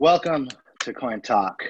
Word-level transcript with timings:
Welcome 0.00 0.48
to 0.82 0.92
Coin 0.92 1.20
Talk. 1.22 1.60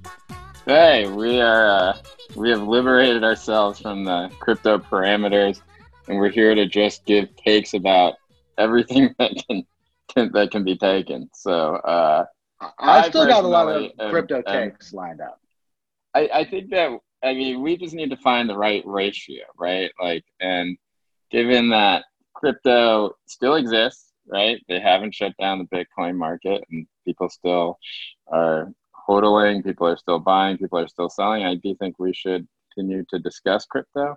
Hey, 0.66 1.09
we 1.09 1.41
are 1.41 1.69
uh, 1.69 1.97
we 2.37 2.51
have 2.51 2.62
liberated 2.62 3.25
ourselves 3.25 3.80
from 3.80 4.05
the 4.05 4.30
crypto 4.39 4.78
parameters, 4.78 5.61
and 6.06 6.19
we're 6.19 6.28
here 6.28 6.55
to 6.55 6.66
just 6.66 7.05
give 7.06 7.34
takes 7.37 7.75
about 7.75 8.14
everything 8.56 9.14
that 9.19 9.33
can, 9.48 9.66
can 10.14 10.30
that 10.33 10.50
can 10.50 10.62
be 10.62 10.77
taken. 10.77 11.28
So 11.34 11.77
uh, 11.77 12.25
I 12.61 12.70
I 12.78 13.09
still 13.09 13.27
got 13.27 13.45
a 13.45 13.48
lot 13.48 13.69
of 13.69 13.75
personally 13.75 13.95
am- 13.98 14.11
crypto 14.11 14.42
am- 14.47 14.70
takes 14.70 14.92
lined 14.92 15.20
up. 15.20 15.41
I, 16.14 16.28
I 16.33 16.45
think 16.45 16.70
that 16.70 16.98
I 17.22 17.34
mean 17.34 17.62
we 17.62 17.77
just 17.77 17.95
need 17.95 18.10
to 18.10 18.16
find 18.16 18.48
the 18.48 18.56
right 18.56 18.82
ratio, 18.86 19.45
right? 19.56 19.90
Like, 20.00 20.24
and 20.40 20.77
given 21.30 21.70
that 21.70 22.05
crypto 22.34 23.12
still 23.27 23.56
exists, 23.56 24.12
right? 24.27 24.62
They 24.69 24.80
haven't 24.80 25.14
shut 25.14 25.33
down 25.38 25.58
the 25.58 25.77
Bitcoin 25.77 26.16
market, 26.16 26.64
and 26.70 26.86
people 27.05 27.28
still 27.28 27.78
are 28.28 28.72
hodling, 29.08 29.64
people 29.64 29.86
are 29.86 29.97
still 29.97 30.19
buying, 30.19 30.58
people 30.58 30.78
are 30.78 30.88
still 30.88 31.10
selling. 31.10 31.44
I 31.44 31.56
do 31.56 31.75
think 31.77 31.98
we 31.98 32.12
should 32.12 32.47
continue 32.75 33.05
to 33.10 33.19
discuss 33.19 33.64
crypto. 33.66 34.16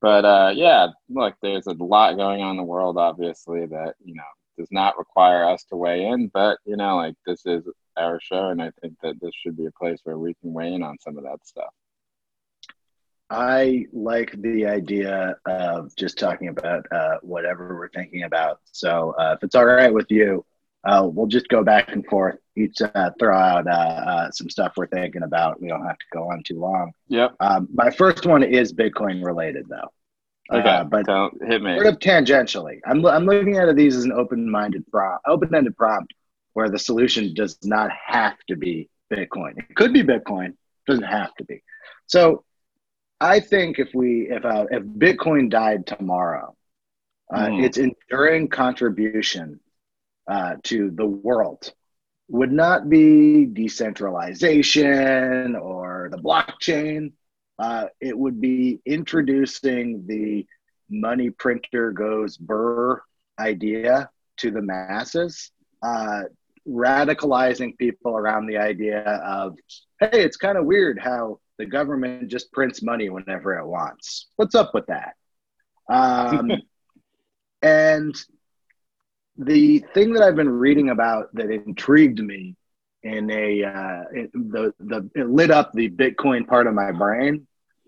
But 0.00 0.24
uh, 0.24 0.52
yeah, 0.54 0.88
look, 1.08 1.34
there's 1.42 1.66
a 1.66 1.72
lot 1.72 2.16
going 2.16 2.42
on 2.42 2.52
in 2.52 2.56
the 2.56 2.62
world, 2.62 2.98
obviously, 2.98 3.66
that 3.66 3.94
you 4.04 4.14
know 4.14 4.22
does 4.58 4.68
not 4.70 4.98
require 4.98 5.44
us 5.44 5.64
to 5.64 5.76
weigh 5.76 6.06
in. 6.06 6.28
But 6.32 6.58
you 6.64 6.76
know, 6.76 6.96
like 6.96 7.14
this 7.26 7.46
is 7.46 7.64
our 7.96 8.18
show, 8.20 8.48
and 8.48 8.62
I 8.62 8.72
think 8.80 8.94
that 9.02 9.20
this 9.20 9.32
should 9.34 9.56
be 9.56 9.66
a 9.66 9.72
place 9.72 10.00
where 10.04 10.18
we 10.18 10.34
can 10.40 10.52
weigh 10.52 10.74
in 10.74 10.82
on 10.82 10.98
some 11.00 11.16
of 11.18 11.24
that 11.24 11.46
stuff. 11.46 11.72
I 13.32 13.86
like 13.94 14.30
the 14.42 14.66
idea 14.66 15.36
of 15.46 15.96
just 15.96 16.18
talking 16.18 16.48
about 16.48 16.84
uh, 16.92 17.16
whatever 17.22 17.74
we're 17.74 17.88
thinking 17.88 18.24
about. 18.24 18.60
So 18.72 19.14
uh, 19.18 19.36
if 19.36 19.42
it's 19.42 19.54
all 19.54 19.64
right 19.64 19.92
with 19.92 20.10
you, 20.10 20.44
uh, 20.84 21.08
we'll 21.10 21.28
just 21.28 21.48
go 21.48 21.64
back 21.64 21.92
and 21.92 22.04
forth. 22.06 22.36
Each 22.56 22.82
uh, 22.82 23.10
throw 23.18 23.34
out 23.34 23.66
uh, 23.66 23.70
uh, 23.70 24.30
some 24.32 24.50
stuff 24.50 24.74
we're 24.76 24.86
thinking 24.86 25.22
about. 25.22 25.62
We 25.62 25.68
don't 25.68 25.86
have 25.86 25.98
to 25.98 26.04
go 26.12 26.30
on 26.30 26.42
too 26.42 26.60
long. 26.60 26.92
Yep. 27.08 27.36
Um, 27.40 27.68
my 27.72 27.88
first 27.88 28.26
one 28.26 28.42
is 28.42 28.74
Bitcoin 28.74 29.24
related, 29.24 29.66
though. 29.66 29.88
Okay. 30.54 30.82
But 30.90 31.06
so 31.06 31.30
hit 31.46 31.62
me. 31.62 31.74
sort 31.76 31.86
of 31.86 32.00
tangentially, 32.00 32.80
I'm, 32.84 33.06
I'm 33.06 33.24
looking 33.24 33.56
at 33.56 33.74
these 33.74 33.96
as 33.96 34.04
an 34.04 34.12
open-minded 34.12 34.86
prompt, 34.90 35.24
open-ended 35.26 35.74
prompt, 35.78 36.12
where 36.52 36.68
the 36.68 36.78
solution 36.78 37.32
does 37.32 37.56
not 37.64 37.90
have 38.06 38.36
to 38.48 38.56
be 38.56 38.90
Bitcoin. 39.10 39.56
It 39.56 39.74
could 39.74 39.94
be 39.94 40.02
Bitcoin, 40.02 40.54
doesn't 40.86 41.04
have 41.04 41.34
to 41.36 41.44
be. 41.44 41.62
So 42.08 42.44
I 43.22 43.40
think 43.40 43.78
if 43.78 43.88
we 43.94 44.28
if 44.30 44.44
uh, 44.44 44.66
if 44.70 44.82
Bitcoin 44.82 45.48
died 45.48 45.86
tomorrow, 45.86 46.54
uh, 47.32 47.46
Mhm. 47.46 47.64
its 47.64 47.78
enduring 47.78 48.48
contribution 48.48 49.60
uh, 50.26 50.56
to 50.64 50.90
the 50.90 51.06
world 51.06 51.72
would 52.28 52.52
not 52.52 52.88
be 52.88 53.46
decentralization 53.46 55.56
or 55.56 56.08
the 56.10 56.18
blockchain. 56.18 57.12
Uh, 57.58 57.86
it 58.00 58.16
would 58.16 58.40
be 58.40 58.80
introducing 58.86 60.06
the 60.06 60.46
money 60.90 61.30
printer 61.30 61.92
goes 61.92 62.36
burr 62.36 63.00
idea 63.38 64.10
to 64.38 64.50
the 64.50 64.62
masses, 64.62 65.52
uh, 65.82 66.22
radicalizing 66.66 67.76
people 67.78 68.16
around 68.16 68.46
the 68.46 68.56
idea 68.58 69.00
of, 69.02 69.56
hey, 70.00 70.22
it's 70.24 70.36
kind 70.36 70.58
of 70.58 70.64
weird 70.66 70.98
how 70.98 71.38
the 71.62 71.70
government 71.70 72.28
just 72.28 72.50
prints 72.50 72.82
money 72.82 73.08
whenever 73.08 73.56
it 73.56 73.64
wants. 73.64 74.26
What's 74.34 74.56
up 74.56 74.74
with 74.74 74.86
that? 74.86 75.14
Um, 75.88 76.50
and 77.62 78.12
the 79.36 79.78
thing 79.94 80.12
that 80.14 80.24
I've 80.24 80.34
been 80.34 80.48
reading 80.48 80.90
about 80.90 81.32
that 81.34 81.50
intrigued 81.50 82.18
me 82.18 82.56
in 83.04 83.30
a 83.30 83.62
uh, 83.64 84.02
it, 84.12 84.32
the 84.32 84.74
the 84.80 85.08
it 85.14 85.28
lit 85.28 85.52
up 85.52 85.72
the 85.72 85.88
Bitcoin 85.88 86.46
part 86.48 86.66
of 86.66 86.74
my 86.74 86.90
brain 86.90 87.46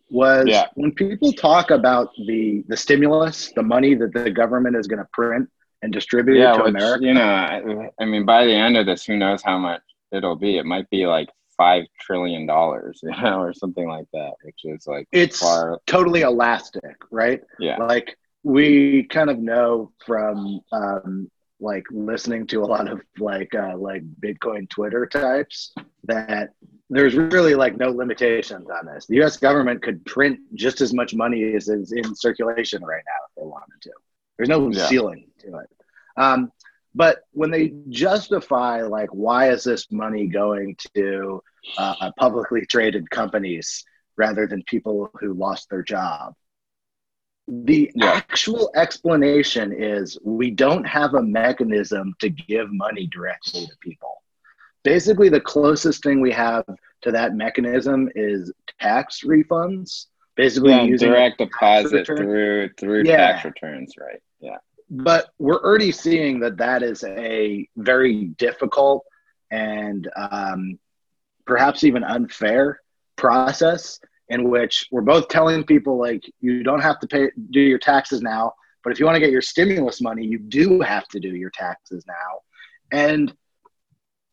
was 0.08 0.46
Yeah. 0.46 0.66
when 0.74 0.92
people 0.92 1.32
talk 1.32 1.72
about 1.72 2.10
the 2.28 2.62
the 2.68 2.76
stimulus, 2.76 3.52
the 3.56 3.62
money 3.64 3.96
that 3.96 4.12
the 4.14 4.30
government 4.30 4.76
is 4.76 4.86
going 4.86 5.00
to 5.00 5.08
print 5.12 5.48
and 5.82 5.92
distribute 5.92 6.38
yeah, 6.38 6.52
to 6.52 6.62
which, 6.62 6.70
America. 6.76 7.04
you 7.04 7.14
know, 7.14 7.24
I, 7.24 7.90
I 8.00 8.04
mean, 8.04 8.24
by 8.24 8.44
the 8.44 8.54
end 8.54 8.76
of 8.76 8.86
this, 8.86 9.04
who 9.04 9.16
knows 9.16 9.42
how 9.42 9.58
much 9.58 9.82
it'll 10.12 10.36
be? 10.36 10.58
It 10.58 10.64
might 10.64 10.88
be 10.90 11.06
like 11.08 11.28
five 11.56 11.84
trillion 12.00 12.47
dollars, 12.47 13.00
you 13.03 13.10
know, 13.10 13.41
or 13.41 13.53
something 13.53 13.87
like 13.88 14.06
that, 14.12 14.32
which 14.42 14.60
is 14.65 14.87
like 14.87 15.06
It's 15.12 15.38
far. 15.41 15.81
totally 15.87 16.22
elastic, 16.22 16.97
right? 17.10 17.42
Yeah. 17.59 17.76
like 17.78 18.16
we 18.42 19.04
kind 19.04 19.31
of 19.31 19.38
know 19.38 19.91
from 20.04 20.60
um, 20.72 21.31
like 21.60 21.84
listening 21.91 22.47
to 22.48 22.62
a 22.62 22.66
lot 22.66 22.88
of 22.88 23.00
like 23.19 23.54
uh, 23.54 23.76
like 23.78 24.03
Bitcoin 24.20 24.69
Twitter 24.69 25.06
types 25.06 25.72
that 26.04 26.50
there's 26.91 27.14
really 27.14 27.54
like 27.54 27.78
no 27.78 27.88
limitations 27.88 28.69
on 28.69 28.84
this. 28.87 29.06
The 29.06 29.14
U.S. 29.16 29.38
government 29.38 29.82
could 29.82 30.04
print 30.04 30.38
just 30.54 30.82
as 30.82 30.93
much 30.93 31.14
money 31.14 31.54
as 31.54 31.69
is 31.69 31.93
in 31.93 32.14
circulation 32.14 32.84
right 32.84 33.03
now 33.06 33.20
if 33.28 33.43
they 33.43 33.47
wanted 33.48 33.81
to. 33.82 33.91
There's 34.37 34.50
no 34.50 34.70
Yeah. 34.70 34.87
ceiling 34.88 35.28
to 35.41 35.56
it. 35.59 35.70
Um, 36.16 36.53
but 36.94 37.21
when 37.32 37.50
they 37.50 37.72
justify 37.88 38.82
like 38.82 39.09
why 39.10 39.50
is 39.50 39.65
this 39.65 39.91
money 39.91 40.27
going 40.27 40.77
to 40.94 41.43
uh, 41.78 42.10
publicly 42.19 42.65
traded 42.66 43.09
companies 43.10 43.84
rather 44.16 44.47
than 44.47 44.62
people 44.65 45.10
who 45.21 45.32
lost 45.34 45.69
their 45.71 45.82
job 45.82 46.34
the 47.47 47.91
actual 48.03 48.71
explanation 48.75 49.72
is 49.72 50.19
we 50.25 50.50
don't 50.50 50.84
have 50.84 51.15
a 51.15 51.22
mechanism 51.22 52.15
to 52.21 52.31
give 52.31 52.72
money 52.72 53.06
directly 53.09 53.66
to 53.66 53.72
people. 53.81 54.22
Basically, 54.82 55.28
the 55.28 55.41
closest 55.41 56.03
thing 56.03 56.21
we 56.21 56.31
have 56.32 56.65
to 57.03 57.12
that 57.12 57.34
mechanism 57.34 58.09
is 58.15 58.50
tax 58.81 59.21
refunds. 59.25 60.06
Basically, 60.37 60.71
Yeah, 60.71 60.82
using 60.84 61.11
direct 61.11 61.38
deposit 61.38 62.09
return. 62.09 62.16
through 62.16 62.69
through 62.81 63.03
Yeah. 63.05 63.32
tax 63.32 63.44
returns, 63.44 63.94
right? 63.99 64.22
Yeah. 64.41 64.56
But 64.90 65.30
we're 65.38 65.62
already 65.62 65.92
seeing 65.92 66.40
that 66.40 66.56
that 66.58 66.82
is 66.82 67.04
a 67.04 67.68
very 67.76 68.26
difficult 68.38 69.04
and 69.50 70.08
um, 70.16 70.78
perhaps 71.46 71.84
even 71.84 72.04
unfair 72.04 72.80
process 73.16 73.98
in 74.28 74.48
which 74.48 74.88
we're 74.90 75.02
both 75.02 75.28
telling 75.28 75.64
people 75.64 75.98
like 75.98 76.24
you 76.40 76.62
don't 76.62 76.80
have 76.80 76.98
to 76.98 77.06
pay 77.06 77.30
do 77.50 77.60
your 77.60 77.78
taxes 77.78 78.20
now 78.20 78.52
but 78.82 78.92
if 78.92 78.98
you 78.98 79.06
want 79.06 79.16
to 79.16 79.20
get 79.20 79.30
your 79.30 79.42
stimulus 79.42 80.00
money 80.00 80.24
you 80.24 80.38
do 80.38 80.80
have 80.80 81.06
to 81.08 81.20
do 81.20 81.28
your 81.28 81.50
taxes 81.50 82.04
now 82.06 82.40
and 82.92 83.34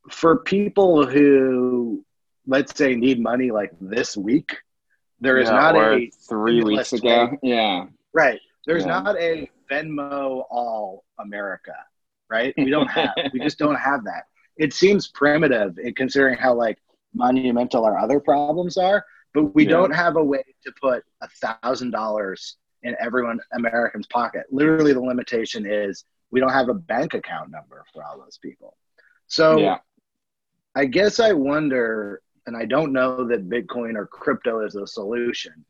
for 0.09 0.38
people 0.38 1.06
who 1.06 2.03
let's 2.47 2.75
say 2.75 2.95
need 2.95 3.22
money 3.22 3.51
like 3.51 3.72
this 3.79 4.18
week 4.18 4.57
there 5.22 5.38
is 5.38 5.50
Yeah, 5.50 5.56
not 5.56 5.75
a 5.75 6.12
three 6.28 6.63
weeks 6.63 6.94
ago. 6.94 7.38
Yeah. 7.44 7.86
Right. 8.12 8.42
There's 8.66 8.86
Yeah. 8.86 9.02
not 9.02 9.18
a 9.18 9.50
Venmo 9.69 10.46
all 10.50 11.06
America, 11.19 11.75
right? 12.30 12.54
We 12.58 12.69
don't 12.69 12.88
have. 12.90 13.12
we 13.34 13.40
just 13.40 13.58
don't 13.66 13.75
have 13.75 14.04
that. 14.06 14.25
It 14.58 14.74
seems 14.74 15.08
primitive 15.08 15.78
in 15.80 15.94
considering 15.96 16.38
how 16.38 16.54
like 16.54 16.78
monumental 17.13 17.86
our 17.86 17.98
other 17.98 18.19
problems 18.19 18.78
are, 18.78 19.06
but 19.34 19.56
we 19.56 19.63
Yeah. 19.63 19.72
don't 19.72 19.94
have 19.96 20.16
a 20.18 20.24
way 20.24 20.44
to 20.63 20.72
put 20.81 21.04
a 21.22 21.28
thousand 21.63 21.92
dollars 21.92 22.58
in 22.84 22.96
everyone 23.00 23.40
American's 23.54 24.08
pocket. 24.08 24.46
Literally, 24.52 24.94
the 24.94 25.02
limitation 25.02 25.66
is 25.66 26.06
we 26.31 26.40
don't 26.40 26.52
have 26.52 26.69
a 26.69 26.74
bank 26.74 27.14
account 27.14 27.52
number 27.52 27.84
for 27.94 28.04
all 28.04 28.18
those 28.19 28.38
people. 28.38 28.78
So 29.28 29.57
yeah. 29.60 29.78
I 30.75 30.86
guess 30.86 31.19
I 31.19 31.34
wonder, 31.34 32.22
and 32.46 32.56
I 32.56 32.66
don't 32.66 32.94
know 32.94 33.25
that 33.28 33.50
Bitcoin 33.50 33.96
or 33.96 34.07
crypto 34.07 34.66
is 34.66 34.75
a 34.75 34.88
solution, 34.88 35.66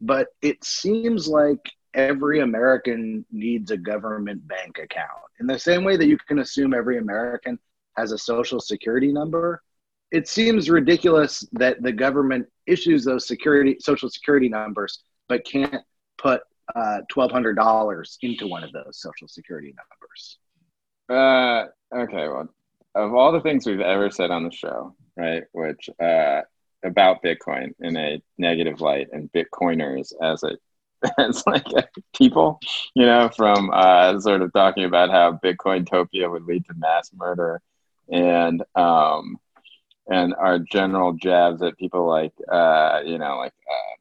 but 0.00 0.28
it 0.42 0.62
seems 0.64 1.26
like 1.28 1.60
every 1.94 2.40
American 2.40 3.24
needs 3.30 3.70
a 3.70 3.76
government 3.76 4.46
bank 4.46 4.78
account. 4.78 5.08
In 5.40 5.46
the 5.46 5.58
same 5.58 5.84
way 5.84 5.96
that 5.96 6.06
you 6.06 6.18
can 6.28 6.40
assume 6.40 6.74
every 6.74 6.98
American 6.98 7.58
has 7.96 8.12
a 8.12 8.18
social 8.18 8.60
security 8.60 9.12
number, 9.12 9.62
it 10.10 10.28
seems 10.28 10.70
ridiculous 10.70 11.46
that 11.52 11.82
the 11.82 11.92
government 11.92 12.46
issues 12.66 13.04
those 13.04 13.26
security 13.26 13.76
social 13.80 14.08
security 14.08 14.48
numbers 14.48 15.00
but 15.28 15.44
can't 15.44 15.84
put 16.16 16.42
uh, 16.74 16.98
$1200 17.12 18.18
into 18.22 18.46
one 18.46 18.62
of 18.64 18.72
those 18.72 19.00
social 19.00 19.28
security 19.28 19.74
numbers 19.76 20.38
uh, 21.10 21.66
okay 21.94 22.28
well 22.28 22.48
of 22.94 23.14
all 23.14 23.32
the 23.32 23.40
things 23.40 23.66
we've 23.66 23.80
ever 23.80 24.10
said 24.10 24.30
on 24.30 24.44
the 24.44 24.50
show 24.50 24.94
right 25.16 25.44
which 25.52 25.88
uh, 26.00 26.40
about 26.84 27.22
bitcoin 27.22 27.72
in 27.80 27.96
a 27.96 28.22
negative 28.38 28.80
light 28.80 29.08
and 29.12 29.30
bitcoiners 29.32 30.12
as 30.22 30.42
a 30.42 30.56
as 31.18 31.44
like 31.46 31.64
people 32.16 32.58
you 32.94 33.06
know 33.06 33.28
from 33.36 33.70
uh, 33.72 34.18
sort 34.20 34.42
of 34.42 34.52
talking 34.52 34.84
about 34.84 35.10
how 35.10 35.38
bitcoin 35.44 35.86
topia 35.88 36.30
would 36.30 36.44
lead 36.44 36.64
to 36.64 36.74
mass 36.76 37.10
murder 37.14 37.60
and 38.10 38.62
um, 38.74 39.38
and 40.08 40.34
our 40.34 40.58
general 40.58 41.12
jabs 41.12 41.62
at 41.62 41.78
people 41.78 42.06
like 42.06 42.32
uh, 42.50 43.00
you 43.04 43.18
know 43.18 43.36
like 43.38 43.52
uh, 43.70 43.98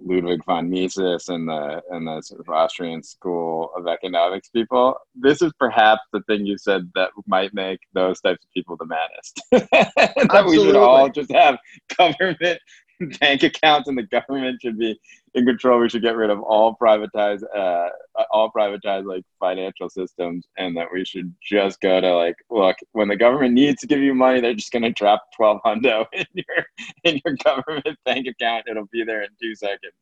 Ludwig 0.00 0.44
von 0.44 0.68
Mises 0.68 1.28
and 1.28 1.48
the 1.48 1.82
and 1.90 2.06
the 2.06 2.20
sort 2.20 2.40
of 2.40 2.48
Austrian 2.48 3.02
school 3.02 3.70
of 3.76 3.86
economics 3.86 4.48
people. 4.48 4.96
This 5.14 5.40
is 5.40 5.52
perhaps 5.58 6.02
the 6.12 6.20
thing 6.22 6.46
you 6.46 6.58
said 6.58 6.90
that 6.94 7.10
might 7.26 7.54
make 7.54 7.80
those 7.92 8.20
types 8.20 8.44
of 8.44 8.52
people 8.52 8.76
the 8.76 8.86
maddest. 8.86 9.40
that 9.50 10.44
we 10.46 10.56
should 10.56 10.76
all 10.76 11.08
just 11.08 11.32
have 11.32 11.58
government 11.96 12.60
bank 13.20 13.42
accounts 13.42 13.88
and 13.88 13.96
the 13.96 14.02
government 14.02 14.60
should 14.60 14.78
be 14.78 14.98
in 15.34 15.44
control. 15.44 15.80
We 15.80 15.88
should 15.88 16.02
get 16.02 16.16
rid 16.16 16.30
of 16.30 16.40
all 16.40 16.76
privatized, 16.80 17.42
uh, 17.56 17.88
all 18.30 18.50
privatized 18.50 19.06
like 19.06 19.24
financial 19.40 19.88
systems, 19.88 20.46
and 20.56 20.76
that 20.76 20.88
we 20.92 21.04
should 21.04 21.34
just 21.42 21.80
go 21.80 22.00
to 22.00 22.16
like, 22.16 22.36
look, 22.50 22.76
when 22.92 23.08
the 23.08 23.16
government 23.16 23.54
needs 23.54 23.80
to 23.80 23.86
give 23.86 24.00
you 24.00 24.14
money, 24.14 24.40
they're 24.40 24.54
just 24.54 24.72
going 24.72 24.82
to 24.82 24.92
drop 24.92 25.24
twelve 25.36 25.60
hundo 25.64 26.06
in 26.12 26.26
your 26.34 26.66
in 27.04 27.20
your 27.24 27.36
government 27.44 27.98
bank 28.04 28.26
account. 28.26 28.64
It'll 28.70 28.88
be 28.92 29.04
there 29.04 29.22
in 29.22 29.30
two 29.40 29.54
seconds. 29.54 29.94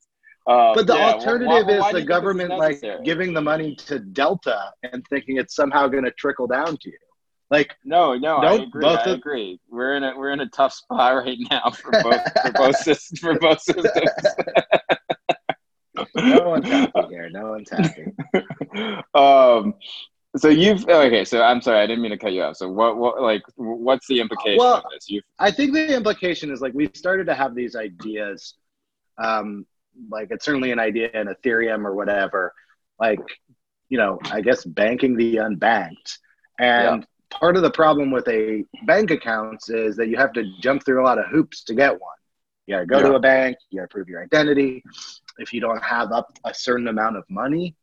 Um, 0.46 0.72
but 0.74 0.88
the 0.88 0.96
yeah, 0.96 1.12
alternative 1.12 1.48
why, 1.48 1.78
why 1.78 1.88
is 1.88 1.94
the 1.94 2.02
government 2.02 2.50
like 2.50 2.82
giving 3.04 3.32
the 3.32 3.40
money 3.40 3.76
to 3.76 4.00
Delta 4.00 4.72
and 4.82 5.06
thinking 5.08 5.36
it's 5.36 5.54
somehow 5.54 5.86
going 5.86 6.02
to 6.02 6.10
trickle 6.10 6.48
down 6.48 6.76
to 6.78 6.90
you. 6.90 6.98
Like 7.48 7.76
no, 7.84 8.14
no, 8.14 8.38
I 8.38 8.54
agree. 8.54 8.80
Both 8.80 9.00
I 9.00 9.10
of, 9.10 9.18
agree. 9.18 9.60
We're 9.68 9.94
in 9.96 10.02
a 10.02 10.16
we're 10.16 10.30
in 10.30 10.40
a 10.40 10.48
tough 10.48 10.72
spot 10.72 11.14
right 11.24 11.38
now 11.50 11.70
for 11.70 11.90
both 11.90 12.22
for 12.42 12.52
both. 12.52 12.76
For 13.20 13.38
both 13.38 13.60
systems. 13.60 14.16
No 16.22 16.50
one's 16.50 16.68
happy 16.68 17.00
here. 17.08 17.30
No 17.30 17.50
one's 17.50 17.70
happy. 17.70 18.04
um. 19.14 19.74
So 20.36 20.48
you've 20.48 20.88
okay. 20.88 21.24
So 21.24 21.42
I'm 21.42 21.60
sorry, 21.60 21.80
I 21.80 21.86
didn't 21.86 22.02
mean 22.02 22.12
to 22.12 22.18
cut 22.18 22.32
you 22.32 22.42
off. 22.42 22.56
So 22.56 22.68
what, 22.70 22.96
what, 22.96 23.20
like, 23.20 23.42
what's 23.56 24.06
the 24.06 24.18
implication 24.18 24.58
well, 24.58 24.76
of 24.76 24.84
this? 24.92 25.10
You, 25.10 25.20
I 25.38 25.50
think 25.50 25.74
the 25.74 25.94
implication 25.94 26.50
is 26.50 26.62
like 26.62 26.72
we 26.72 26.88
started 26.94 27.26
to 27.26 27.34
have 27.34 27.54
these 27.54 27.76
ideas. 27.76 28.54
Um, 29.22 29.66
like 30.10 30.28
it's 30.30 30.44
certainly 30.44 30.72
an 30.72 30.78
idea 30.78 31.10
in 31.12 31.26
Ethereum 31.26 31.84
or 31.84 31.94
whatever. 31.94 32.54
Like, 32.98 33.20
you 33.90 33.98
know, 33.98 34.18
I 34.30 34.40
guess 34.40 34.64
banking 34.64 35.16
the 35.16 35.36
unbanked, 35.36 36.18
and 36.58 37.06
part 37.30 37.56
of 37.56 37.62
the 37.62 37.70
problem 37.70 38.10
with 38.10 38.28
a 38.28 38.64
bank 38.84 39.10
accounts 39.10 39.68
is 39.68 39.96
that 39.96 40.08
you 40.08 40.16
have 40.16 40.32
to 40.34 40.44
jump 40.60 40.84
through 40.84 41.02
a 41.02 41.04
lot 41.04 41.18
of 41.18 41.26
hoops 41.26 41.64
to 41.64 41.74
get 41.74 41.92
one. 41.92 42.16
You 42.66 42.76
gotta 42.76 42.86
go 42.86 42.98
yeah. 42.98 43.08
to 43.08 43.14
a 43.14 43.20
bank, 43.20 43.56
you 43.70 43.80
gotta 43.80 43.88
prove 43.88 44.08
your 44.08 44.22
identity. 44.22 44.84
If 45.38 45.52
you 45.52 45.60
don't 45.60 45.82
have 45.82 46.12
up 46.12 46.38
a 46.44 46.54
certain 46.54 46.88
amount 46.88 47.16
of 47.16 47.24
money, 47.28 47.76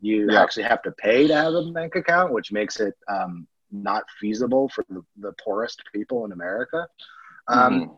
you 0.00 0.30
yeah. 0.30 0.42
actually 0.42 0.64
have 0.64 0.82
to 0.82 0.92
pay 0.92 1.26
to 1.26 1.34
have 1.34 1.54
a 1.54 1.70
bank 1.72 1.94
account, 1.96 2.32
which 2.32 2.52
makes 2.52 2.80
it 2.80 2.94
um, 3.08 3.46
not 3.70 4.04
feasible 4.20 4.68
for 4.68 4.84
the, 4.88 5.02
the, 5.18 5.32
poorest 5.42 5.82
people 5.92 6.24
in 6.24 6.32
America. 6.32 6.86
Um, 7.48 7.80
mm-hmm. 7.80 7.92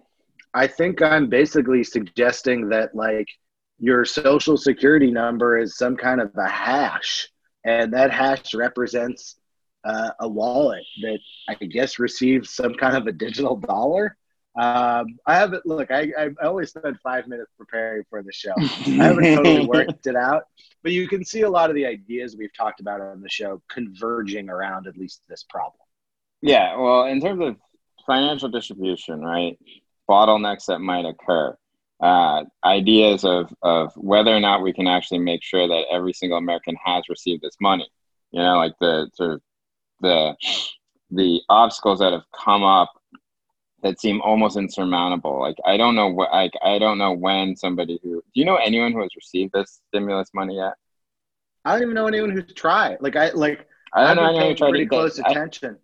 I 0.54 0.66
think 0.66 1.02
I'm 1.02 1.28
basically 1.28 1.84
suggesting 1.84 2.68
that 2.70 2.94
like 2.94 3.28
your 3.78 4.04
social 4.04 4.56
security 4.56 5.10
number 5.10 5.58
is 5.58 5.76
some 5.76 5.96
kind 5.96 6.20
of 6.20 6.30
a 6.36 6.48
hash, 6.48 7.28
and 7.64 7.92
that 7.92 8.10
hash 8.10 8.54
represents 8.54 9.36
uh, 9.84 10.10
a 10.20 10.28
wallet 10.28 10.84
that 11.02 11.18
I 11.48 11.54
guess 11.54 11.98
receives 11.98 12.54
some 12.54 12.74
kind 12.74 12.96
of 12.96 13.06
a 13.06 13.12
digital 13.12 13.56
dollar. 13.56 14.16
Um, 14.58 15.18
I 15.24 15.36
haven't 15.36 15.64
look. 15.66 15.92
I, 15.92 16.12
I 16.18 16.30
only 16.42 16.66
spent 16.66 16.98
five 17.00 17.28
minutes 17.28 17.52
preparing 17.56 18.02
for 18.10 18.24
the 18.24 18.32
show. 18.32 18.52
I 18.58 19.04
haven't 19.04 19.36
totally 19.36 19.66
worked 19.68 20.08
it 20.08 20.16
out, 20.16 20.44
but 20.82 20.90
you 20.90 21.06
can 21.06 21.24
see 21.24 21.42
a 21.42 21.50
lot 21.50 21.70
of 21.70 21.76
the 21.76 21.86
ideas 21.86 22.34
we've 22.36 22.52
talked 22.52 22.80
about 22.80 23.00
on 23.00 23.20
the 23.20 23.28
show 23.28 23.62
converging 23.70 24.50
around 24.50 24.88
at 24.88 24.96
least 24.96 25.22
this 25.28 25.44
problem. 25.48 25.78
Yeah, 26.42 26.76
well, 26.76 27.04
in 27.04 27.20
terms 27.20 27.40
of 27.40 27.56
financial 28.04 28.48
distribution, 28.48 29.20
right? 29.20 29.56
Bottlenecks 30.10 30.66
that 30.66 30.80
might 30.80 31.04
occur, 31.04 31.56
uh, 32.02 32.42
ideas 32.64 33.24
of 33.24 33.54
of 33.62 33.92
whether 33.94 34.34
or 34.34 34.40
not 34.40 34.62
we 34.62 34.72
can 34.72 34.88
actually 34.88 35.20
make 35.20 35.44
sure 35.44 35.68
that 35.68 35.84
every 35.88 36.12
single 36.12 36.38
American 36.38 36.76
has 36.84 37.04
received 37.08 37.42
this 37.42 37.56
money. 37.60 37.88
You 38.32 38.40
know, 38.40 38.56
like 38.56 38.74
the 38.80 39.08
sort 39.14 39.34
of 39.34 39.40
the 40.00 40.34
the 41.12 41.42
obstacles 41.48 42.00
that 42.00 42.12
have 42.12 42.24
come 42.34 42.64
up 42.64 42.90
that 43.82 44.00
seem 44.00 44.20
almost 44.22 44.56
insurmountable. 44.56 45.40
Like 45.40 45.56
I 45.64 45.76
don't 45.76 45.94
know 45.94 46.08
what 46.08 46.32
like 46.32 46.52
I 46.62 46.78
don't 46.78 46.98
know 46.98 47.12
when 47.12 47.56
somebody 47.56 48.00
who 48.02 48.16
do 48.16 48.40
you 48.40 48.44
know 48.44 48.56
anyone 48.56 48.92
who 48.92 49.02
has 49.02 49.14
received 49.16 49.52
this 49.52 49.80
stimulus 49.88 50.30
money 50.34 50.56
yet? 50.56 50.74
I 51.64 51.72
don't 51.72 51.82
even 51.82 51.94
know 51.94 52.06
anyone 52.06 52.30
who's 52.30 52.52
tried. 52.54 52.98
Like 53.00 53.16
I 53.16 53.30
like 53.30 53.66
I 53.92 54.14
don't 54.14 54.16
know 54.16 54.28
anyone 54.28 54.48
who 54.48 54.54
tried 54.54 54.70
pretty 54.70 54.84
to 54.84 54.90
close 54.90 55.18
attention. 55.18 55.78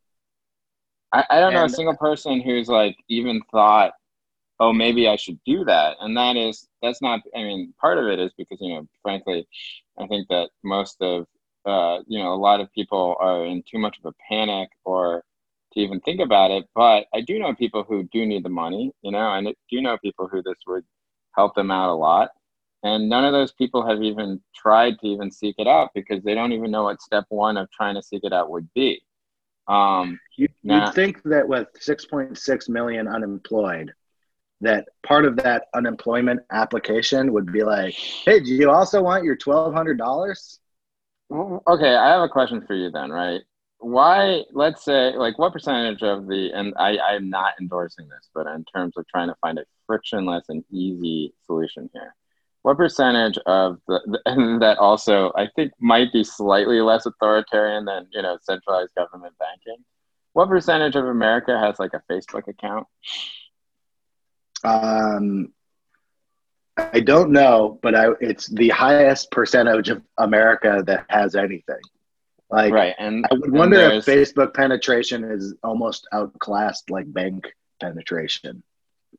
I, 1.13 1.25
I 1.31 1.41
don't 1.41 1.49
and, 1.49 1.57
know 1.57 1.65
a 1.65 1.69
single 1.69 1.97
person 1.97 2.41
who's 2.41 2.69
like 2.69 2.97
even 3.09 3.41
thought, 3.53 3.93
oh 4.59 4.73
maybe 4.73 5.09
I 5.09 5.17
should 5.17 5.39
do 5.45 5.65
that. 5.65 5.97
And 6.01 6.17
that 6.17 6.37
is 6.37 6.69
that's 6.83 7.01
not 7.01 7.21
I 7.35 7.43
mean, 7.43 7.75
part 7.81 7.99
of 7.99 8.07
it 8.07 8.19
is 8.19 8.33
because, 8.37 8.59
you 8.61 8.75
know, 8.75 8.89
frankly, 9.03 9.47
I 9.99 10.07
think 10.07 10.27
that 10.29 10.51
most 10.65 10.97
of 11.01 11.27
uh, 11.65 12.01
you 12.07 12.19
know, 12.19 12.35
a 12.35 12.37
lot 12.37 12.61
of 12.61 12.71
people 12.73 13.17
are 13.21 13.47
in 13.47 13.63
too 13.63 13.79
much 13.79 13.99
of 13.99 14.05
a 14.05 14.15
panic 14.29 14.69
or 14.85 15.25
to 15.75 15.81
even 15.81 16.01
think 16.01 16.21
about 16.21 16.51
it. 16.51 16.65
But 16.75 17.07
I 17.15 17.21
do 17.21 17.39
know 17.39 17.55
people 17.55 17.85
who 17.85 18.09
do 18.13 18.25
need 18.27 18.45
the 18.45 18.49
money, 18.49 18.93
you 19.03 19.11
know, 19.11 19.33
and 19.33 19.49
I 19.49 19.55
do 19.71 19.81
know 19.81 19.99
people 19.99 20.29
who 20.29 20.43
this 20.43 20.59
would 20.67 20.85
help 21.35 21.55
them 21.55 21.71
out 21.71 21.93
a 21.93 21.95
lot. 21.95 22.31
And 22.83 23.09
none 23.09 23.25
of 23.25 23.33
those 23.33 23.53
people 23.53 23.87
have 23.87 24.03
even 24.03 24.43
tried 24.55 24.99
to 25.01 25.07
even 25.07 25.31
seek 25.31 25.55
it 25.59 25.67
out 25.67 25.91
because 25.95 26.23
they 26.23 26.35
don't 26.35 26.53
even 26.53 26.71
know 26.71 26.85
what 26.85 27.01
step 27.01 27.25
one 27.31 27.57
of 27.57 27.71
trying 27.71 27.95
to 27.95 28.03
seek 28.03 28.25
it 28.25 28.33
out 28.33 28.51
would 28.51 28.69
be. 28.75 29.03
Um, 29.67 30.21
you, 30.37 30.49
would 30.65 30.95
think 30.95 31.23
that 31.25 31.49
with 31.49 31.69
6.6 31.81 32.69
million 32.69 33.09
unemployed, 33.09 33.95
that 34.61 34.87
part 35.03 35.25
of 35.25 35.37
that 35.37 35.67
unemployment 35.75 36.41
application 36.51 37.33
would 37.33 37.51
be 37.51 37.65
like, 37.65 37.95
hey, 37.95 38.41
do 38.41 38.51
you 38.51 38.71
also 38.71 39.03
want 39.03 39.25
your 39.25 39.37
$1,200? 39.37 40.59
Okay, 41.67 41.95
I 41.95 42.11
have 42.11 42.23
a 42.23 42.29
question 42.29 42.65
for 42.67 42.75
you 42.75 42.91
then, 42.91 43.11
right? 43.11 43.41
Why, 43.85 44.45
let's 44.53 44.83
say, 44.83 45.15
like, 45.15 45.39
what 45.39 45.53
percentage 45.53 46.03
of 46.03 46.27
the, 46.27 46.51
and 46.55 46.73
I, 46.79 46.97
I'm 46.99 47.29
not 47.29 47.53
endorsing 47.61 48.09
this, 48.09 48.31
but 48.35 48.47
in 48.47 48.65
terms 48.65 48.97
of 48.97 49.07
trying 49.09 49.29
to 49.29 49.35
find 49.43 49.59
a 49.59 49.65
frictionless 49.87 50.47
and 50.49 50.65
easy 50.71 51.35
solution 51.45 51.91
here, 51.93 52.15
what 52.63 52.79
percentage 52.79 53.37
of 53.45 53.79
the, 53.87 54.01
the 54.25 54.59
that 54.61 54.79
also 54.79 55.31
I 55.37 55.49
think 55.55 55.73
might 55.81 56.15
be 56.15 56.25
slightly 56.25 56.81
less 56.81 57.05
authoritarian 57.05 57.85
than, 57.85 58.07
you 58.11 58.23
know, 58.23 58.39
centralized 58.41 58.95
government 58.97 59.35
banking? 59.39 59.85
What 60.33 60.49
percentage 60.49 60.97
of 60.97 61.05
America 61.05 61.59
has 61.59 61.79
like 61.79 61.93
a 61.93 62.03
Facebook 62.11 62.49
account? 62.49 62.87
Um, 64.65 65.53
I 66.79 67.01
don't 67.01 67.33
know, 67.33 67.79
but 67.83 67.95
I, 67.95 68.13
it's 68.23 68.47
the 68.47 68.71
highest 68.71 69.31
percentage 69.31 69.91
of 69.91 70.01
America 70.17 70.83
that 70.87 71.05
has 71.11 71.37
anything. 71.37 71.83
Like, 72.51 72.73
right, 72.73 72.95
and 72.99 73.27
I 73.31 73.35
would 73.35 73.53
wonder 73.53 73.81
if 73.81 74.05
Facebook 74.05 74.55
penetration 74.55 75.25
is 75.25 75.55
almost 75.63 76.07
outclassed 76.13 76.91
like 76.91 77.13
bank 77.13 77.53
penetration. 77.81 78.63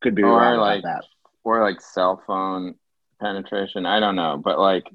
Could 0.01 0.15
be 0.15 0.24
or 0.24 0.39
wrong 0.39 0.60
like, 0.60 0.79
about 0.79 1.01
that. 1.01 1.05
Or 1.44 1.62
like 1.62 1.82
cell 1.82 2.22
phone 2.25 2.75
penetration. 3.20 3.86
I 3.86 4.00
don't 4.00 4.15
know, 4.15 4.38
but 4.38 4.60
like, 4.60 4.88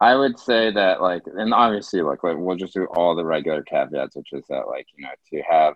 I 0.00 0.14
would 0.14 0.38
say 0.38 0.70
that 0.70 1.00
like, 1.00 1.22
and 1.26 1.54
obviously, 1.54 2.02
like, 2.02 2.22
like 2.22 2.36
we'll 2.36 2.56
just 2.56 2.74
do 2.74 2.84
all 2.84 3.16
the 3.16 3.24
regular 3.24 3.62
caveats, 3.62 4.16
which 4.16 4.32
is 4.32 4.44
that 4.48 4.68
like, 4.68 4.86
you 4.96 5.04
know, 5.04 5.10
to 5.30 5.42
have 5.50 5.74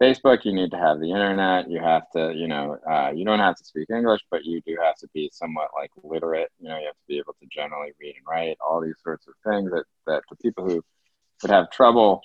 Facebook, 0.00 0.44
you 0.44 0.54
need 0.54 0.70
to 0.70 0.78
have 0.78 0.98
the 0.98 1.10
internet. 1.10 1.70
You 1.70 1.80
have 1.80 2.08
to, 2.12 2.32
you 2.34 2.48
know, 2.48 2.78
uh, 2.90 3.10
you 3.14 3.24
don't 3.24 3.38
have 3.38 3.56
to 3.56 3.64
speak 3.64 3.90
English, 3.90 4.22
but 4.30 4.44
you 4.44 4.62
do 4.66 4.78
have 4.82 4.96
to 4.96 5.08
be 5.12 5.30
somewhat 5.32 5.70
like 5.74 5.90
literate. 6.02 6.50
You 6.58 6.68
know, 6.68 6.78
you 6.78 6.86
have 6.86 6.94
to 6.94 7.06
be 7.06 7.18
able 7.18 7.34
to 7.34 7.46
generally 7.50 7.92
read 8.00 8.14
and 8.16 8.26
write. 8.26 8.56
All 8.66 8.80
these 8.80 8.96
sorts 9.04 9.26
of 9.26 9.34
things 9.44 9.70
that 9.72 9.84
that 10.06 10.22
the 10.30 10.36
people 10.36 10.66
who 10.66 10.82
would 11.42 11.50
have 11.50 11.70
trouble 11.70 12.22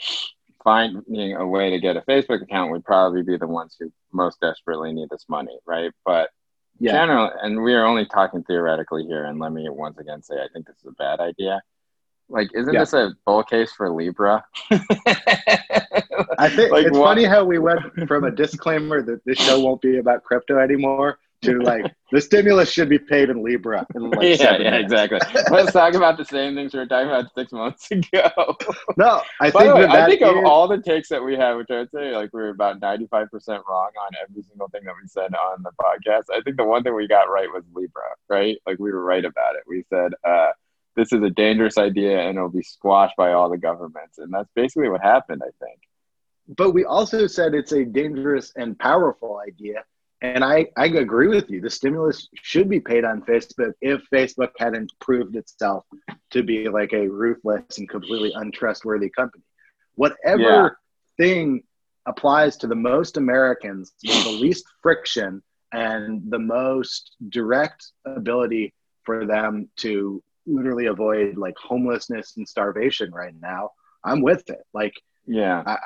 finding 0.63 1.35
a 1.35 1.45
way 1.47 1.69
to 1.69 1.79
get 1.79 1.95
a 1.95 2.01
Facebook 2.01 2.41
account 2.41 2.71
would 2.71 2.83
probably 2.83 3.21
be 3.21 3.37
the 3.37 3.47
ones 3.47 3.75
who 3.79 3.91
most 4.11 4.39
desperately 4.41 4.91
need 4.93 5.09
this 5.09 5.25
money, 5.29 5.57
right? 5.65 5.91
But 6.03 6.29
yeah. 6.79 6.93
generally, 6.93 7.31
and 7.41 7.61
we 7.61 7.73
are 7.75 7.85
only 7.85 8.05
talking 8.05 8.43
theoretically 8.43 9.05
here. 9.05 9.25
And 9.25 9.39
let 9.39 9.51
me 9.53 9.67
once 9.69 9.97
again 9.99 10.23
say, 10.23 10.35
I 10.35 10.47
think 10.51 10.65
this 10.65 10.77
is 10.77 10.87
a 10.87 10.91
bad 10.93 11.19
idea. 11.19 11.61
Like, 12.29 12.49
isn't 12.55 12.73
Yeah. 12.73 12.79
this 12.79 12.93
a 12.93 13.11
bull 13.25 13.43
case 13.43 13.71
for 13.73 13.91
Libra? 13.91 14.43
I 14.71 16.49
think 16.49 16.71
Like, 16.71 16.87
it's 16.87 16.97
what- 16.97 17.05
funny 17.05 17.25
how 17.25 17.45
we 17.45 17.59
went 17.59 17.81
from 18.07 18.23
a 18.23 18.31
disclaimer 18.31 19.01
that 19.03 19.23
this 19.25 19.37
show 19.37 19.59
won't 19.59 19.81
be 19.81 19.97
about 19.99 20.23
crypto 20.23 20.57
anymore 20.57 21.19
to 21.45 21.59
like 21.61 21.85
the 22.11 22.21
stimulus 22.21 22.71
should 22.71 22.89
be 22.89 22.99
paid 22.99 23.29
in 23.29 23.43
Libra. 23.43 23.87
In 23.95 24.11
like 24.11 24.33
yeah, 24.39 24.57
yeah, 24.59 24.71
minutes. 24.71 24.81
exactly. 24.81 25.19
Let's 25.49 25.71
talk 25.71 25.93
about 25.95 26.17
the 26.17 26.25
same 26.25 26.55
things 26.55 26.73
we 26.73 26.79
were 26.79 26.87
talking 26.87 27.09
about 27.09 27.33
six 27.35 27.51
months 27.51 27.91
ago. 27.91 28.29
No, 28.97 29.23
I 29.41 29.51
By 29.51 29.63
think 29.63 29.75
way, 29.75 29.87
that, 29.87 29.91
I 29.91 30.03
think 30.05 30.21
of 30.21 30.37
all 30.43 30.67
the 30.67 30.77
takes 30.81 31.09
that 31.09 31.23
we 31.23 31.35
had, 31.35 31.53
which 31.53 31.69
I 31.71 31.79
would 31.79 31.91
say 31.91 32.15
like 32.15 32.31
we 32.33 32.41
were 32.41 32.49
about 32.49 32.79
ninety 32.81 33.07
five 33.07 33.29
percent 33.31 33.63
wrong 33.69 33.91
on 34.05 34.11
every 34.21 34.43
single 34.43 34.67
thing 34.69 34.83
that 34.85 34.95
we 35.01 35.07
said 35.07 35.33
on 35.33 35.63
the 35.63 35.71
podcast. 35.81 36.25
I 36.33 36.41
think 36.41 36.57
the 36.57 36.65
one 36.65 36.83
thing 36.83 36.95
we 36.95 37.07
got 37.07 37.29
right 37.29 37.49
was 37.51 37.63
Libra, 37.73 38.03
right? 38.29 38.57
Like 38.67 38.79
we 38.79 38.91
were 38.91 39.03
right 39.03 39.25
about 39.25 39.55
it. 39.55 39.63
We 39.67 39.83
said 39.89 40.13
uh, 40.23 40.49
this 40.95 41.11
is 41.13 41.21
a 41.23 41.29
dangerous 41.29 41.77
idea 41.77 42.19
and 42.21 42.37
it'll 42.37 42.49
be 42.49 42.63
squashed 42.63 43.15
by 43.17 43.33
all 43.33 43.49
the 43.49 43.57
governments, 43.57 44.17
and 44.17 44.33
that's 44.33 44.49
basically 44.55 44.89
what 44.89 45.01
happened. 45.01 45.41
I 45.43 45.51
think. 45.63 45.79
but 46.47 46.71
we 46.71 46.85
also 46.85 47.27
said 47.27 47.53
it's 47.53 47.71
a 47.73 47.85
dangerous 47.85 48.53
and 48.55 48.77
powerful 48.79 49.39
idea. 49.45 49.83
And 50.33 50.43
I, 50.43 50.67
I 50.77 50.85
agree 50.87 51.27
with 51.27 51.49
you. 51.49 51.61
The 51.61 51.69
stimulus 51.69 52.27
should 52.41 52.67
be 52.69 52.79
paid 52.79 53.05
on 53.05 53.21
Facebook 53.21 53.73
if 53.81 54.01
Facebook 54.11 54.49
hadn't 54.57 54.91
proved 54.99 55.35
itself 55.35 55.85
to 56.31 56.43
be 56.43 56.67
like 56.69 56.93
a 56.93 57.07
ruthless 57.07 57.77
and 57.77 57.87
completely 57.89 58.31
untrustworthy 58.35 59.09
company. 59.09 59.43
Whatever 59.95 60.41
Yeah. 60.41 60.69
thing 61.17 61.63
applies 62.05 62.57
to 62.57 62.67
the 62.67 62.75
most 62.75 63.17
Americans 63.17 63.93
with 64.07 64.23
the 64.23 64.29
least 64.31 64.65
friction 64.81 65.41
and 65.71 66.21
the 66.31 66.39
most 66.39 67.15
direct 67.29 67.91
ability 68.05 68.73
for 69.03 69.25
them 69.25 69.69
to 69.77 70.21
literally 70.47 70.85
avoid 70.87 71.37
like 71.37 71.55
homelessness 71.57 72.37
and 72.37 72.47
starvation 72.47 73.11
right 73.11 73.33
now, 73.41 73.71
I'm 74.03 74.21
with 74.21 74.49
it. 74.49 74.63
Like, 74.73 74.93
Yeah. 75.25 75.77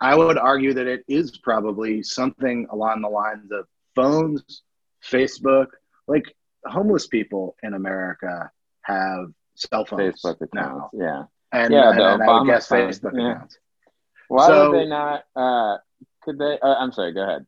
I 0.00 0.14
would 0.14 0.38
argue 0.38 0.72
that 0.74 0.86
it 0.86 1.02
is 1.08 1.38
probably 1.38 2.02
something 2.04 2.66
along 2.70 3.02
the 3.02 3.08
lines 3.08 3.50
of 3.50 3.66
phones, 4.02 4.62
Facebook. 5.04 5.66
Like 6.06 6.24
homeless 6.64 7.06
people 7.06 7.56
in 7.62 7.74
America 7.74 8.50
have 8.82 9.26
cell 9.54 9.84
phones 9.84 10.20
Facebook 10.22 10.40
accounts. 10.40 10.54
now, 10.54 10.90
Yeah. 10.92 11.22
and, 11.52 11.72
Yeah, 11.72 11.90
and, 11.90 12.00
and 12.00 12.22
I 12.22 12.38
would 12.40 12.46
guess 12.46 12.68
phone, 12.68 12.88
Facebook 12.88 13.12
yeah. 13.14 13.32
accounts. 13.32 13.58
Why 14.28 14.46
So- 14.46 14.70
would 14.70 14.78
they 14.80 14.86
not? 14.86 15.24
Uh, 15.36 15.78
could 16.22 16.38
they? 16.38 16.58
Uh, 16.60 16.74
I'm 16.74 16.92
sorry. 16.92 17.12
Go 17.12 17.22
ahead. 17.22 17.46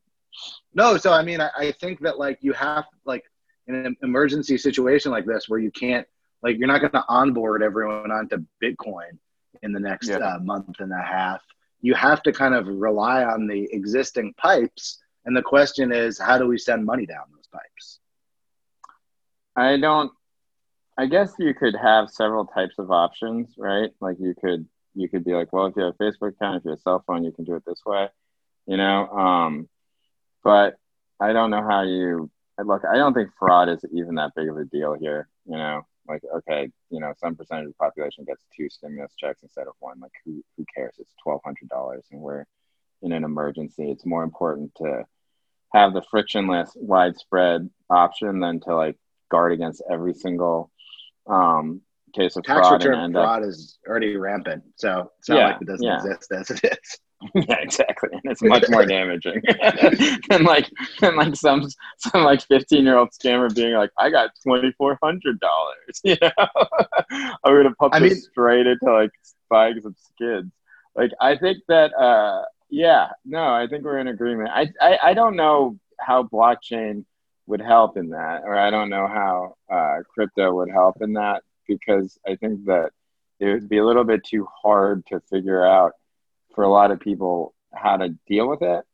No, 0.73 0.97
so 0.97 1.11
I 1.11 1.23
mean, 1.23 1.41
I, 1.41 1.49
I 1.57 1.71
think 1.73 1.99
that 2.01 2.17
like 2.17 2.37
you 2.41 2.53
have 2.53 2.85
like 3.05 3.23
in 3.67 3.75
an 3.75 3.95
emergency 4.01 4.57
situation 4.57 5.11
like 5.11 5.25
this 5.25 5.49
where 5.49 5.59
you 5.59 5.71
can't 5.71 6.07
like 6.41 6.57
you're 6.57 6.67
not 6.67 6.79
going 6.79 6.91
to 6.91 7.03
onboard 7.07 7.61
everyone 7.61 8.11
onto 8.11 8.37
Bitcoin 8.63 9.17
in 9.61 9.71
the 9.73 9.79
next 9.79 10.07
Yeah. 10.07 10.17
uh, 10.17 10.39
month 10.39 10.79
and 10.79 10.91
a 10.91 11.01
half. 11.01 11.41
You 11.81 11.93
have 11.95 12.23
to 12.23 12.31
kind 12.31 12.53
of 12.55 12.67
rely 12.67 13.23
on 13.23 13.45
the 13.47 13.67
existing 13.71 14.33
pipes, 14.37 15.00
and 15.25 15.35
the 15.35 15.41
question 15.41 15.91
is, 15.91 16.19
how 16.19 16.37
do 16.37 16.47
we 16.47 16.57
send 16.57 16.85
money 16.85 17.05
down 17.05 17.25
those 17.33 17.47
pipes? 17.47 17.99
I 19.55 19.77
don't. 19.77 20.11
I 20.97 21.05
guess 21.05 21.33
you 21.39 21.53
could 21.53 21.75
have 21.75 22.09
several 22.09 22.45
types 22.45 22.75
of 22.77 22.91
options, 22.91 23.55
right? 23.57 23.91
Like 23.99 24.17
you 24.19 24.35
could 24.39 24.67
you 24.93 25.09
could 25.09 25.23
be 25.23 25.33
like, 25.33 25.53
well, 25.53 25.67
if 25.67 25.75
you 25.75 25.83
have 25.83 25.95
a 25.99 26.03
Facebook 26.03 26.29
account, 26.29 26.57
if 26.57 26.65
you 26.65 26.71
have 26.71 26.79
a 26.79 26.81
cell 26.81 27.03
phone, 27.07 27.23
you 27.23 27.31
can 27.31 27.45
do 27.45 27.55
it 27.55 27.63
this 27.65 27.81
way, 27.85 28.09
you 28.67 28.77
know. 28.77 29.07
Um, 29.07 29.69
but 30.43 30.77
I 31.19 31.33
don't 31.33 31.51
know 31.51 31.61
how 31.61 31.83
you 31.83 32.29
look. 32.63 32.83
I 32.85 32.97
don't 32.97 33.13
think 33.13 33.29
fraud 33.37 33.69
is 33.69 33.83
even 33.93 34.15
that 34.15 34.31
big 34.35 34.49
of 34.49 34.57
a 34.57 34.65
deal 34.65 34.93
here, 34.93 35.27
you 35.45 35.57
know. 35.57 35.85
Like, 36.07 36.23
okay, 36.37 36.69
you 36.89 36.99
know, 36.99 37.13
some 37.17 37.35
percentage 37.35 37.67
of 37.67 37.71
the 37.71 37.75
population 37.75 38.25
gets 38.25 38.43
two 38.55 38.69
stimulus 38.69 39.13
checks 39.17 39.43
instead 39.43 39.67
of 39.67 39.73
one. 39.79 39.99
Like, 39.99 40.11
who 40.25 40.43
who 40.57 40.65
cares? 40.75 40.95
It's 40.97 41.13
twelve 41.21 41.41
hundred 41.45 41.69
dollars, 41.69 42.05
and 42.11 42.19
we're 42.19 42.45
in 43.01 43.11
an 43.11 43.23
emergency. 43.23 43.89
It's 43.89 44.05
more 44.05 44.23
important 44.23 44.73
to 44.75 45.05
have 45.73 45.93
the 45.93 46.03
frictionless, 46.11 46.71
widespread 46.75 47.69
option 47.89 48.39
than 48.39 48.59
to 48.61 48.75
like 48.75 48.97
guard 49.29 49.53
against 49.53 49.81
every 49.89 50.13
single 50.13 50.71
um, 51.27 51.81
case 52.13 52.35
of 52.35 52.43
Tax 52.43 52.67
fraud 52.67 52.73
and 52.73 52.83
return 52.83 53.03
end 53.05 53.17
up 53.17 53.23
fraud 53.23 53.43
is 53.45 53.77
already 53.87 54.17
rampant, 54.17 54.63
so 54.75 55.11
it's 55.19 55.29
not 55.29 55.37
Yeah, 55.37 55.47
like 55.47 55.61
it 55.61 55.67
doesn't 55.67 55.85
yeah. 55.85 55.95
exist 55.97 56.31
as 56.31 56.49
it 56.51 56.61
is. 56.63 56.99
yeah, 57.47 57.55
exactly. 57.59 58.09
And 58.11 58.31
it's 58.31 58.41
much 58.41 58.65
more 58.69 58.83
damaging 58.85 59.41
than 60.29 60.43
like 60.43 60.67
than 60.99 61.15
like 61.15 61.35
some 61.35 61.67
some 61.99 62.23
like 62.23 62.41
fifteen 62.41 62.83
year 62.83 62.97
old 62.97 63.09
scammer 63.11 63.53
being 63.53 63.73
like, 63.75 63.91
I 63.97 64.09
got 64.09 64.31
twenty 64.43 64.71
four 64.77 64.97
hundred 65.03 65.39
dollars. 65.39 65.75
You 66.03 66.17
know, 66.19 66.31
I'm 67.45 67.53
gonna 67.63 67.75
pump 67.75 67.93
I 67.93 67.99
this 67.99 68.13
mean- 68.13 68.21
straight 68.21 68.65
into 68.67 68.91
like 68.91 69.11
bags 69.51 69.85
of 69.85 69.95
skids. 69.99 70.51
Like 70.95 71.11
I 71.21 71.37
think 71.37 71.59
that 71.67 71.93
uh 71.93 72.41
yeah, 72.71 73.09
no, 73.25 73.53
I 73.53 73.67
think 73.67 73.83
we're 73.83 73.99
in 73.99 74.07
agreement. 74.07 74.49
I 74.51 74.71
I, 74.81 74.97
I 75.03 75.13
don't 75.13 75.35
know 75.35 75.77
how 75.99 76.23
blockchain 76.23 77.05
would 77.45 77.61
help 77.61 77.97
in 77.97 78.09
that, 78.09 78.43
or 78.45 78.57
I 78.57 78.69
don't 78.69 78.89
know 78.89 79.07
how 79.07 79.55
uh, 79.69 80.03
crypto 80.13 80.53
would 80.55 80.71
help 80.71 81.01
in 81.01 81.13
that 81.13 81.43
because 81.67 82.17
I 82.25 82.35
think 82.37 82.65
that 82.65 82.91
it 83.39 83.45
would 83.45 83.69
be 83.69 83.77
a 83.77 83.85
little 83.85 84.05
bit 84.05 84.23
too 84.23 84.47
hard 84.63 85.05
to 85.07 85.19
figure 85.29 85.65
out 85.65 85.91
for 86.55 86.63
a 86.63 86.69
lot 86.69 86.91
of 86.91 86.99
people 86.99 87.53
how 87.73 87.97
to 87.97 88.09
deal 88.27 88.47
with 88.47 88.61
it. 88.61 88.85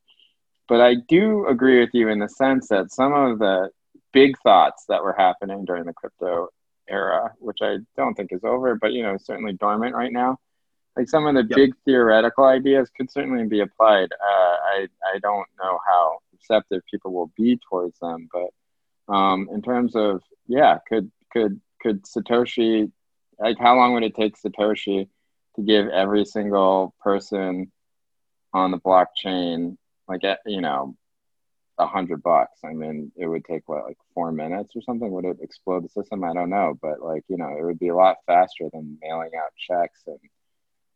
But 0.67 0.81
I 0.81 0.95
do 1.07 1.47
agree 1.47 1.79
with 1.79 1.91
you 1.93 2.09
in 2.09 2.19
the 2.19 2.29
sense 2.29 2.69
that 2.69 2.91
some 2.91 3.13
of 3.13 3.39
the 3.39 3.69
big 4.11 4.37
thoughts 4.39 4.85
that 4.89 5.03
were 5.03 5.13
happening 5.13 5.65
during 5.65 5.85
the 5.85 5.93
crypto 5.93 6.49
era, 6.89 7.33
which 7.39 7.59
I 7.61 7.77
don't 7.95 8.15
think 8.15 8.31
is 8.31 8.43
over, 8.43 8.75
but 8.75 8.91
you 8.91 9.03
know, 9.03 9.17
certainly 9.17 9.53
dormant 9.53 9.95
right 9.95 10.11
now. 10.11 10.39
Like 10.97 11.09
some 11.09 11.27
of 11.27 11.35
the 11.35 11.45
Yep. 11.47 11.55
big 11.55 11.75
theoretical 11.85 12.45
ideas 12.45 12.89
could 12.97 13.11
certainly 13.11 13.45
be 13.45 13.61
applied. 13.61 14.11
Uh, 14.11 14.55
I 14.73 14.87
I 15.13 15.19
don't 15.19 15.47
know 15.59 15.79
how 15.85 16.19
receptive 16.33 16.81
people 16.89 17.13
will 17.13 17.31
be 17.37 17.59
towards 17.69 17.99
them, 17.99 18.27
but 18.33 19.13
um, 19.13 19.47
in 19.51 19.61
terms 19.61 19.95
of 19.95 20.21
yeah, 20.47 20.79
could 20.87 21.11
could 21.31 21.61
could 21.81 22.03
Satoshi 22.03 22.91
like 23.39 23.57
how 23.59 23.75
long 23.75 23.93
would 23.93 24.03
it 24.03 24.15
take 24.15 24.35
Satoshi 24.37 25.07
to 25.55 25.61
give 25.61 25.87
every 25.87 26.25
single 26.25 26.95
person 26.99 27.71
on 28.53 28.71
the 28.71 28.79
blockchain 28.79 29.77
like 30.07 30.21
you 30.45 30.61
know 30.61 30.95
a 31.79 31.85
hundred 31.85 32.23
bucks 32.23 32.59
i 32.65 32.73
mean 32.73 33.11
it 33.15 33.27
would 33.27 33.45
take 33.45 33.67
what 33.67 33.85
like 33.85 33.97
four 34.13 34.31
minutes 34.31 34.75
or 34.75 34.81
something 34.81 35.11
would 35.11 35.25
it 35.25 35.37
explode 35.41 35.83
the 35.83 35.89
system 35.89 36.23
i 36.23 36.33
don't 36.33 36.49
know 36.49 36.77
but 36.81 37.01
like 37.01 37.23
you 37.27 37.37
know 37.37 37.55
it 37.57 37.63
would 37.63 37.77
be 37.77 37.89
a 37.89 37.95
lot 37.95 38.17
faster 38.25 38.69
than 38.73 38.97
mailing 39.01 39.31
out 39.37 39.51
checks 39.57 40.01
and 40.07 40.17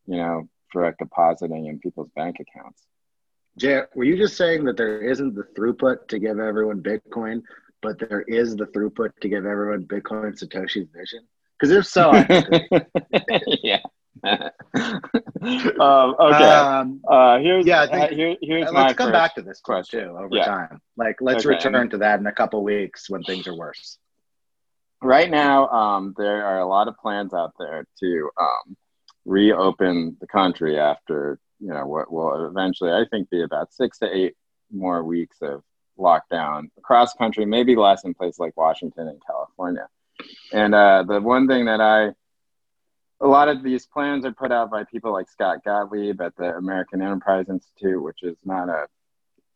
you 0.05 0.17
know 0.17 0.47
direct 0.73 0.99
depositing 0.99 1.65
in 1.67 1.79
people's 1.79 2.09
bank 2.15 2.37
accounts 2.39 2.83
Jay, 3.57 3.81
were 3.95 4.05
you 4.05 4.15
just 4.15 4.37
saying 4.37 4.63
that 4.63 4.77
there 4.77 5.01
isn't 5.01 5.35
the 5.35 5.43
throughput 5.43 6.07
to 6.07 6.19
give 6.19 6.39
everyone 6.39 6.81
Bitcoin, 6.81 7.41
but 7.81 7.99
there 7.99 8.21
is 8.21 8.55
the 8.55 8.65
throughput 8.67 9.11
to 9.19 9.27
give 9.27 9.45
everyone 9.45 9.83
Bitcoin 9.83 10.31
Satoshi's 10.41 10.87
vision? 10.95 11.27
Because 11.59 11.71
if 11.75 11.85
so, 11.85 12.11
yeah 13.61 13.79
um, 14.23 16.15
okay 16.19 16.45
Um, 16.45 17.01
uh, 17.09 17.39
here's 17.39 17.65
yeah, 17.65 17.81
I 17.81 17.87
think- 17.87 18.11
uh, 18.11 18.15
here, 18.15 18.35
here's 18.41 18.71
let's 18.71 18.73
my 18.73 18.93
come 18.93 19.11
back 19.11 19.35
to 19.35 19.41
this 19.41 19.59
question. 19.59 19.99
too 20.05 20.17
over 20.17 20.35
Yeah. 20.37 20.45
time. 20.45 20.81
Like, 20.95 21.17
let's 21.21 21.45
Okay, 21.45 21.55
return 21.55 21.89
to 21.89 21.97
that 21.99 22.19
in 22.19 22.27
a 22.27 22.31
couple 22.31 22.63
weeks 22.63 23.09
when 23.09 23.23
things 23.23 23.47
are 23.47 23.55
worse. 23.55 23.97
right 25.01 25.29
now 25.29 25.67
um, 25.69 26.13
there 26.17 26.45
are 26.45 26.59
a 26.59 26.65
lot 26.65 26.87
of 26.87 26.95
plans 26.97 27.33
out 27.33 27.51
there 27.59 27.85
to 27.99 28.29
um, 28.39 28.77
reopen 29.25 30.17
the 30.19 30.27
country 30.27 30.79
after 30.79 31.39
you 31.59 31.69
know 31.69 31.85
what 31.85 32.11
will 32.11 32.47
eventually 32.47 32.91
i 32.91 33.05
think 33.11 33.29
be 33.29 33.43
about 33.43 33.73
six 33.73 33.99
to 33.99 34.09
eight 34.15 34.35
more 34.71 35.03
weeks 35.03 35.37
of 35.41 35.61
lockdown 35.99 36.69
across 36.77 37.13
country 37.13 37.45
maybe 37.45 37.75
less 37.75 38.03
in 38.03 38.13
places 38.13 38.39
like 38.39 38.55
washington 38.57 39.07
and 39.07 39.21
california. 39.25 39.87
And 40.51 40.73
uh, 40.73 41.03
the 41.07 41.19
one 41.21 41.47
thing 41.47 41.65
that 41.65 41.81
i 41.81 42.09
a 43.23 43.27
lot 43.27 43.49
of 43.49 43.61
these 43.61 43.85
plans 43.85 44.25
are 44.25 44.31
put 44.31 44.51
out 44.51 44.71
by 44.71 44.83
people 44.85 45.11
like 45.11 45.29
scott 45.29 45.63
gottlieb 45.63 46.19
at 46.21 46.35
the 46.37 46.55
american 46.55 47.01
enterprise 47.01 47.45
institute 47.49 48.01
which 48.01 48.23
is 48.23 48.37
not 48.43 48.69
a 48.69 48.87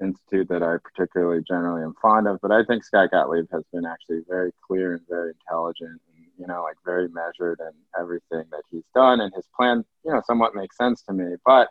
institute 0.02 0.48
that 0.50 0.64
I 0.64 0.78
particularly 0.84 1.44
generally 1.48 1.84
am 1.84 1.96
fond 2.02 2.28
of, 2.28 2.40
but 2.42 2.52
I 2.52 2.64
think 2.64 2.84
Scott 2.84 3.12
Gottlieb 3.12 3.46
has 3.52 3.64
been 3.72 3.86
actually 3.86 4.22
very 4.28 4.52
clear 4.66 4.94
and 4.94 5.08
very 5.08 5.32
intelligent 5.32 6.02
you 6.38 6.48
know, 6.48 6.64
like 6.64 6.78
very 6.86 7.08
measured 7.10 7.60
and 7.60 7.76
everything 8.00 8.46
that 8.52 8.64
he's 8.72 8.86
done. 8.94 9.22
And 9.22 9.34
his 9.36 9.48
plan, 9.56 9.84
you 10.04 10.12
know, 10.12 10.22
somewhat 10.26 10.56
makes 10.56 10.78
sense 10.78 11.02
to 11.04 11.14
me. 11.14 11.36
But 11.46 11.70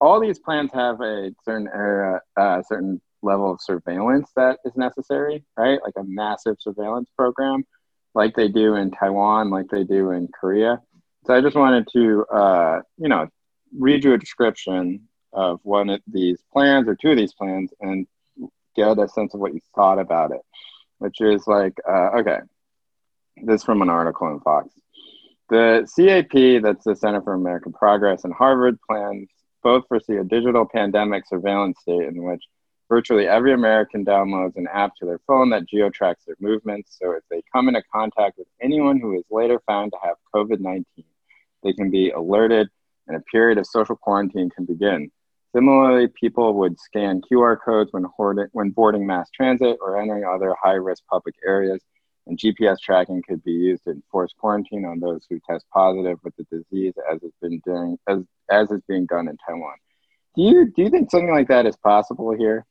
all 0.00 0.20
these 0.20 0.38
plans 0.38 0.70
have 0.72 1.00
a 1.00 1.30
certain 1.44 1.68
area, 1.72 2.20
uh, 2.36 2.62
certain 2.62 3.00
level 3.22 3.50
of 3.52 3.60
surveillance 3.60 4.30
that 4.36 4.58
is 4.64 4.76
necessary, 4.76 5.44
right? 5.56 5.80
Like 5.82 5.94
a 5.96 6.04
massive 6.04 6.56
surveillance 6.60 7.08
program, 7.16 7.64
like 8.14 8.34
they 8.34 8.48
do 8.48 8.74
in 8.74 8.90
Taiwan, 8.90 9.50
like 9.50 9.66
they 9.70 9.84
do 9.84 10.10
in 10.10 10.28
Korea. 10.28 10.80
So 11.26 11.34
I 11.34 11.40
just 11.40 11.56
wanted 11.56 11.88
to, 11.92 12.24
uh, 12.32 12.80
you 12.98 13.08
know, 13.08 13.28
read 13.76 14.04
you 14.04 14.14
a 14.14 14.18
description 14.18 15.08
of 15.32 15.60
one 15.62 15.90
of 15.90 16.00
these 16.06 16.42
plans 16.52 16.88
or 16.88 16.94
two 16.94 17.10
of 17.10 17.16
these 17.16 17.34
plans 17.34 17.72
and 17.80 18.06
get 18.76 18.98
a 18.98 19.08
sense 19.08 19.34
of 19.34 19.40
what 19.40 19.54
you 19.54 19.60
thought 19.74 19.98
about 19.98 20.30
it, 20.30 20.40
which 20.98 21.20
is 21.20 21.46
like, 21.46 21.74
uh, 21.88 22.10
okay, 22.18 22.38
this 23.42 23.60
is 23.60 23.64
from 23.64 23.82
an 23.82 23.90
article 23.90 24.28
in 24.28 24.40
Fox. 24.40 24.68
The 25.48 25.86
CAP, 25.94 26.62
that's 26.62 26.84
the 26.84 26.96
Center 26.96 27.22
for 27.22 27.34
American 27.34 27.72
Progress, 27.72 28.24
and 28.24 28.32
Harvard 28.32 28.78
plans 28.88 29.28
both 29.62 29.86
foresee 29.88 30.16
a 30.16 30.24
digital 30.24 30.66
pandemic 30.66 31.26
surveillance 31.26 31.78
state 31.80 32.02
in 32.08 32.22
which 32.22 32.42
virtually 32.88 33.26
every 33.26 33.52
American 33.52 34.04
downloads 34.04 34.56
an 34.56 34.68
app 34.72 34.94
to 34.96 35.06
their 35.06 35.20
phone 35.26 35.50
that 35.50 35.68
geotracks 35.68 36.24
their 36.26 36.36
movements. 36.40 36.96
So 37.00 37.12
if 37.12 37.22
they 37.30 37.42
come 37.52 37.68
into 37.68 37.82
contact 37.92 38.38
with 38.38 38.48
anyone 38.60 39.00
who 39.00 39.16
is 39.16 39.24
later 39.30 39.60
found 39.66 39.92
to 39.92 39.98
have 40.02 40.16
COVID 40.34 40.60
19, 40.60 40.84
they 41.62 41.72
can 41.72 41.90
be 41.90 42.10
alerted 42.10 42.68
and 43.08 43.16
a 43.16 43.20
period 43.20 43.58
of 43.58 43.66
social 43.66 43.96
quarantine 43.96 44.50
can 44.50 44.64
begin. 44.64 45.10
Similarly, 45.54 46.08
people 46.08 46.54
would 46.54 46.78
scan 46.78 47.22
QR 47.22 47.56
codes 47.64 47.92
when, 47.92 48.04
hoarding, 48.16 48.48
when 48.52 48.70
boarding 48.70 49.06
mass 49.06 49.30
transit 49.30 49.78
or 49.80 50.00
entering 50.00 50.24
other 50.24 50.54
high 50.60 50.74
risk 50.74 51.02
public 51.10 51.34
areas, 51.46 51.82
and 52.26 52.38
GPS 52.38 52.78
tracking 52.80 53.22
could 53.26 53.42
be 53.44 53.52
used 53.52 53.84
to 53.84 53.90
enforce 53.90 54.32
quarantine 54.38 54.84
on 54.84 55.00
those 55.00 55.24
who 55.28 55.40
test 55.48 55.64
positive 55.72 56.18
with 56.24 56.34
the 56.36 56.44
disease, 56.44 56.94
as 57.10 57.20
has 57.22 57.32
been 57.40 57.60
doing 57.64 57.98
as 58.08 58.18
as 58.50 58.70
is 58.70 58.82
being 58.88 59.06
done 59.06 59.28
in 59.28 59.36
Taiwan. 59.46 59.76
Do 60.34 60.42
you 60.42 60.70
do 60.70 60.82
you 60.82 60.90
think 60.90 61.10
something 61.10 61.32
like 61.32 61.48
that 61.48 61.66
is 61.66 61.76
possible 61.76 62.34
here? 62.36 62.66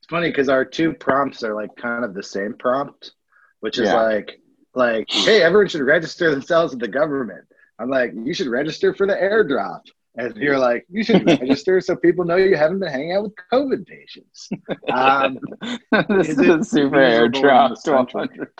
It's 0.00 0.08
funny 0.08 0.28
because 0.28 0.48
our 0.48 0.64
two 0.64 0.92
prompts 0.92 1.42
are 1.42 1.54
like 1.54 1.74
kind 1.76 2.04
of 2.04 2.14
the 2.14 2.22
same 2.22 2.54
prompt, 2.54 3.12
which 3.60 3.78
is 3.78 3.86
yeah. 3.86 4.00
like 4.00 4.40
like, 4.74 5.10
hey, 5.10 5.42
everyone 5.42 5.68
should 5.68 5.80
register 5.82 6.30
themselves 6.30 6.72
with 6.72 6.80
the 6.80 6.88
government. 6.88 7.44
I'm 7.78 7.90
like, 7.90 8.12
you 8.14 8.34
should 8.34 8.48
register 8.48 8.94
for 8.94 9.06
the 9.06 9.14
airdrop. 9.14 9.82
And 10.18 10.36
you're 10.36 10.58
like, 10.58 10.84
you 10.90 11.02
should 11.04 11.24
register 11.24 11.80
so 11.80 11.94
people 11.94 12.24
know 12.24 12.34
you 12.34 12.56
haven't 12.56 12.80
been 12.80 12.90
hanging 12.90 13.12
out 13.12 13.22
with 13.22 13.34
COVID 13.52 13.86
patients. 13.86 14.48
Um, 14.92 15.38
this 16.08 16.30
is, 16.30 16.40
a 16.40 16.64
super 16.64 16.96
airdrop. 16.96 17.86
1200. 17.86 18.50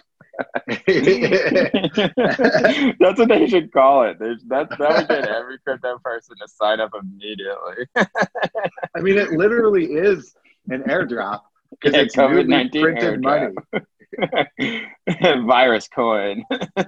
That's 3.01 3.19
what 3.19 3.29
they 3.29 3.49
should 3.49 3.73
call 3.73 4.05
it. 4.05 4.21
There's, 4.21 4.45
that, 4.45 4.69
that 4.79 4.97
would 4.97 5.09
get 5.09 5.27
every 5.27 5.59
crypto 5.59 5.99
person 5.99 6.37
to 6.41 6.47
sign 6.47 6.79
up 6.79 6.93
immediately. 6.95 7.87
I 8.95 9.01
mean, 9.01 9.19
it 9.19 9.33
literally 9.33 9.87
is 9.87 10.37
an 10.69 10.85
airdrop 10.85 11.41
because 11.73 11.95
yeah, 11.95 12.03
it's 12.03 12.15
COVID-19 12.15 12.81
printed 12.81 13.21
airdrop. 13.21 13.53
money. 13.73 13.85
virus 15.47 15.89
coin. 15.89 16.45
um, 16.51 16.87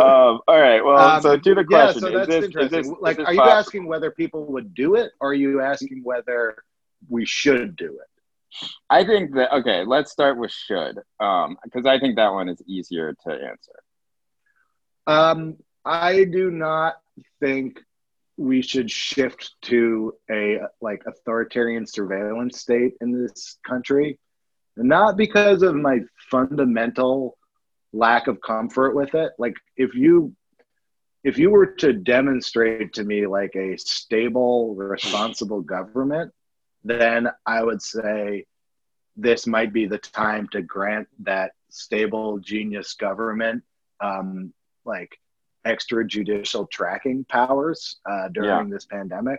all 0.00 0.42
right. 0.48 0.84
Well, 0.84 0.98
um, 0.98 1.22
so 1.22 1.36
to 1.36 1.54
the 1.54 1.64
question. 1.64 2.02
Yeah, 2.02 2.08
so 2.08 2.18
that's 2.18 2.28
this, 2.28 2.44
interesting. 2.46 2.82
This, 2.82 2.92
like, 3.00 3.18
are 3.18 3.32
you 3.32 3.40
possible? 3.40 3.58
asking 3.58 3.86
whether 3.86 4.10
people 4.10 4.46
would 4.46 4.74
do 4.74 4.94
it, 4.94 5.12
or 5.20 5.30
are 5.30 5.34
you 5.34 5.60
asking 5.60 6.02
whether 6.04 6.62
we 7.08 7.24
should 7.24 7.76
do 7.76 7.98
it? 8.00 8.66
I 8.88 9.04
think 9.04 9.34
that 9.34 9.52
okay. 9.52 9.84
Let's 9.84 10.10
start 10.10 10.38
with 10.38 10.50
should, 10.50 10.98
because 11.18 11.46
um, 11.46 11.86
I 11.86 11.98
think 11.98 12.16
that 12.16 12.32
one 12.32 12.48
is 12.48 12.60
easier 12.66 13.14
to 13.26 13.32
answer. 13.32 13.82
Um, 15.06 15.56
I 15.84 16.24
do 16.24 16.50
not 16.50 16.96
think 17.40 17.80
we 18.36 18.62
should 18.62 18.90
shift 18.90 19.54
to 19.62 20.14
a 20.30 20.60
like 20.80 21.02
authoritarian 21.06 21.86
surveillance 21.86 22.58
state 22.58 22.94
in 23.00 23.22
this 23.22 23.58
country 23.66 24.18
not 24.76 25.16
because 25.16 25.62
of 25.62 25.74
my 25.74 26.00
fundamental 26.30 27.36
lack 27.92 28.26
of 28.26 28.40
comfort 28.40 28.94
with 28.94 29.14
it. 29.14 29.32
Like 29.38 29.56
if 29.76 29.94
you 29.94 30.34
if 31.22 31.36
you 31.36 31.50
were 31.50 31.66
to 31.66 31.92
demonstrate 31.92 32.94
to 32.94 33.04
me 33.04 33.26
like 33.26 33.54
a 33.54 33.76
stable 33.76 34.74
responsible 34.74 35.60
government 35.60 36.32
then 36.82 37.28
i 37.44 37.62
would 37.62 37.82
say 37.82 38.46
this 39.16 39.46
might 39.46 39.70
be 39.70 39.84
the 39.84 39.98
time 39.98 40.48
to 40.50 40.62
grant 40.62 41.06
that 41.18 41.52
stable 41.68 42.38
genius 42.38 42.94
government 42.94 43.62
um, 44.00 44.52
like 44.84 45.18
extrajudicial 45.66 46.70
tracking 46.70 47.24
powers 47.24 47.98
uh, 48.08 48.28
during 48.28 48.68
yeah. 48.68 48.72
this 48.74 48.86
pandemic. 48.86 49.38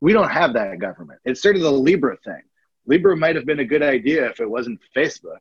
We 0.00 0.12
don't 0.12 0.30
have 0.30 0.54
that 0.54 0.78
government. 0.78 1.20
It's 1.24 1.42
sort 1.42 1.56
of 1.56 1.62
the 1.62 1.70
libra 1.70 2.16
thing. 2.24 2.42
Libra 2.86 3.16
might 3.16 3.36
have 3.36 3.46
been 3.46 3.60
a 3.60 3.64
good 3.64 3.82
idea 3.82 4.28
if 4.28 4.40
it 4.40 4.50
wasn't 4.50 4.80
facebook 4.96 5.38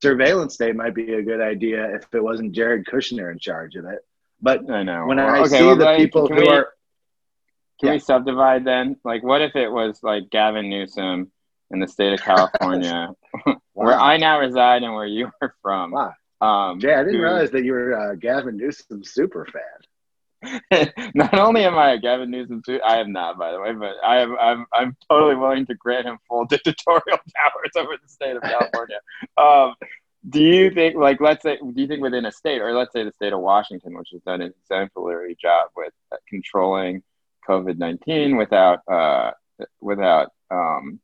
surveillance 0.00 0.54
state 0.54 0.76
might 0.76 0.94
be 0.94 1.14
a 1.14 1.22
good 1.22 1.40
idea 1.40 1.94
if 1.94 2.06
it 2.12 2.22
wasn't 2.22 2.52
Jared 2.52 2.86
Kushner 2.86 3.30
in 3.30 3.38
charge 3.38 3.76
of 3.76 3.84
it. 3.84 4.00
But 4.40 4.70
I 4.70 4.82
know 4.82 5.06
when 5.06 5.18
I 5.18 5.40
okay, 5.40 5.58
see 5.58 5.64
well, 5.64 5.76
the 5.76 5.84
like, 5.84 5.98
people 5.98 6.28
who 6.28 6.34
we, 6.34 6.48
are, 6.48 6.68
can 7.80 7.88
yeah. 7.88 7.92
we 7.94 7.98
subdivide 7.98 8.64
then? 8.64 8.96
Like, 9.04 9.22
what 9.22 9.40
if 9.40 9.56
it 9.56 9.70
was 9.70 10.02
like 10.02 10.30
Gavin 10.30 10.68
Newsom 10.68 11.30
in 11.70 11.80
the 11.80 11.88
state 11.88 12.12
of 12.12 12.20
California, 12.20 13.10
wow. 13.46 13.56
where 13.72 13.98
I 13.98 14.18
now 14.18 14.38
reside 14.38 14.82
and 14.82 14.94
where 14.94 15.06
you 15.06 15.30
are 15.40 15.54
from? 15.62 15.92
Wow. 15.92 16.12
Um, 16.40 16.80
Jay, 16.80 16.92
I 16.92 16.98
didn't 16.98 17.14
who, 17.14 17.22
realize 17.22 17.50
that 17.52 17.64
you 17.64 17.72
were 17.72 17.92
a 17.92 18.16
Gavin 18.16 18.58
Newsom 18.58 19.02
super 19.04 19.46
fan. 19.46 19.62
not 21.14 21.38
only 21.38 21.64
am 21.64 21.76
I 21.76 21.92
a 21.92 21.98
Gavin 21.98 22.30
Newsom, 22.30 22.62
I 22.84 22.98
am 22.98 23.12
not, 23.12 23.38
by 23.38 23.52
the 23.52 23.60
way, 23.60 23.72
but 23.72 23.94
I 24.04 24.20
am 24.20 24.36
I'm 24.38 24.66
I'm 24.72 24.96
totally 25.10 25.34
willing 25.34 25.66
to 25.66 25.74
grant 25.74 26.06
him 26.06 26.18
full 26.28 26.44
dictatorial 26.50 27.18
powers 27.34 27.72
over 27.76 27.96
the 28.00 28.08
state 28.08 28.36
of 28.36 28.42
California. 28.42 29.00
um, 29.36 29.74
do 30.28 30.42
you 30.42 30.70
think, 30.70 30.96
like, 30.96 31.20
let's 31.20 31.42
say, 31.42 31.56
do 31.56 31.80
you 31.80 31.86
think 31.86 32.02
within 32.02 32.26
a 32.26 32.32
state, 32.32 32.60
or 32.60 32.72
let's 32.72 32.92
say 32.92 33.04
the 33.04 33.12
state 33.12 33.32
of 33.32 33.40
Washington, 33.40 33.96
which 33.96 34.08
has 34.12 34.22
done 34.22 34.40
an 34.42 34.52
exemplary 34.60 35.36
job 35.40 35.70
with 35.76 35.92
controlling 36.28 37.02
COVID 37.48 37.78
nineteen 37.78 38.36
without 38.36 38.80
uh, 38.90 39.30
without 39.80 40.30
um, 40.50 41.00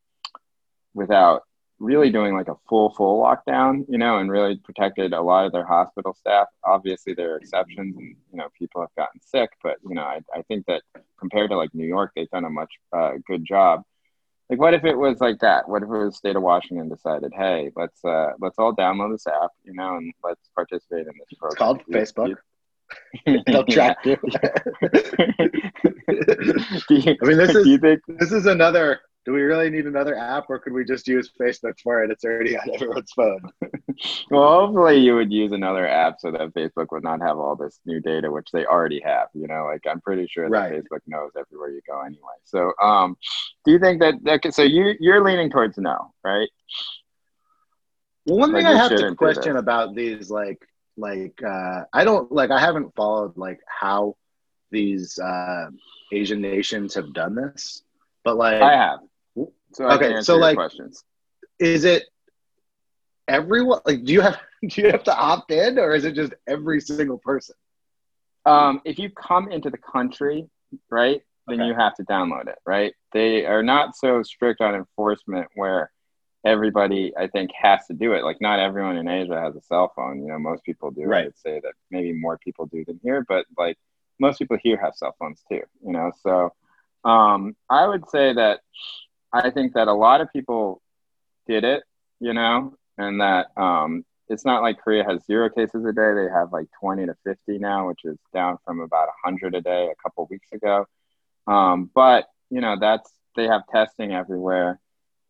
without 0.95 1.45
really 1.83 2.11
doing 2.11 2.35
like 2.35 2.49
a 2.49 2.57
full 2.69 2.91
full 2.91 3.21
lockdown 3.21 3.85
you 3.89 3.99
know 3.99 4.19
and 4.19 4.31
really 4.31 4.57
protected 4.57 5.13
a 5.13 5.21
lot 5.21 5.45
of 5.45 5.53
their 5.53 5.67
hospital 5.67 6.15
staff. 6.15 6.47
Obviously 6.65 7.13
there 7.13 7.35
are 7.35 7.37
exceptions 7.39 7.97
and 7.97 8.17
you 8.31 8.39
know 8.39 8.49
people 8.57 8.81
have 8.81 8.95
gotten 8.97 9.21
sick 9.21 9.51
but 9.63 9.77
you 9.87 9.95
know 9.95 10.03
i, 10.03 10.21
I 10.35 10.43
think 10.43 10.67
that 10.67 10.83
compared 11.19 11.51
to 11.51 11.57
like 11.57 11.75
new 11.75 11.87
york 11.87 12.13
they've 12.15 12.31
done 12.31 12.45
a 12.45 12.51
much 12.51 12.73
uh, 12.93 13.13
good 13.27 13.45
job. 13.45 13.83
Like 14.49 14.61
what 14.61 14.75
if 14.75 14.85
it 14.85 14.97
was 14.97 15.21
like 15.21 15.39
that? 15.41 15.69
What 15.69 15.83
if 15.83 15.89
it 15.89 15.93
was 15.93 16.17
state 16.17 16.37
of 16.37 16.43
washington 16.43 16.89
decided 16.89 17.33
hey 17.37 17.73
let's 17.75 18.05
uh 18.05 18.33
let's 18.41 18.59
all 18.59 18.75
download 18.75 19.13
this 19.13 19.27
app 19.27 19.51
you 19.65 19.75
know 19.75 19.97
and 19.97 20.13
let's 20.23 20.49
participate 20.55 21.07
in 21.07 21.13
this 21.19 21.39
program. 21.39 21.53
it's 21.53 21.59
called 21.59 21.83
facebook. 21.91 22.37
They'll 23.47 23.65
track 23.71 23.99
you. 24.05 24.17
you. 26.91 27.17
I 27.23 27.25
mean, 27.25 27.39
this 27.39 27.55
is 27.55 27.67
you 27.67 27.79
think, 27.79 28.01
this 28.07 28.33
is 28.33 28.47
another 28.47 29.01
do 29.25 29.33
we 29.33 29.43
really 29.43 29.71
need 29.71 29.87
another 29.87 30.17
app 30.17 30.47
or 30.49 30.59
could 30.59 30.73
we 30.73 30.85
just 30.85 31.07
use 31.07 31.31
Facebook 31.41 31.79
for 31.81 32.03
it? 32.03 32.11
It's 32.11 32.25
already 32.25 32.59
on 32.59 32.75
everyone's 32.75 33.13
phone. 33.13 33.41
well, 34.31 34.67
hopefully 34.67 34.99
you 34.99 35.15
would 35.15 35.33
use 35.33 35.53
another 35.53 35.87
app 35.87 36.17
so 36.19 36.33
that 36.33 36.55
Facebook 36.55 36.87
would 36.91 37.05
not 37.05 37.21
have 37.21 37.39
all 37.39 37.55
this 37.55 37.79
new 37.87 38.01
data, 38.01 38.31
which 38.31 38.49
they 38.53 38.65
already 38.65 39.01
have. 39.05 39.29
You 39.35 39.47
know, 39.47 39.65
like 39.65 39.83
I'm 39.89 40.01
pretty 40.01 40.27
sure 40.27 40.49
right. 40.49 40.71
that 40.71 40.85
Facebook 40.85 41.01
knows 41.07 41.31
everywhere 41.39 41.71
you 41.71 41.81
go 41.87 42.01
anyway. 42.01 42.21
So, 42.45 42.73
um, 42.83 43.17
do 43.65 43.73
you 43.73 43.79
think 43.79 44.01
that, 44.01 44.15
okay, 44.27 44.51
so 44.51 44.63
you, 44.63 44.95
you're 44.99 45.25
leaning 45.25 45.51
towards 45.51 45.79
no, 45.79 46.13
right? 46.25 46.49
Well, 48.27 48.39
one 48.39 48.53
like 48.53 48.65
thing 48.65 48.67
I 48.67 48.77
have 48.77 48.97
to 48.97 49.15
question 49.15 49.57
about 49.57 49.95
these, 49.95 50.31
like, 50.31 50.67
like, 50.97 51.41
uh, 51.43 51.85
I 51.93 52.05
don't, 52.05 52.31
like, 52.31 52.51
I 52.51 52.61
haven't 52.61 52.95
followed, 52.95 53.37
like, 53.37 53.61
how 53.67 54.17
these 54.71 55.19
uh, 55.19 55.67
Asian 56.13 56.41
nations 56.41 56.95
have 56.95 57.13
done 57.13 57.35
this. 57.35 57.83
But 58.25 58.37
like 58.37 58.61
I 58.61 58.73
have. 58.73 59.01
So 59.75 59.87
I 59.87 59.97
okay, 59.97 60.21
so 60.21 60.37
like, 60.37 60.57
questions. 60.57 61.05
is 61.59 61.85
it 61.85 62.05
everyone? 63.29 63.81
Like, 63.85 64.05
do 64.05 64.13
you 64.13 64.21
have 64.21 64.39
do 64.69 64.83
you 64.83 64.91
have 64.91 65.05
to 65.05 65.17
opt 65.17 65.51
in, 65.51 65.79
or 65.79 65.95
is 65.95 66.05
it 66.05 66.15
just 66.15 66.35
every 66.47 66.81
single 66.81 67.19
person? 67.19 67.55
Um, 68.45 68.81
if 68.85 68.99
you 68.99 69.11
come 69.11 69.51
into 69.51 69.71
the 69.71 69.79
country, 69.79 70.49
right, 70.91 71.23
then 71.47 71.61
okay. 71.61 71.69
you 71.69 71.75
have 71.75 71.95
to 71.95 72.05
download 72.05 72.49
it, 72.49 72.59
right? 72.67 72.93
They 73.13 73.47
are 73.47 73.63
not 73.63 73.97
so 73.97 74.23
strict 74.23 74.61
on 74.61 74.75
enforcement 74.75 75.47
where 75.55 75.93
everybody, 76.45 77.13
I 77.17 77.29
think, 77.29 77.51
has 77.61 77.87
to 77.87 77.95
do 77.95 78.15
it. 78.15 78.25
Like, 78.25 78.41
not 78.41 78.59
everyone 78.59 78.97
in 78.97 79.07
Asia 79.09 79.41
has 79.41 79.55
a 79.55 79.63
cell 79.63 79.93
phone. 79.95 80.23
You 80.23 80.29
know, 80.29 80.39
most 80.39 80.65
people 80.65 80.91
do. 80.91 81.05
Right. 81.05 81.23
I 81.23 81.25
would 81.27 81.39
say 81.39 81.61
that 81.61 81.73
maybe 81.91 82.13
more 82.13 82.39
people 82.39 82.67
do 82.67 82.85
than 82.85 82.99
here, 83.03 83.25
but 83.29 83.47
like 83.57 83.79
most 84.19 84.39
people 84.39 84.59
here 84.63 84.79
have 84.83 84.95
cell 84.95 85.15
phones 85.19 85.43
too. 85.49 85.63
You 85.85 85.93
know, 85.93 86.13
so 86.23 86.53
um, 87.09 87.57
I 87.71 87.87
would 87.87 88.09
say 88.09 88.33
that 88.33 88.61
I 89.33 89.51
think 89.51 89.75
that 89.75 89.89
a 89.89 89.95
lot 89.95 90.21
of 90.21 90.33
people 90.33 90.83
did 91.47 91.65
it, 91.65 91.83
you 92.21 92.35
know, 92.35 92.75
and 92.99 93.21
that 93.21 93.47
um, 93.57 94.05
it's 94.29 94.45
not 94.45 94.63
like 94.63 94.81
Korea 94.81 95.05
has 95.05 95.25
zero 95.25 95.49
cases 95.49 95.85
a 95.85 95.93
day. 95.93 96.13
They 96.15 96.29
have 96.33 96.53
like 96.53 96.67
20 96.81 97.07
to 97.07 97.15
50 97.25 97.59
now, 97.59 97.89
which 97.89 98.01
is 98.05 98.19
down 98.33 98.59
from 98.65 98.81
about 98.81 99.09
100 99.25 99.55
a 99.55 99.61
day 99.61 99.89
a 99.91 100.03
couple 100.03 100.27
weeks 100.31 100.49
ago. 100.53 100.87
Um, 101.47 101.91
but, 101.95 102.27
you 102.51 102.61
know, 102.61 102.77
that's 102.79 103.11
they 103.37 103.47
have 103.47 103.63
testing 103.73 104.13
everywhere. 104.13 104.79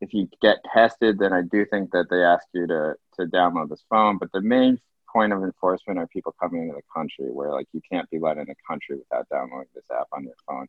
If 0.00 0.12
you 0.12 0.28
get 0.40 0.58
tested, 0.74 1.18
then 1.18 1.32
I 1.32 1.42
do 1.42 1.64
think 1.64 1.92
that 1.92 2.06
they 2.10 2.22
ask 2.24 2.44
you 2.52 2.66
to, 2.66 2.94
to 3.18 3.26
download 3.26 3.70
this 3.70 3.84
phone. 3.88 4.18
But 4.18 4.32
the 4.32 4.40
main 4.40 4.80
point 5.12 5.32
of 5.32 5.42
enforcement 5.42 5.98
are 5.98 6.06
people 6.08 6.34
coming 6.40 6.62
into 6.62 6.74
the 6.74 6.82
country 6.94 7.30
where 7.30 7.52
like 7.52 7.68
you 7.72 7.80
can't 7.90 8.08
be 8.10 8.18
let 8.18 8.38
in 8.38 8.46
the 8.46 8.54
country 8.68 8.96
without 8.96 9.28
downloading 9.28 9.68
this 9.74 9.84
app 9.92 10.08
on 10.12 10.24
your 10.24 10.34
phone. 10.48 10.66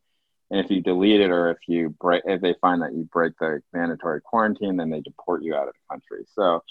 And 0.54 0.63
if 0.63 0.70
you 0.70 0.82
delete 0.82 1.20
it 1.20 1.32
or 1.32 1.50
if 1.50 1.58
you 1.68 1.89
break, 2.00 2.22
if 2.26 2.39
they 2.39 2.54
find 2.62 2.84
that 2.84 2.94
you 2.94 3.10
break 3.12 3.34
the 3.39 3.63
mandatory 3.74 4.22
quarantine, 4.22 4.78
then 4.78 4.92
they 4.92 5.02
deport 5.02 5.42
you 5.42 5.56
out 5.56 5.68
of 5.68 5.74
the 5.74 5.80
country. 5.89 6.28
So, 6.36 6.63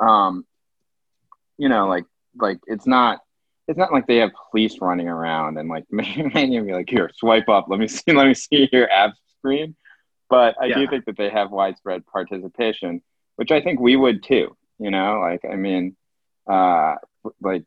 um, 0.00 0.46
you 1.58 1.68
know, 1.68 1.88
like, 1.88 2.06
like 2.40 2.58
it's 2.66 2.86
not, 2.86 3.20
it's 3.66 3.76
not 3.76 3.92
like 3.92 4.06
they 4.06 4.16
have 4.16 4.30
police 4.50 4.78
running 4.80 5.08
around 5.08 5.58
and 5.58 5.68
like 5.68 5.84
making 5.90 6.52
you 6.54 6.62
be 6.62 6.72
like, 6.72 6.88
here, 6.88 7.10
swipe 7.16 7.50
up. 7.50 7.66
Let 7.68 7.78
me 7.78 7.86
see. 7.86 8.12
Let 8.12 8.28
me 8.28 8.32
see 8.32 8.66
your 8.72 8.90
app 8.90 9.12
screen. 9.36 9.76
But 10.30 10.56
I 10.58 10.66
yeah. 10.66 10.76
do 10.76 10.88
think 10.88 11.04
that 11.04 11.18
they 11.18 11.28
have 11.28 11.50
widespread 11.50 12.06
participation, 12.06 13.02
which 13.36 13.50
I 13.50 13.60
think 13.60 13.78
we 13.78 13.94
would 13.94 14.22
too. 14.22 14.56
You 14.78 14.90
know, 14.90 15.20
like 15.20 15.44
I 15.44 15.56
mean, 15.56 15.96
uh, 16.50 16.94
like 17.42 17.64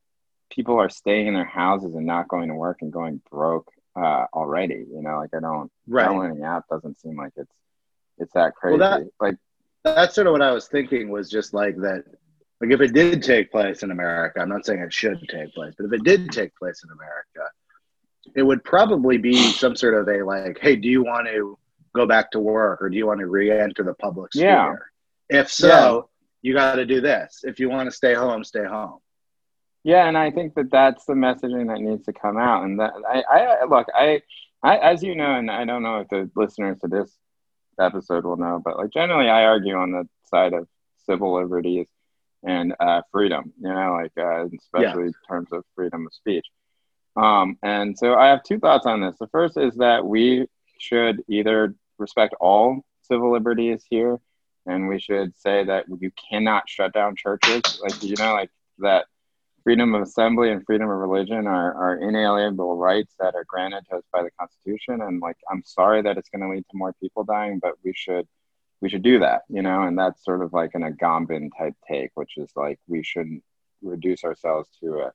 people 0.49 0.79
are 0.79 0.89
staying 0.89 1.27
in 1.27 1.35
their 1.35 1.45
houses 1.45 1.93
and 1.93 2.07
not 2.07 2.27
going 2.27 2.49
to 2.49 2.55
work 2.55 2.79
and 2.81 2.91
going 2.91 3.21
broke 3.29 3.71
uh, 3.95 4.25
already. 4.33 4.85
You 4.89 5.01
know, 5.01 5.17
like 5.17 5.33
I 5.35 5.39
don't 5.39 5.71
right. 5.87 6.05
downloading 6.05 6.43
app 6.43 6.65
doesn't 6.69 6.99
seem 6.99 7.17
like 7.17 7.33
it's 7.35 7.51
it's 8.17 8.33
that 8.33 8.55
crazy. 8.55 8.77
Well, 8.77 8.99
that, 8.99 9.07
like 9.19 9.35
that's 9.83 10.15
sort 10.15 10.27
of 10.27 10.33
what 10.33 10.41
I 10.41 10.51
was 10.51 10.67
thinking 10.67 11.09
was 11.09 11.29
just 11.29 11.53
like 11.53 11.75
that. 11.77 12.03
Like 12.59 12.71
if 12.71 12.81
it 12.81 12.93
did 12.93 13.23
take 13.23 13.51
place 13.51 13.81
in 13.81 13.89
America, 13.89 14.39
I'm 14.39 14.49
not 14.49 14.65
saying 14.65 14.81
it 14.81 14.93
should 14.93 15.19
take 15.27 15.53
place, 15.55 15.73
but 15.77 15.87
if 15.87 15.93
it 15.93 16.03
did 16.03 16.31
take 16.31 16.55
place 16.55 16.83
in 16.83 16.91
America, 16.91 17.51
it 18.35 18.43
would 18.43 18.63
probably 18.63 19.17
be 19.17 19.33
some 19.33 19.75
sort 19.75 19.95
of 19.95 20.07
a 20.07 20.23
like, 20.23 20.59
hey, 20.61 20.75
do 20.75 20.87
you 20.87 21.03
want 21.03 21.27
to 21.27 21.57
go 21.93 22.05
back 22.05 22.29
to 22.31 22.39
work 22.39 22.81
or 22.81 22.89
do 22.89 22.97
you 22.97 23.07
want 23.07 23.19
to 23.19 23.25
re-enter 23.25 23.83
the 23.83 23.95
public 23.95 24.33
sphere? 24.33 24.45
Yeah. 25.29 25.39
If 25.39 25.51
so, 25.51 26.09
yeah. 26.43 26.49
you 26.49 26.53
got 26.53 26.75
to 26.75 26.85
do 26.85 27.01
this. 27.01 27.41
If 27.43 27.59
you 27.59 27.69
want 27.69 27.89
to 27.89 27.95
stay 27.95 28.13
home, 28.13 28.43
stay 28.43 28.63
home. 28.63 28.99
Yeah, 29.83 30.07
and 30.07 30.17
I 30.17 30.31
think 30.31 30.53
that 30.55 30.69
that's 30.71 31.05
the 31.05 31.13
messaging 31.13 31.67
that 31.67 31.81
needs 31.81 32.05
to 32.05 32.13
come 32.13 32.37
out. 32.37 32.63
And 32.63 32.79
that 32.79 32.93
I, 33.07 33.23
I 33.31 33.65
look, 33.65 33.87
I, 33.93 34.21
I, 34.63 34.77
as 34.77 35.01
you 35.01 35.15
know, 35.15 35.35
and 35.35 35.49
I 35.49 35.65
don't 35.65 35.81
know 35.81 35.99
if 35.99 36.09
the 36.09 36.29
listeners 36.35 36.77
to 36.81 36.87
this 36.87 37.11
episode 37.79 38.25
will 38.25 38.37
know, 38.37 38.61
but 38.63 38.77
like 38.77 38.91
generally, 38.91 39.27
I 39.27 39.45
argue 39.45 39.75
on 39.75 39.91
the 39.91 40.07
side 40.25 40.53
of 40.53 40.67
civil 41.05 41.33
liberties 41.33 41.87
and 42.43 42.75
uh, 42.79 43.01
freedom. 43.11 43.53
You 43.59 43.69
know, 43.69 43.99
like 44.01 44.11
uh, 44.17 44.45
especially 44.45 45.03
yeah. 45.03 45.07
in 45.07 45.13
terms 45.27 45.49
of 45.51 45.63
freedom 45.75 46.05
of 46.05 46.13
speech. 46.13 46.45
Um, 47.15 47.57
and 47.61 47.97
so 47.97 48.15
I 48.15 48.27
have 48.27 48.43
two 48.43 48.59
thoughts 48.59 48.85
on 48.85 49.01
this. 49.01 49.17
The 49.19 49.27
first 49.27 49.57
is 49.57 49.75
that 49.75 50.05
we 50.05 50.47
should 50.79 51.23
either 51.27 51.75
respect 51.97 52.35
all 52.39 52.85
civil 53.01 53.31
liberties 53.31 53.83
here, 53.89 54.19
and 54.65 54.87
we 54.87 54.99
should 54.99 55.37
say 55.37 55.63
that 55.65 55.85
you 55.99 56.11
cannot 56.29 56.69
shut 56.69 56.93
down 56.93 57.15
churches, 57.15 57.81
like 57.81 58.01
you 58.03 58.15
know, 58.17 58.33
like 58.33 58.51
that 58.79 59.05
freedom 59.63 59.93
of 59.93 60.01
assembly 60.01 60.51
and 60.51 60.65
freedom 60.65 60.89
of 60.89 60.97
religion 60.97 61.47
are, 61.47 61.73
are 61.73 61.97
inalienable 61.97 62.77
rights 62.77 63.13
that 63.19 63.35
are 63.35 63.45
granted 63.47 63.83
to 63.89 63.97
us 63.97 64.03
by 64.11 64.23
the 64.23 64.31
Constitution. 64.39 65.01
And 65.01 65.21
like, 65.21 65.37
I'm 65.49 65.63
sorry 65.65 66.01
that 66.01 66.17
it's 66.17 66.29
going 66.29 66.41
to 66.41 66.49
lead 66.49 66.65
to 66.71 66.77
more 66.77 66.93
people 67.01 67.23
dying, 67.23 67.59
but 67.59 67.73
we 67.83 67.93
should 67.95 68.27
we 68.81 68.89
should 68.89 69.03
do 69.03 69.19
that, 69.19 69.43
you 69.47 69.61
know. 69.61 69.83
And 69.83 69.97
that's 69.97 70.25
sort 70.25 70.41
of 70.41 70.53
like 70.53 70.71
an 70.73 70.81
Agamben 70.81 71.49
type 71.57 71.75
take, 71.87 72.11
which 72.15 72.37
is 72.37 72.49
like 72.55 72.79
we 72.87 73.03
shouldn't 73.03 73.43
reduce 73.81 74.23
ourselves 74.23 74.69
to 74.81 74.99
a 74.99 75.11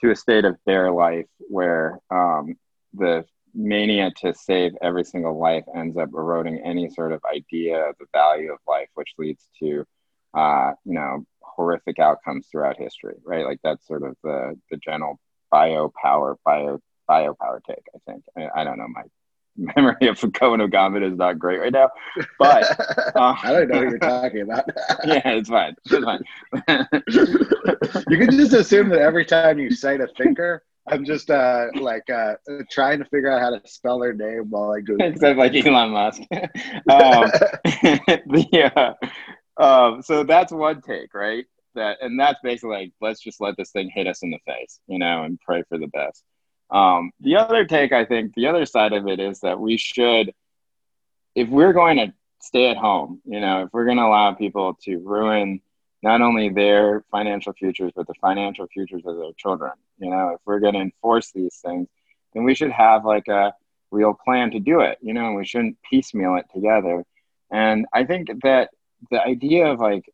to 0.00 0.10
a 0.10 0.16
state 0.16 0.44
of 0.44 0.62
bare 0.64 0.92
life 0.92 1.26
where 1.38 1.98
um, 2.10 2.54
the 2.94 3.24
mania 3.54 4.12
to 4.18 4.34
save 4.34 4.76
every 4.82 5.02
single 5.04 5.38
life 5.38 5.64
ends 5.74 5.96
up 5.96 6.10
eroding 6.10 6.58
any 6.58 6.90
sort 6.90 7.12
of 7.12 7.22
idea 7.34 7.88
of 7.88 7.96
the 7.98 8.06
value 8.12 8.52
of 8.52 8.58
life, 8.68 8.88
which 8.94 9.14
leads 9.18 9.48
to 9.58 9.86
uh, 10.36 10.72
you 10.84 10.94
know 10.94 11.24
horrific 11.40 11.98
outcomes 11.98 12.46
throughout 12.50 12.76
history, 12.78 13.14
right? 13.24 13.44
Like 13.44 13.60
that's 13.64 13.86
sort 13.86 14.02
of 14.02 14.16
the 14.22 14.58
the 14.70 14.76
general 14.76 15.18
bio 15.50 15.92
power, 16.00 16.36
bio 16.44 16.78
bio 17.08 17.34
power 17.34 17.60
take. 17.66 17.84
I 17.94 17.98
think. 18.06 18.22
I, 18.36 18.60
I 18.60 18.64
don't 18.64 18.78
know. 18.78 18.88
My 18.88 19.02
memory 19.76 20.08
of 20.08 20.18
Foucault 20.18 20.54
and 20.54 21.02
is 21.02 21.16
not 21.16 21.38
great 21.38 21.58
right 21.58 21.72
now, 21.72 21.88
but 22.38 22.78
uh, 23.16 23.34
I 23.42 23.52
don't 23.52 23.68
know 23.68 23.78
what 23.82 23.90
you're 23.90 23.98
talking 23.98 24.42
about. 24.42 24.64
yeah, 25.06 25.22
it's 25.30 25.48
fine. 25.48 25.74
It's 25.86 26.04
fine. 26.04 26.22
you 28.10 28.18
can 28.18 28.30
just 28.30 28.52
assume 28.52 28.90
that 28.90 29.00
every 29.00 29.24
time 29.24 29.58
you 29.58 29.70
cite 29.70 30.02
a 30.02 30.08
thinker, 30.08 30.62
I'm 30.88 31.06
just 31.06 31.30
uh, 31.30 31.68
like 31.74 32.08
uh, 32.10 32.34
trying 32.70 32.98
to 32.98 33.06
figure 33.06 33.30
out 33.30 33.40
how 33.40 33.50
to 33.50 33.60
spell 33.64 33.98
their 33.98 34.12
name 34.12 34.50
while 34.50 34.72
I 34.72 34.80
Google. 34.80 35.06
Except 35.06 35.38
like 35.38 35.54
Elon 35.54 35.90
Musk. 35.90 36.20
um, 36.30 37.30
the, 38.26 38.72
uh, 38.76 38.92
um, 39.56 40.02
so 40.02 40.22
that's 40.24 40.52
one 40.52 40.80
take, 40.82 41.14
right? 41.14 41.46
That 41.74 41.98
and 42.00 42.18
that's 42.18 42.40
basically 42.42 42.76
like 42.76 42.92
let's 43.00 43.20
just 43.20 43.40
let 43.40 43.56
this 43.56 43.70
thing 43.70 43.90
hit 43.92 44.06
us 44.06 44.22
in 44.22 44.30
the 44.30 44.38
face, 44.46 44.80
you 44.86 44.98
know, 44.98 45.24
and 45.24 45.40
pray 45.40 45.62
for 45.68 45.78
the 45.78 45.88
best. 45.88 46.24
Um, 46.70 47.12
the 47.20 47.36
other 47.36 47.64
take, 47.64 47.92
I 47.92 48.04
think, 48.04 48.34
the 48.34 48.48
other 48.48 48.66
side 48.66 48.92
of 48.92 49.06
it 49.06 49.20
is 49.20 49.40
that 49.40 49.60
we 49.60 49.76
should, 49.76 50.32
if 51.34 51.48
we're 51.48 51.72
going 51.72 51.98
to 51.98 52.12
stay 52.40 52.70
at 52.70 52.76
home, 52.76 53.20
you 53.24 53.40
know, 53.40 53.62
if 53.62 53.68
we're 53.72 53.84
going 53.84 53.98
to 53.98 54.04
allow 54.04 54.32
people 54.32 54.76
to 54.84 54.98
ruin 54.98 55.60
not 56.02 56.20
only 56.20 56.48
their 56.48 57.04
financial 57.10 57.52
futures 57.52 57.92
but 57.94 58.06
the 58.06 58.14
financial 58.20 58.66
futures 58.66 59.02
of 59.06 59.16
their 59.16 59.32
children, 59.36 59.72
you 59.98 60.10
know, 60.10 60.30
if 60.30 60.40
we're 60.44 60.60
going 60.60 60.74
to 60.74 60.80
enforce 60.80 61.30
these 61.32 61.56
things, 61.64 61.88
then 62.34 62.44
we 62.44 62.54
should 62.54 62.70
have 62.70 63.04
like 63.04 63.28
a 63.28 63.52
real 63.90 64.14
plan 64.24 64.50
to 64.50 64.60
do 64.60 64.80
it, 64.80 64.98
you 65.00 65.14
know, 65.14 65.28
and 65.28 65.36
we 65.36 65.46
shouldn't 65.46 65.78
piecemeal 65.88 66.36
it 66.36 66.46
together. 66.52 67.04
And 67.50 67.86
I 67.92 68.04
think 68.04 68.28
that 68.42 68.70
the 69.10 69.22
idea 69.22 69.66
of 69.66 69.80
like 69.80 70.10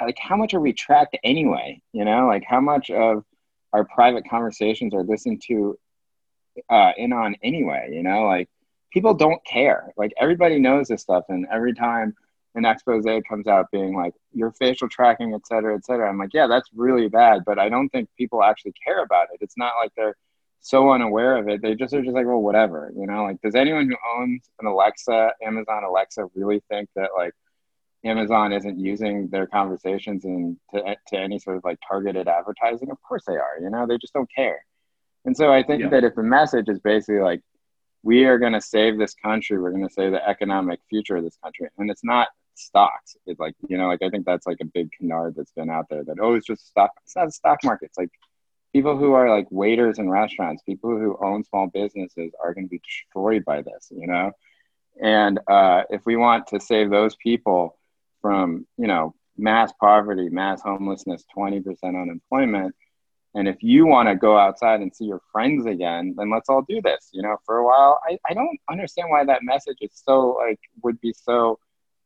like 0.00 0.18
how 0.18 0.36
much 0.36 0.54
are 0.54 0.60
we 0.60 0.72
tracked 0.72 1.16
anyway? 1.24 1.80
You 1.92 2.04
know 2.04 2.26
like 2.26 2.44
how 2.44 2.60
much 2.60 2.90
of 2.90 3.24
our 3.72 3.84
private 3.84 4.28
conversations 4.28 4.94
are 4.94 5.02
listened 5.02 5.42
to 5.48 5.78
uh, 6.68 6.92
in 6.96 7.12
on 7.12 7.36
anyway? 7.42 7.90
You 7.92 8.02
know 8.02 8.24
like 8.24 8.48
people 8.92 9.14
don't 9.14 9.44
care. 9.44 9.92
Like 9.96 10.12
everybody 10.18 10.58
knows 10.58 10.88
this 10.88 11.02
stuff 11.02 11.24
and 11.28 11.46
every 11.50 11.74
time 11.74 12.14
an 12.54 12.64
expose 12.64 13.04
comes 13.28 13.46
out 13.46 13.70
being 13.70 13.94
like 13.94 14.14
your 14.32 14.50
facial 14.52 14.88
tracking 14.88 15.34
et 15.34 15.46
cetera 15.46 15.74
et 15.74 15.84
cetera 15.84 16.08
i'm 16.08 16.18
like 16.18 16.34
yeah 16.34 16.46
that's 16.46 16.68
really 16.74 17.08
bad 17.08 17.42
but 17.46 17.58
i 17.58 17.68
don't 17.68 17.88
think 17.90 18.08
people 18.16 18.42
actually 18.42 18.74
care 18.84 19.02
about 19.02 19.28
it. 19.32 19.38
It's 19.40 19.56
not 19.56 19.74
like 19.80 19.92
they're 19.96 20.16
so 20.60 20.90
unaware 20.90 21.36
of 21.36 21.48
it. 21.48 21.62
They 21.62 21.74
just 21.74 21.94
are 21.94 22.02
just 22.02 22.14
like 22.14 22.26
well 22.26 22.42
whatever 22.42 22.92
you 22.96 23.06
know 23.06 23.24
like 23.24 23.40
does 23.40 23.54
anyone 23.54 23.88
who 23.88 23.96
owns 24.16 24.50
an 24.60 24.66
alexa 24.66 25.32
amazon 25.42 25.84
alexa 25.84 26.26
really 26.34 26.62
think 26.68 26.88
that 26.96 27.10
like 27.16 27.32
Amazon 28.04 28.52
isn't 28.52 28.78
using 28.78 29.28
their 29.28 29.46
conversations 29.46 30.24
and 30.24 30.56
to, 30.72 30.96
to 31.08 31.18
any 31.18 31.38
sort 31.38 31.56
of 31.56 31.64
like 31.64 31.78
targeted 31.86 32.28
advertising. 32.28 32.90
Of 32.90 33.02
course 33.02 33.24
they 33.26 33.34
are, 33.34 33.58
you 33.60 33.70
know, 33.70 33.86
they 33.86 33.98
just 33.98 34.14
don't 34.14 34.30
care. 34.34 34.64
And 35.24 35.36
so 35.36 35.52
I 35.52 35.62
think 35.62 35.82
yeah. 35.82 35.88
that 35.90 36.04
if 36.04 36.14
the 36.14 36.22
message 36.22 36.68
is 36.68 36.80
basically 36.80 37.20
like, 37.20 37.42
we 38.02 38.24
are 38.24 38.38
going 38.38 38.54
to 38.54 38.60
save 38.62 38.98
this 38.98 39.14
country, 39.14 39.58
we're 39.58 39.72
going 39.72 39.86
to 39.86 39.92
save 39.92 40.12
the 40.12 40.26
economic 40.26 40.80
future 40.88 41.16
of 41.16 41.24
this 41.24 41.36
country, 41.44 41.68
and 41.76 41.90
it's 41.90 42.02
not 42.02 42.28
stocks. 42.54 43.16
It's 43.26 43.38
like, 43.38 43.54
you 43.68 43.76
know, 43.76 43.88
like 43.88 44.02
I 44.02 44.08
think 44.08 44.24
that's 44.24 44.46
like 44.46 44.56
a 44.62 44.64
big 44.64 44.90
canard 44.92 45.34
that's 45.36 45.52
been 45.52 45.68
out 45.68 45.86
there 45.90 46.04
that, 46.04 46.16
oh, 46.20 46.34
it's 46.34 46.46
just 46.46 46.66
stock. 46.66 46.92
It's 47.04 47.14
not 47.14 47.28
a 47.28 47.30
stock 47.30 47.58
market. 47.62 47.86
It's 47.86 47.98
like 47.98 48.10
people 48.72 48.96
who 48.96 49.12
are 49.12 49.28
like 49.28 49.48
waiters 49.50 49.98
in 49.98 50.08
restaurants, 50.08 50.62
people 50.62 50.90
who 50.90 51.18
own 51.22 51.44
small 51.44 51.66
businesses 51.66 52.32
are 52.42 52.54
going 52.54 52.64
to 52.64 52.70
be 52.70 52.80
destroyed 52.80 53.44
by 53.44 53.60
this, 53.60 53.88
you 53.90 54.06
know? 54.06 54.32
And 55.02 55.38
uh, 55.46 55.82
if 55.90 56.06
we 56.06 56.16
want 56.16 56.46
to 56.48 56.60
save 56.60 56.90
those 56.90 57.16
people, 57.16 57.78
from 58.20 58.66
you 58.76 58.86
know 58.86 59.14
mass 59.36 59.72
poverty, 59.80 60.28
mass 60.28 60.60
homelessness, 60.62 61.24
20% 61.36 61.64
unemployment. 61.84 62.74
And 63.34 63.46
if 63.46 63.62
you 63.62 63.86
want 63.86 64.08
to 64.08 64.16
go 64.16 64.36
outside 64.36 64.80
and 64.80 64.94
see 64.94 65.04
your 65.04 65.20
friends 65.32 65.64
again, 65.64 66.14
then 66.16 66.30
let's 66.30 66.48
all 66.48 66.62
do 66.62 66.80
this. 66.82 67.10
You 67.12 67.22
know, 67.22 67.36
for 67.46 67.58
a 67.58 67.64
while, 67.64 68.00
I, 68.04 68.18
I 68.28 68.34
don't 68.34 68.58
understand 68.68 69.08
why 69.08 69.24
that 69.24 69.42
message 69.42 69.78
is 69.80 69.92
so 69.94 70.36
like 70.38 70.58
would 70.82 71.00
be 71.00 71.12
so 71.12 71.58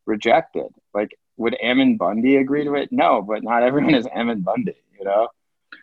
rejected. 0.07 0.69
Like, 0.93 1.17
would 1.37 1.57
Ammon 1.63 1.97
Bundy 1.97 2.37
agree 2.37 2.65
to 2.65 2.75
it? 2.75 2.91
No, 2.93 3.23
but 3.23 3.43
not 3.43 3.63
everyone 3.63 3.95
is 3.95 4.07
Ammon 4.15 4.43
Bundy. 4.43 4.77
You 4.99 5.07
know. 5.07 5.29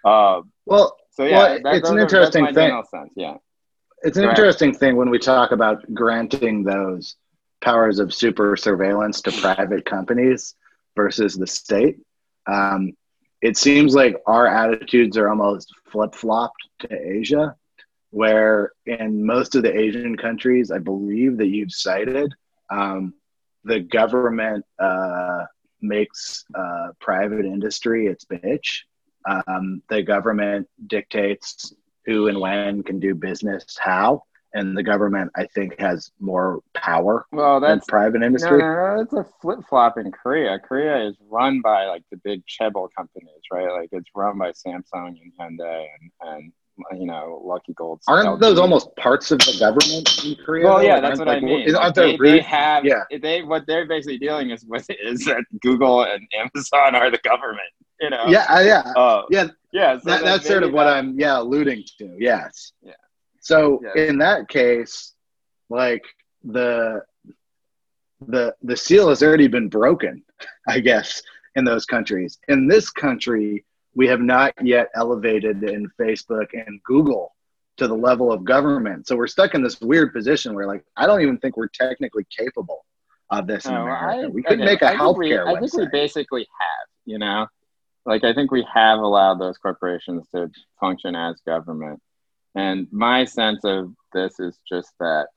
Um, 0.09 0.51
well, 0.65 0.95
so 1.11 1.25
yeah, 1.25 1.37
well, 1.37 1.59
that, 1.63 1.75
it's 1.75 1.89
an 1.89 1.99
interesting 1.99 2.47
are, 2.47 2.53
thing. 2.53 2.83
Sense. 2.89 3.11
Yeah, 3.15 3.37
it's 4.03 4.17
an 4.17 4.23
interesting 4.23 4.73
thing 4.73 4.95
when 4.95 5.09
we 5.09 5.17
talk 5.17 5.51
about 5.51 5.91
granting 5.93 6.63
those 6.63 7.15
powers 7.61 7.99
of 7.99 8.13
super 8.13 8.55
surveillance 8.57 9.21
to 9.21 9.31
private 9.31 9.85
companies 9.85 10.55
versus 10.95 11.35
the 11.35 11.47
state. 11.47 11.99
Um, 12.47 12.93
it 13.41 13.57
seems 13.57 13.95
like 13.95 14.17
our 14.27 14.47
attitudes 14.47 15.17
are 15.17 15.29
almost 15.29 15.73
flip 15.91 16.13
flopped 16.13 16.67
to 16.79 16.93
Asia, 16.93 17.55
where 18.11 18.73
in 18.85 19.25
most 19.25 19.55
of 19.55 19.63
the 19.63 19.75
Asian 19.75 20.15
countries, 20.17 20.69
I 20.71 20.77
believe 20.77 21.37
that 21.37 21.47
you've 21.47 21.71
cited, 21.71 22.31
um, 22.69 23.13
the 23.63 23.79
government 23.79 24.65
uh, 24.79 25.45
makes 25.81 26.45
uh, 26.53 26.89
private 26.99 27.45
industry 27.45 28.07
its 28.07 28.25
bitch. 28.25 28.81
Um, 29.27 29.81
the 29.89 30.01
government 30.01 30.67
dictates 30.87 31.73
who 32.05 32.27
and 32.27 32.39
when 32.39 32.83
can 32.83 32.99
do 32.99 33.13
business 33.13 33.77
how 33.79 34.23
and 34.53 34.77
the 34.77 34.83
government 34.83 35.31
I 35.35 35.45
think 35.45 35.79
has 35.79 36.11
more 36.19 36.61
power 36.73 37.25
well 37.31 37.59
that's 37.59 37.85
private 37.87 38.23
industry. 38.23 38.59
No, 38.59 38.67
no, 38.67 38.95
no, 38.95 39.01
it's 39.01 39.13
a 39.13 39.25
flip 39.41 39.59
flop 39.69 39.97
in 39.97 40.11
Korea. 40.11 40.59
Korea 40.59 41.07
is 41.07 41.15
run 41.29 41.61
by 41.61 41.85
like 41.85 42.03
the 42.11 42.17
big 42.17 42.43
chaebol 42.45 42.89
companies, 42.95 43.41
right? 43.51 43.71
Like 43.71 43.89
it's 43.91 44.09
run 44.15 44.37
by 44.37 44.51
Samsung 44.51 45.15
and 45.21 45.31
Hyundai 45.39 45.85
and, 45.99 46.11
and 46.21 46.51
you 46.99 47.05
know 47.05 47.41
Lucky 47.43 47.73
Gold. 47.73 48.01
Aren't 48.07 48.27
LG. 48.27 48.39
those 48.39 48.59
almost 48.59 48.95
parts 48.95 49.31
of 49.31 49.39
the 49.39 49.55
government 49.59 50.09
in 50.25 50.35
Korea? 50.43 50.65
Well, 50.65 50.83
yeah, 50.83 50.99
that's 50.99 51.19
what 51.19 51.27
like, 51.27 51.43
I 51.43 51.45
mean. 51.45 51.75
Aren't 51.75 51.95
they, 51.95 52.17
they 52.17 52.39
have 52.41 52.85
yeah. 52.85 53.03
They 53.21 53.43
what 53.43 53.65
they're 53.67 53.87
basically 53.87 54.17
dealing 54.17 54.51
is 54.51 54.65
with 54.65 54.87
is 54.89 55.25
that 55.25 55.43
Google 55.61 56.03
and 56.03 56.27
Amazon 56.37 56.95
are 56.95 57.11
the 57.11 57.19
government. 57.19 57.59
You 57.99 58.09
know. 58.09 58.25
Yeah, 58.27 58.45
uh, 58.49 58.59
yeah, 58.61 58.93
uh, 58.95 59.23
yeah. 59.29 59.47
yeah, 59.71 59.99
so 59.99 60.09
that, 60.09 60.23
that's 60.23 60.47
sort 60.47 60.63
of 60.63 60.73
what 60.73 60.87
I'm 60.87 61.19
yeah 61.19 61.39
alluding 61.39 61.83
to. 61.99 62.15
Yes. 62.17 62.73
Yeah. 62.81 62.93
So 63.41 63.81
Yeah. 63.83 64.03
in 64.05 64.17
that 64.19 64.47
case, 64.47 65.13
like 65.69 66.03
the 66.43 67.03
the 68.27 68.55
the 68.61 68.77
seal 68.77 69.09
has 69.09 69.23
already 69.23 69.47
been 69.47 69.67
broken, 69.67 70.23
I 70.67 70.79
guess, 70.79 71.21
in 71.55 71.65
those 71.65 71.85
countries. 71.85 72.37
In 72.47 72.67
this 72.67 72.89
country, 72.89 73.65
we 73.95 74.07
have 74.07 74.21
not 74.21 74.53
yet 74.63 74.89
elevated 74.95 75.63
in 75.63 75.89
Facebook 75.99 76.47
and 76.53 76.81
Google 76.83 77.35
to 77.77 77.87
the 77.87 77.95
level 77.95 78.31
of 78.31 78.43
government. 78.43 79.07
So 79.07 79.15
we're 79.15 79.27
stuck 79.27 79.55
in 79.55 79.63
this 79.63 79.81
weird 79.81 80.13
position 80.13 80.53
where 80.53 80.67
like 80.67 80.83
I 80.95 81.07
don't 81.07 81.21
even 81.21 81.37
think 81.39 81.57
we're 81.57 81.67
technically 81.67 82.25
capable 82.29 82.85
of 83.31 83.47
this 83.47 83.65
America. 83.65 84.25
I- 84.25 84.27
we 84.27 84.43
could 84.43 84.59
okay, 84.61 84.65
make 84.65 84.81
a 84.81 84.87
I 84.89 84.97
think 84.97 85.17
we- 85.17 85.29
healthcare 85.31 85.47
I 85.47 85.59
think 85.59 85.73
we 85.73 85.87
basically 85.87 86.41
have, 86.59 86.87
you 87.05 87.17
know, 87.17 87.47
like 88.05 88.23
I 88.23 88.33
think 88.33 88.51
we 88.51 88.65
have 88.71 88.99
allowed 88.99 89.39
those 89.39 89.57
corporations 89.57 90.27
to 90.35 90.51
function 90.79 91.15
as 91.15 91.39
government. 91.41 91.99
And 92.55 92.87
my 92.91 93.25
sense 93.25 93.63
of 93.63 93.93
this 94.13 94.39
is 94.39 94.59
just 94.67 94.91
that, 94.99 95.27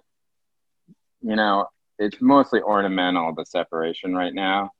you 1.22 1.36
know, 1.36 1.66
it's 1.98 2.20
mostly 2.20 2.60
ornamental, 2.60 3.34
the 3.34 3.44
separation 3.44 4.14
right 4.14 4.34
now. 4.34 4.70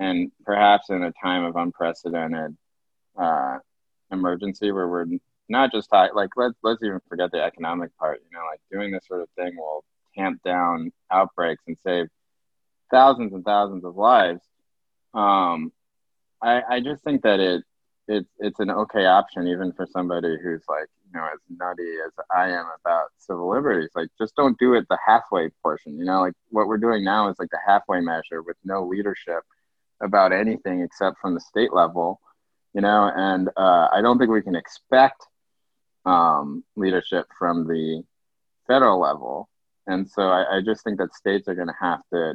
And 0.00 0.32
perhaps 0.44 0.90
in 0.90 1.04
a 1.04 1.12
time 1.22 1.44
of 1.44 1.56
unprecedented 1.56 2.56
uh, 3.16 3.58
emergency 4.10 4.72
where 4.72 4.88
we're 4.88 5.06
not 5.48 5.70
just 5.72 5.92
like, 5.92 6.30
let's, 6.36 6.56
let's 6.62 6.82
even 6.82 7.00
forget 7.08 7.30
the 7.30 7.42
economic 7.42 7.96
part, 7.96 8.20
you 8.24 8.36
know, 8.36 8.44
like 8.50 8.60
doing 8.72 8.90
this 8.90 9.06
sort 9.06 9.22
of 9.22 9.28
thing 9.36 9.56
will 9.56 9.84
tamp 10.16 10.42
down 10.42 10.92
outbreaks 11.10 11.62
and 11.66 11.76
save 11.84 12.06
thousands 12.90 13.32
and 13.32 13.44
thousands 13.44 13.84
of 13.84 13.96
lives. 13.96 14.42
Um, 15.12 15.72
I, 16.42 16.62
I 16.68 16.80
just 16.80 17.04
think 17.04 17.22
that 17.22 17.40
it 17.40 17.62
it's 18.08 18.28
it's 18.38 18.60
an 18.60 18.70
okay 18.70 19.06
option 19.06 19.48
even 19.48 19.72
for 19.72 19.86
somebody 19.86 20.36
who's 20.42 20.62
like 20.68 20.88
you 21.06 21.18
know 21.18 21.26
as 21.26 21.40
nutty 21.48 21.96
as 22.06 22.12
I 22.34 22.48
am 22.50 22.66
about 22.80 23.08
civil 23.18 23.50
liberties. 23.50 23.90
Like 23.94 24.08
just 24.18 24.36
don't 24.36 24.58
do 24.58 24.74
it 24.74 24.86
the 24.88 24.98
halfway 25.04 25.48
portion. 25.62 25.98
You 25.98 26.04
know, 26.04 26.20
like 26.20 26.34
what 26.50 26.66
we're 26.66 26.78
doing 26.78 27.04
now 27.04 27.28
is 27.28 27.36
like 27.38 27.50
the 27.50 27.58
halfway 27.66 28.00
measure 28.00 28.42
with 28.42 28.56
no 28.64 28.84
leadership 28.84 29.42
about 30.02 30.32
anything 30.32 30.80
except 30.80 31.18
from 31.20 31.34
the 31.34 31.40
state 31.40 31.72
level. 31.72 32.20
You 32.74 32.80
know, 32.80 33.10
and 33.14 33.48
uh, 33.56 33.88
I 33.92 34.00
don't 34.02 34.18
think 34.18 34.30
we 34.30 34.42
can 34.42 34.56
expect 34.56 35.22
um, 36.04 36.64
leadership 36.76 37.26
from 37.38 37.66
the 37.66 38.02
federal 38.66 39.00
level. 39.00 39.48
And 39.86 40.08
so 40.08 40.22
I, 40.22 40.56
I 40.56 40.60
just 40.62 40.82
think 40.82 40.98
that 40.98 41.14
states 41.14 41.48
are 41.48 41.54
going 41.54 41.68
to 41.68 41.74
have 41.78 42.00
to 42.12 42.34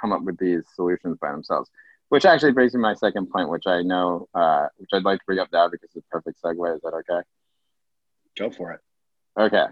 come 0.00 0.12
up 0.12 0.22
with 0.22 0.38
these 0.38 0.62
solutions 0.74 1.18
by 1.20 1.32
themselves. 1.32 1.70
Which 2.10 2.24
actually 2.24 2.52
brings 2.52 2.74
me 2.74 2.78
to 2.78 2.82
my 2.82 2.94
second 2.94 3.30
point, 3.30 3.48
which 3.48 3.66
I 3.66 3.82
know, 3.82 4.28
uh, 4.34 4.66
which 4.76 4.90
I'd 4.92 5.04
like 5.04 5.20
to 5.20 5.24
bring 5.26 5.38
up 5.38 5.48
now 5.52 5.68
because 5.68 5.90
it's 5.94 6.04
a 6.06 6.10
perfect 6.10 6.42
segue. 6.42 6.74
Is 6.76 6.82
that 6.82 6.92
okay? 6.92 7.22
Go 8.36 8.50
for 8.50 8.72
it. 8.72 8.80
Okay. 9.38 9.64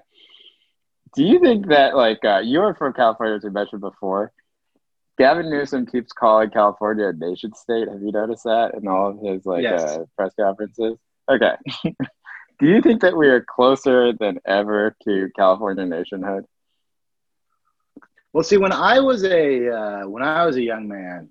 Do 1.14 1.22
you 1.24 1.40
think 1.40 1.68
that, 1.68 1.96
like, 1.96 2.24
uh, 2.24 2.38
you're 2.44 2.74
from 2.74 2.92
California, 2.92 3.36
as 3.36 3.42
we 3.44 3.50
mentioned 3.50 3.80
before? 3.80 4.32
Gavin 5.18 5.50
Newsom 5.50 5.84
keeps 5.86 6.12
calling 6.12 6.50
California 6.50 7.08
a 7.08 7.12
nation 7.12 7.52
state. 7.54 7.88
Have 7.88 8.00
you 8.02 8.12
noticed 8.12 8.44
that 8.44 8.74
in 8.74 8.86
all 8.86 9.10
of 9.10 9.18
his 9.20 9.44
like 9.44 9.62
Yes. 9.64 9.82
uh, 9.82 10.04
press 10.16 10.32
conferences? 10.38 10.96
Okay. 11.28 11.54
Do 12.60 12.66
you 12.66 12.80
think 12.80 13.02
that 13.02 13.16
we 13.16 13.26
are 13.28 13.40
closer 13.44 14.12
than 14.12 14.38
ever 14.46 14.94
to 15.04 15.28
California 15.36 15.86
nationhood? 15.86 16.44
Well, 18.32 18.44
see, 18.44 18.58
when 18.58 18.72
I 18.72 19.00
was 19.00 19.24
a 19.24 19.68
uh, 19.68 20.08
when 20.08 20.22
I 20.22 20.44
was 20.46 20.56
a 20.56 20.62
young 20.62 20.86
man, 20.86 21.30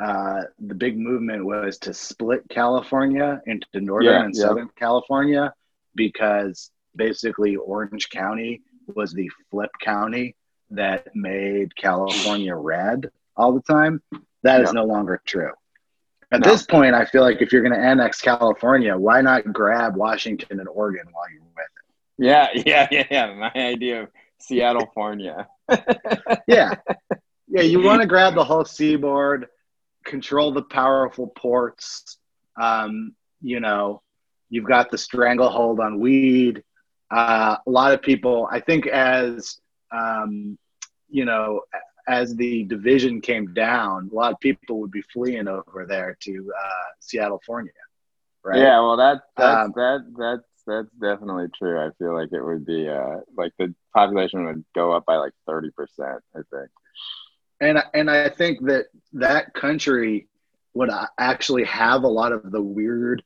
uh, 0.00 0.42
the 0.58 0.74
big 0.74 0.98
movement 0.98 1.44
was 1.44 1.78
to 1.78 1.92
split 1.94 2.42
California 2.48 3.40
into 3.46 3.66
northern 3.74 4.12
Yeah, 4.12 4.24
and 4.24 4.34
yeah. 4.34 4.42
southern 4.42 4.70
California 4.76 5.52
because 5.94 6.70
basically 6.96 7.56
Orange 7.56 8.08
County 8.10 8.62
was 8.94 9.12
the 9.12 9.30
flip 9.50 9.70
county 9.80 10.36
that 10.70 11.14
made 11.14 11.74
California 11.76 12.54
red 12.54 13.10
all 13.36 13.52
the 13.52 13.62
time. 13.62 14.02
That 14.42 14.62
is 14.62 14.68
Yeah. 14.68 14.80
no 14.80 14.84
longer 14.84 15.20
true. 15.26 15.52
At 16.32 16.40
No. 16.40 16.50
this 16.50 16.62
point, 16.64 16.94
I 16.94 17.04
feel 17.04 17.22
like 17.22 17.42
if 17.42 17.52
you're 17.52 17.62
going 17.62 17.74
to 17.78 17.84
annex 17.86 18.20
California, 18.20 18.96
why 18.96 19.20
not 19.20 19.52
grab 19.52 19.96
Washington 19.96 20.60
and 20.60 20.68
Oregon 20.68 21.06
while 21.12 21.24
you're 21.32 21.42
with 21.42 21.58
it? 21.58 22.24
Yeah, 22.24 22.48
yeah, 22.66 22.88
yeah, 22.90 23.06
yeah. 23.10 23.34
My 23.34 23.52
idea 23.54 24.02
of 24.04 24.08
Seattle, 24.38 24.82
California. 24.82 25.46
yeah 26.48 26.74
yeah 27.48 27.62
you 27.62 27.80
want 27.80 28.00
to 28.00 28.06
grab 28.08 28.34
the 28.34 28.42
whole 28.44 28.64
seaboard 28.64 29.46
control 30.04 30.52
the 30.52 30.62
powerful 30.62 31.28
ports 31.28 32.18
um, 32.60 33.14
you 33.42 33.60
know 33.60 34.02
you've 34.50 34.66
got 34.66 34.90
the 34.90 34.98
stranglehold 34.98 35.80
on 35.80 35.98
weed 35.98 36.62
uh, 37.10 37.56
a 37.66 37.70
lot 37.70 37.92
of 37.92 38.02
people 38.02 38.48
i 38.50 38.60
think 38.60 38.86
as 38.86 39.60
um, 39.92 40.58
you 41.08 41.24
know 41.24 41.60
as 42.08 42.34
the 42.36 42.64
division 42.64 43.20
came 43.20 43.52
down 43.54 44.08
a 44.12 44.14
lot 44.14 44.32
of 44.32 44.40
people 44.40 44.80
would 44.80 44.90
be 44.90 45.02
fleeing 45.12 45.48
over 45.48 45.86
there 45.88 46.16
to 46.20 46.52
uh, 46.56 46.88
seattle 47.00 47.38
california 47.38 47.72
right 48.44 48.58
Yeah, 48.60 48.80
well, 48.80 48.96
that 48.96 49.22
that's 49.36 49.64
Um, 49.64 49.72
that 49.74 50.04
that's 50.18 50.64
that's 50.66 50.90
definitely 51.00 51.48
true. 51.56 51.78
I 51.80 51.90
feel 51.98 52.14
like 52.14 52.32
it 52.32 52.42
would 52.42 52.64
be 52.64 52.88
uh 52.88 53.18
like 53.36 53.52
the 53.58 53.74
population 53.94 54.44
would 54.44 54.64
go 54.74 54.92
up 54.92 55.04
by 55.06 55.16
like 55.16 55.32
thirty 55.46 55.70
percent. 55.70 56.22
I 56.34 56.40
think. 56.50 56.70
And 57.60 57.82
and 57.94 58.10
I 58.10 58.28
think 58.28 58.64
that 58.66 58.86
that 59.14 59.54
country 59.54 60.28
would 60.74 60.90
actually 61.18 61.64
have 61.64 62.04
a 62.04 62.08
lot 62.08 62.32
of 62.32 62.50
the 62.50 62.62
weird 62.62 63.22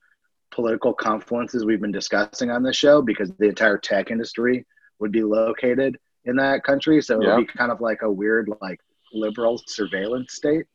political 0.50 0.94
confluences 0.94 1.64
we've 1.66 1.80
been 1.80 1.92
discussing 1.92 2.50
on 2.50 2.62
this 2.62 2.76
show 2.76 3.02
because 3.02 3.30
the 3.38 3.48
entire 3.48 3.76
tech 3.76 4.10
industry 4.10 4.64
would 5.00 5.12
be 5.12 5.22
located 5.22 5.98
in 6.24 6.36
that 6.36 6.62
country, 6.64 7.02
so 7.02 7.20
it 7.20 7.26
would 7.26 7.46
be 7.46 7.52
kind 7.58 7.70
of 7.70 7.80
like 7.80 8.02
a 8.02 8.10
weird 8.10 8.48
like 8.62 8.80
liberal 9.12 9.60
surveillance 9.66 10.32
state. 10.34 10.66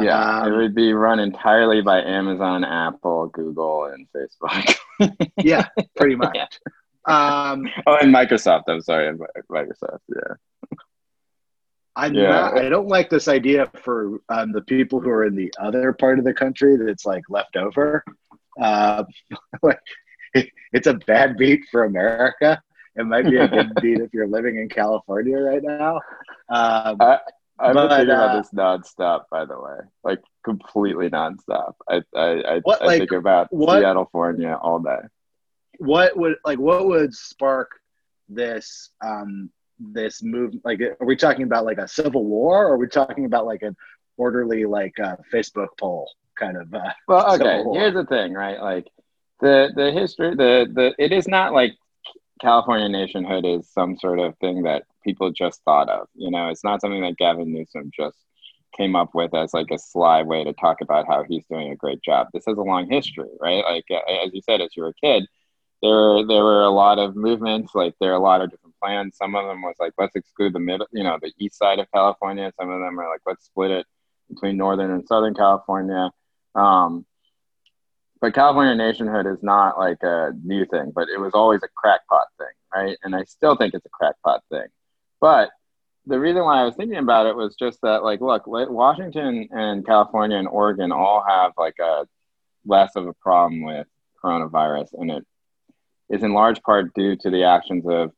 Yeah, 0.00 0.44
it 0.46 0.52
Um, 0.52 0.56
would 0.58 0.74
be 0.74 0.92
run 0.92 1.18
entirely 1.20 1.80
by 1.82 2.00
Amazon, 2.02 2.64
Apple, 2.64 3.26
Google, 3.28 3.84
and 3.86 4.06
Facebook. 4.14 4.74
Yeah, 5.44 5.66
pretty 5.96 6.16
much. 6.16 6.34
Yeah. 6.34 6.46
Um, 7.06 7.68
oh, 7.86 7.96
and 8.02 8.12
Microsoft. 8.12 8.64
I'm 8.66 8.80
sorry, 8.80 9.16
Microsoft. 9.48 10.00
Yeah. 10.08 10.34
I'm 11.98 12.14
Yeah. 12.14 12.30
not. 12.30 12.58
I 12.58 12.68
don't 12.68 12.86
like 12.88 13.10
this 13.10 13.26
idea 13.28 13.68
for 13.82 14.20
um, 14.28 14.52
the 14.52 14.62
people 14.62 15.00
who 15.00 15.10
are 15.10 15.24
in 15.26 15.34
the 15.34 15.52
other 15.58 15.92
part 15.92 16.18
of 16.18 16.24
the 16.24 16.32
country 16.32 16.76
that's 16.76 17.04
like 17.04 17.24
left 17.28 17.56
over. 17.56 18.04
Uh, 18.60 19.04
like, 19.62 19.80
it's 20.72 20.86
a 20.86 20.94
bad 20.94 21.36
beat 21.36 21.64
for 21.70 21.84
America. 21.84 22.62
It 22.96 23.04
might 23.04 23.26
be 23.26 23.36
a 23.36 23.48
good 23.48 23.74
beat 23.82 24.00
if 24.00 24.12
you're 24.14 24.28
living 24.28 24.56
in 24.58 24.68
California 24.68 25.38
right 25.38 25.62
now. 25.62 25.96
Um, 26.48 26.96
I, 27.00 27.18
I've 27.58 27.74
been 27.74 27.88
thinking 27.88 28.10
uh, 28.10 28.14
about 28.14 28.42
this 28.42 28.50
nonstop. 28.52 29.24
By 29.30 29.44
the 29.44 29.58
way, 29.60 29.78
like 30.04 30.20
completely 30.44 31.08
nonstop. 31.10 31.74
I 31.88 32.02
I 32.14 32.26
I, 32.54 32.58
What, 32.60 32.82
I 32.82 32.86
like, 32.86 32.98
think 33.00 33.12
about 33.12 33.52
what- 33.52 33.80
Seattle, 33.80 34.04
California 34.06 34.56
all 34.60 34.78
day. 34.80 35.00
what 35.78 36.16
would 36.16 36.36
like 36.44 36.58
what 36.60 36.86
would 36.86 37.12
spark 37.14 37.70
this 38.28 38.90
um, 39.04 39.50
this 39.78 40.22
move? 40.22 40.54
Like, 40.64 40.80
are 40.80 41.06
we 41.06 41.16
talking 41.16 41.44
about 41.44 41.64
like 41.64 41.78
a 41.78 41.88
civil 41.88 42.24
war, 42.24 42.66
or 42.66 42.74
are 42.74 42.78
we 42.78 42.88
talking 42.88 43.24
about 43.24 43.46
like 43.46 43.62
an 43.62 43.76
orderly 44.16 44.64
like 44.64 44.98
uh, 44.98 45.16
Facebook 45.32 45.68
poll 45.78 46.10
kind 46.38 46.56
of? 46.56 46.72
Uh, 46.72 46.92
Well, 47.08 47.34
okay. 47.34 47.64
Here's 47.72 47.94
the 47.94 48.06
thing, 48.06 48.34
right? 48.34 48.60
Like 48.60 48.88
the 49.40 49.70
the 49.74 49.92
history, 49.92 50.30
the 50.34 50.66
the 50.72 50.94
it 50.98 51.12
is 51.12 51.28
not 51.28 51.52
like 51.52 51.72
California 52.40 52.88
nationhood 52.88 53.44
is 53.44 53.68
some 53.70 53.96
sort 53.98 54.18
of 54.18 54.36
thing 54.38 54.62
that 54.62 54.84
people 55.04 55.30
just 55.30 55.62
thought 55.64 55.88
of. 55.88 56.08
You 56.14 56.30
know, 56.30 56.48
it's 56.48 56.64
not 56.64 56.80
something 56.80 57.00
that 57.02 57.16
Gavin 57.16 57.52
Newsom 57.52 57.90
just 57.94 58.16
came 58.76 58.94
up 58.94 59.14
with 59.14 59.34
as 59.34 59.54
like 59.54 59.70
a 59.70 59.78
sly 59.78 60.22
way 60.22 60.44
to 60.44 60.52
talk 60.52 60.80
about 60.80 61.06
how 61.06 61.24
he's 61.24 61.44
doing 61.50 61.70
a 61.70 61.76
great 61.76 62.02
job. 62.02 62.28
This 62.32 62.44
has 62.46 62.58
a 62.58 62.62
long 62.62 62.88
history, 62.88 63.30
right? 63.40 63.64
Like 63.64 63.84
as 63.90 64.32
you 64.32 64.42
said, 64.42 64.60
as 64.60 64.70
you 64.76 64.82
were 64.82 64.90
a 64.90 64.94
kid, 64.94 65.26
there 65.82 66.26
there 66.26 66.44
were 66.44 66.62
a 66.62 66.70
lot 66.70 66.98
of 66.98 67.16
movements. 67.16 67.74
Like 67.74 67.94
there 68.00 68.10
are 68.12 68.16
a 68.16 68.20
lot 68.20 68.40
of 68.40 68.50
different 68.50 68.74
plans. 68.82 69.16
Some 69.16 69.34
of 69.34 69.46
them 69.46 69.62
was 69.62 69.76
like 69.78 69.92
let's 69.98 70.16
exclude 70.16 70.52
the 70.52 70.60
middle, 70.60 70.86
you 70.92 71.04
know, 71.04 71.18
the 71.20 71.32
east 71.38 71.58
side 71.58 71.78
of 71.78 71.90
California. 71.92 72.52
Some 72.58 72.70
of 72.70 72.80
them 72.80 72.98
are 72.98 73.08
like 73.08 73.20
let's 73.26 73.46
split 73.46 73.70
it 73.70 73.86
between 74.28 74.56
northern 74.56 74.90
and 74.90 75.06
southern 75.06 75.34
California. 75.34 76.10
Um, 76.54 77.06
but 78.20 78.34
California 78.34 78.74
nationhood 78.74 79.26
is 79.26 79.42
not 79.42 79.78
like 79.78 80.02
a 80.02 80.32
new 80.42 80.66
thing, 80.66 80.92
but 80.94 81.08
it 81.08 81.20
was 81.20 81.32
always 81.34 81.62
a 81.62 81.68
crackpot 81.76 82.26
thing, 82.36 82.46
right? 82.74 82.98
And 83.02 83.14
I 83.14 83.24
still 83.24 83.56
think 83.56 83.74
it's 83.74 83.86
a 83.86 83.90
crackpot 83.90 84.42
thing. 84.50 84.66
But 85.20 85.50
the 86.06 86.18
reason 86.18 86.42
why 86.42 86.60
I 86.60 86.64
was 86.64 86.74
thinking 86.74 86.98
about 86.98 87.26
it 87.26 87.36
was 87.36 87.54
just 87.56 87.80
that, 87.82 88.02
like, 88.02 88.20
look, 88.20 88.46
Washington 88.46 89.48
and 89.52 89.86
California 89.86 90.36
and 90.36 90.48
Oregon 90.48 90.90
all 90.90 91.22
have 91.26 91.52
like 91.56 91.76
a 91.80 92.06
less 92.66 92.96
of 92.96 93.06
a 93.06 93.12
problem 93.14 93.62
with 93.62 93.86
coronavirus, 94.22 94.88
and 94.94 95.10
it 95.10 95.26
is 96.10 96.22
in 96.22 96.32
large 96.32 96.62
part 96.62 96.94
due 96.94 97.16
to 97.16 97.30
the 97.30 97.44
actions 97.44 97.84
of 97.86 98.12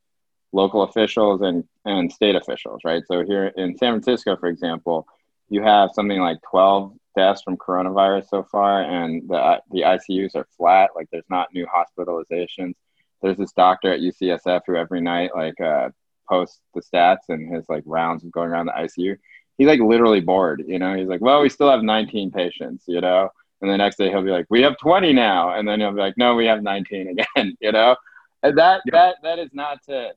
local 0.52 0.82
officials 0.82 1.42
and, 1.42 1.64
and 1.84 2.12
state 2.12 2.34
officials, 2.34 2.80
right? 2.84 3.02
So 3.06 3.24
here 3.24 3.52
in 3.56 3.76
San 3.76 3.92
Francisco, 3.92 4.36
for 4.36 4.48
example, 4.48 5.06
you 5.48 5.62
have 5.62 5.90
something 5.94 6.20
like 6.20 6.38
12 6.48 6.92
deaths 7.16 7.42
from 7.42 7.56
coronavirus 7.56 8.28
so 8.28 8.42
far, 8.44 8.82
and 8.82 9.28
the 9.28 9.60
the 9.70 9.82
ICUs 9.82 10.34
are 10.36 10.46
flat. 10.56 10.90
Like 10.94 11.08
there's 11.10 11.24
not 11.28 11.48
new 11.52 11.66
hospitalizations. 11.66 12.74
There's 13.22 13.36
this 13.36 13.52
doctor 13.52 13.92
at 13.92 14.00
UCSF 14.00 14.62
who 14.66 14.76
every 14.76 15.00
night 15.00 15.30
like 15.34 15.60
uh, 15.60 15.90
posts 16.28 16.60
the 16.74 16.80
stats 16.80 17.28
and 17.28 17.52
his 17.54 17.68
like 17.68 17.82
rounds 17.86 18.24
of 18.24 18.30
going 18.30 18.48
around 18.48 18.66
the 18.66 18.72
ICU. 18.72 19.16
He's 19.58 19.66
like 19.66 19.80
literally 19.80 20.20
bored, 20.20 20.64
you 20.66 20.78
know. 20.78 20.94
He's 20.94 21.08
like, 21.08 21.20
well, 21.20 21.42
we 21.42 21.50
still 21.50 21.70
have 21.70 21.82
19 21.82 22.30
patients, 22.30 22.84
you 22.86 23.00
know. 23.00 23.30
And 23.60 23.70
the 23.70 23.76
next 23.76 23.96
day 23.96 24.08
he'll 24.08 24.22
be 24.22 24.30
like, 24.30 24.46
we 24.48 24.62
have 24.62 24.78
20 24.78 25.12
now, 25.12 25.50
and 25.50 25.68
then 25.68 25.80
he'll 25.80 25.92
be 25.92 26.00
like, 26.00 26.16
no, 26.16 26.34
we 26.34 26.46
have 26.46 26.62
19 26.62 27.08
again, 27.08 27.56
you 27.60 27.72
know. 27.72 27.96
And 28.42 28.56
that 28.56 28.80
that 28.90 29.16
that 29.22 29.38
is 29.38 29.50
not 29.52 29.82
to 29.84 30.12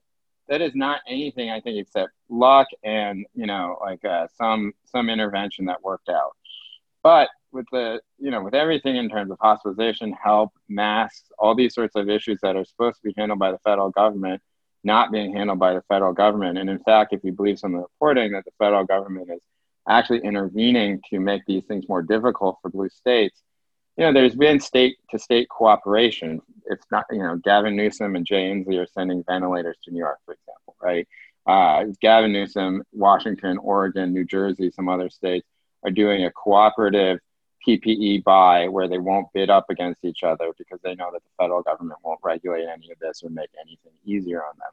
that 0.48 0.62
is 0.62 0.74
not 0.76 1.02
anything 1.08 1.50
I 1.50 1.60
think 1.60 1.78
except 1.78 2.12
luck 2.30 2.68
and 2.84 3.26
you 3.34 3.46
know 3.46 3.78
like 3.82 4.04
uh, 4.06 4.28
some 4.38 4.74
some 4.86 5.10
intervention 5.10 5.66
that 5.66 5.82
worked 5.84 6.10
out. 6.10 6.32
But 7.02 7.30
with 7.52 7.66
the 7.72 8.02
you 8.18 8.32
know 8.32 8.42
with 8.42 8.54
everything 8.54 8.96
in 8.96 9.10
terms 9.10 9.32
of 9.32 9.38
hospitalization, 9.42 10.14
help, 10.14 10.52
masks, 10.70 11.32
all 11.38 11.54
these 11.54 11.74
sorts 11.74 11.96
of 11.96 12.10
issues 12.10 12.40
that 12.44 12.56
are 12.56 12.66
supposed 12.66 12.98
to 13.02 13.10
be 13.10 13.14
handled 13.18 13.40
by 13.40 13.52
the 13.52 13.60
federal 13.60 13.90
government, 13.90 14.42
not 14.84 15.12
being 15.12 15.34
handled 15.34 15.60
by 15.60 15.74
the 15.74 15.82
federal 15.90 16.14
government. 16.14 16.58
And 16.58 16.70
in 16.70 16.80
fact, 16.80 17.14
if 17.14 17.24
you 17.24 17.34
believe 17.34 17.60
some 17.60 17.76
of 17.76 17.82
the 17.82 17.88
reporting, 17.94 18.32
that 18.32 18.46
the 18.46 18.52
federal 18.58 18.86
government 18.86 19.30
is 19.30 19.42
actually 19.88 20.20
intervening 20.20 21.02
to 21.10 21.20
make 21.20 21.44
these 21.46 21.64
things 21.66 21.88
more 21.90 22.02
difficult 22.02 22.58
for 22.62 22.70
blue 22.70 22.90
states 22.90 23.42
you 23.98 24.06
know, 24.06 24.14
there's 24.14 24.36
been 24.36 24.60
state 24.60 24.98
to 25.12 25.20
state 25.20 25.50
cooperation. 25.50 26.42
It's 26.66 26.86
not, 26.92 27.06
you 27.12 27.20
know, 27.20 27.38
Gavin 27.44 27.76
Newsom 27.76 28.16
and 28.16 28.26
Jay 28.26 28.52
Inslee 28.52 28.82
are 28.82 28.88
sending 28.88 29.24
ventilators 29.24 29.78
to 29.84 29.92
New 29.92 30.00
York, 30.00 30.20
for 30.26 30.34
example, 30.34 30.76
right? 30.82 31.08
Uh, 31.46 31.92
Gavin 32.02 32.32
Newsom, 32.32 32.84
Washington, 32.92 33.58
Oregon, 33.60 34.14
New 34.14 34.26
Jersey, 34.26 34.72
some 34.72 34.90
other 34.90 35.10
states 35.10 35.48
are 35.84 35.92
doing 35.92 36.26
a 36.26 36.32
cooperative 36.32 37.20
PPE 37.68 38.24
buy 38.24 38.68
where 38.68 38.88
they 38.88 38.98
won't 38.98 39.28
bid 39.34 39.50
up 39.50 39.70
against 39.70 40.04
each 40.04 40.24
other 40.24 40.52
because 40.58 40.80
they 40.84 40.96
know 40.96 41.10
that 41.14 41.22
the 41.24 41.44
federal 41.44 41.62
government 41.62 42.00
won't 42.04 42.20
regulate 42.24 42.66
any 42.66 42.92
of 42.92 43.00
this 43.00 43.22
or 43.24 43.30
make 43.30 43.50
anything 43.62 43.94
easier 44.06 44.44
on 44.44 44.54
them. 44.58 44.72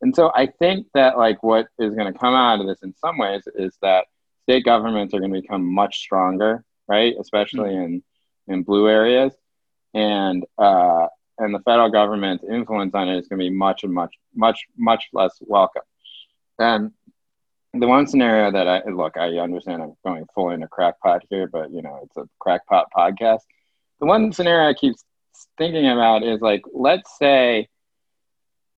And 0.00 0.16
so 0.16 0.32
I 0.34 0.46
think 0.46 0.86
that 0.94 1.18
like 1.18 1.42
what 1.42 1.68
is 1.78 1.94
going 1.94 2.12
to 2.12 2.18
come 2.18 2.34
out 2.34 2.60
of 2.60 2.66
this 2.66 2.82
in 2.82 2.94
some 2.96 3.18
ways 3.18 3.42
is 3.54 3.76
that 3.82 4.06
state 4.42 4.64
governments 4.64 5.14
are 5.14 5.20
going 5.20 5.32
to 5.32 5.40
become 5.40 5.72
much 5.72 5.98
stronger, 5.98 6.64
right? 6.88 7.14
Especially 7.18 7.70
mm-hmm. 7.70 7.84
in 7.84 8.02
in 8.48 8.62
blue 8.62 8.88
areas, 8.88 9.32
and 9.94 10.44
uh, 10.58 11.06
and 11.38 11.54
the 11.54 11.60
federal 11.60 11.90
government's 11.90 12.44
influence 12.44 12.94
on 12.94 13.08
it 13.08 13.18
is 13.18 13.28
going 13.28 13.38
to 13.38 13.44
be 13.44 13.50
much 13.50 13.84
and 13.84 13.92
much 13.92 14.14
much 14.34 14.66
much 14.76 15.08
less 15.12 15.36
welcome. 15.40 15.82
And 16.58 16.92
the 17.74 17.86
one 17.86 18.06
scenario 18.06 18.50
that 18.52 18.68
I 18.68 18.90
look, 18.90 19.16
I 19.16 19.38
understand 19.38 19.82
I'm 19.82 19.94
going 20.04 20.26
full 20.34 20.50
into 20.50 20.68
crackpot 20.68 21.22
here, 21.30 21.46
but 21.46 21.70
you 21.70 21.82
know 21.82 22.00
it's 22.04 22.16
a 22.16 22.28
crackpot 22.38 22.88
podcast. 22.96 23.40
The 24.00 24.06
one 24.06 24.32
scenario 24.32 24.68
I 24.68 24.74
keep 24.74 24.96
thinking 25.56 25.88
about 25.88 26.22
is 26.22 26.40
like, 26.40 26.62
let's 26.72 27.16
say, 27.18 27.68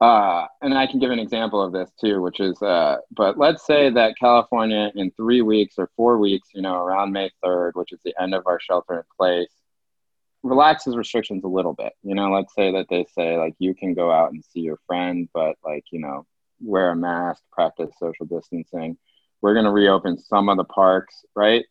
uh, 0.01 0.45
and 0.61 0.73
I 0.73 0.87
can 0.87 0.99
give 0.99 1.11
an 1.11 1.19
example 1.19 1.61
of 1.61 1.71
this 1.71 1.89
too, 1.99 2.21
which 2.21 2.39
is, 2.39 2.61
uh, 2.61 2.97
but 3.11 3.37
let's 3.37 3.65
say 3.65 3.89
that 3.91 4.17
California 4.19 4.91
in 4.95 5.11
three 5.11 5.41
weeks 5.41 5.75
or 5.77 5.89
four 5.95 6.17
weeks, 6.17 6.49
you 6.53 6.61
know, 6.61 6.75
around 6.75 7.13
May 7.13 7.31
3rd, 7.43 7.71
which 7.75 7.93
is 7.93 7.99
the 8.03 8.13
end 8.21 8.33
of 8.33 8.45
our 8.45 8.59
shelter 8.59 8.95
in 8.95 9.03
place, 9.17 9.51
relaxes 10.43 10.97
restrictions 10.97 11.43
a 11.45 11.47
little 11.47 11.73
bit. 11.73 11.93
You 12.03 12.13
know, 12.13 12.29
let's 12.29 12.53
say 12.53 12.73
that 12.73 12.87
they 12.89 13.05
say 13.15 13.37
like 13.37 13.55
you 13.57 13.73
can 13.73 13.93
go 13.93 14.11
out 14.11 14.33
and 14.33 14.43
see 14.43 14.59
your 14.59 14.79
friend, 14.85 15.29
but 15.33 15.55
like, 15.63 15.85
you 15.91 15.99
know, 15.99 16.25
wear 16.61 16.91
a 16.91 16.95
mask, 16.95 17.41
practice 17.51 17.91
social 17.97 18.25
distancing. 18.25 18.97
We're 19.41 19.53
going 19.53 19.65
to 19.65 19.71
reopen 19.71 20.17
some 20.17 20.49
of 20.49 20.57
the 20.57 20.63
parks, 20.65 21.23
right? 21.35 21.65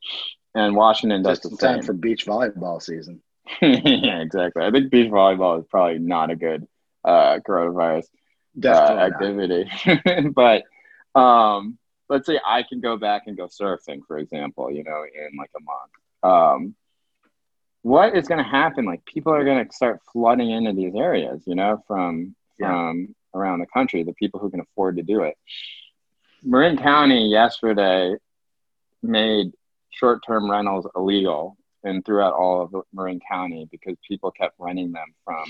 And 0.55 0.77
Washington 0.77 1.23
does 1.23 1.41
Just 1.41 1.51
the 1.51 1.57
same. 1.57 1.75
time 1.77 1.83
for 1.83 1.93
beach 1.93 2.25
volleyball 2.25 2.81
season. 2.81 3.21
yeah, 3.63 4.21
exactly. 4.21 4.65
I 4.65 4.71
think 4.71 4.91
beach 4.91 5.11
volleyball 5.11 5.59
is 5.61 5.67
probably 5.69 5.99
not 5.99 6.31
a 6.31 6.37
good 6.37 6.67
uh, 7.05 7.39
corovirus 7.47 8.07
uh, 8.65 8.69
activity, 8.69 9.71
but 10.35 10.65
um, 11.19 11.79
let's 12.09 12.27
say 12.27 12.41
I 12.45 12.63
can 12.63 12.81
go 12.81 12.97
back 12.97 13.23
and 13.27 13.37
go 13.37 13.47
surfing, 13.47 14.01
for 14.07 14.19
example, 14.19 14.71
you 14.71 14.85
know, 14.85 15.05
in 15.05 15.37
like 15.37 15.51
a 15.57 15.61
month. 15.61 15.93
Um, 16.23 16.75
what 17.83 18.17
is 18.17 18.29
going 18.29 18.43
to 18.43 18.51
happen? 18.51 18.87
Like 18.87 19.05
people 19.05 19.33
are 19.33 19.45
going 19.45 19.67
to 19.67 19.75
start 19.75 20.01
flooding 20.13 20.51
into 20.51 20.73
these 20.73 20.95
areas, 20.95 21.43
you 21.47 21.55
know, 21.55 21.83
from 21.87 22.35
yeah. 22.59 22.69
from 22.69 23.15
around 23.35 23.61
the 23.61 23.67
country, 23.67 24.03
the 24.03 24.15
people 24.15 24.41
who 24.41 24.51
can 24.51 24.61
afford 24.61 24.97
to 24.97 25.03
do 25.03 25.23
it. 25.23 25.37
Marin 26.43 26.77
County 26.77 27.29
yesterday 27.29 28.15
made 29.03 29.53
short-term 29.91 30.51
rentals 30.51 30.87
illegal 30.97 31.57
and 31.83 32.05
throughout 32.05 32.33
all 32.33 32.63
of 32.63 32.75
Marin 32.93 33.21
County 33.31 33.69
because 33.71 33.97
people 34.07 34.31
kept 34.31 34.55
renting 34.59 34.93
them 34.93 35.15
from 35.25 35.45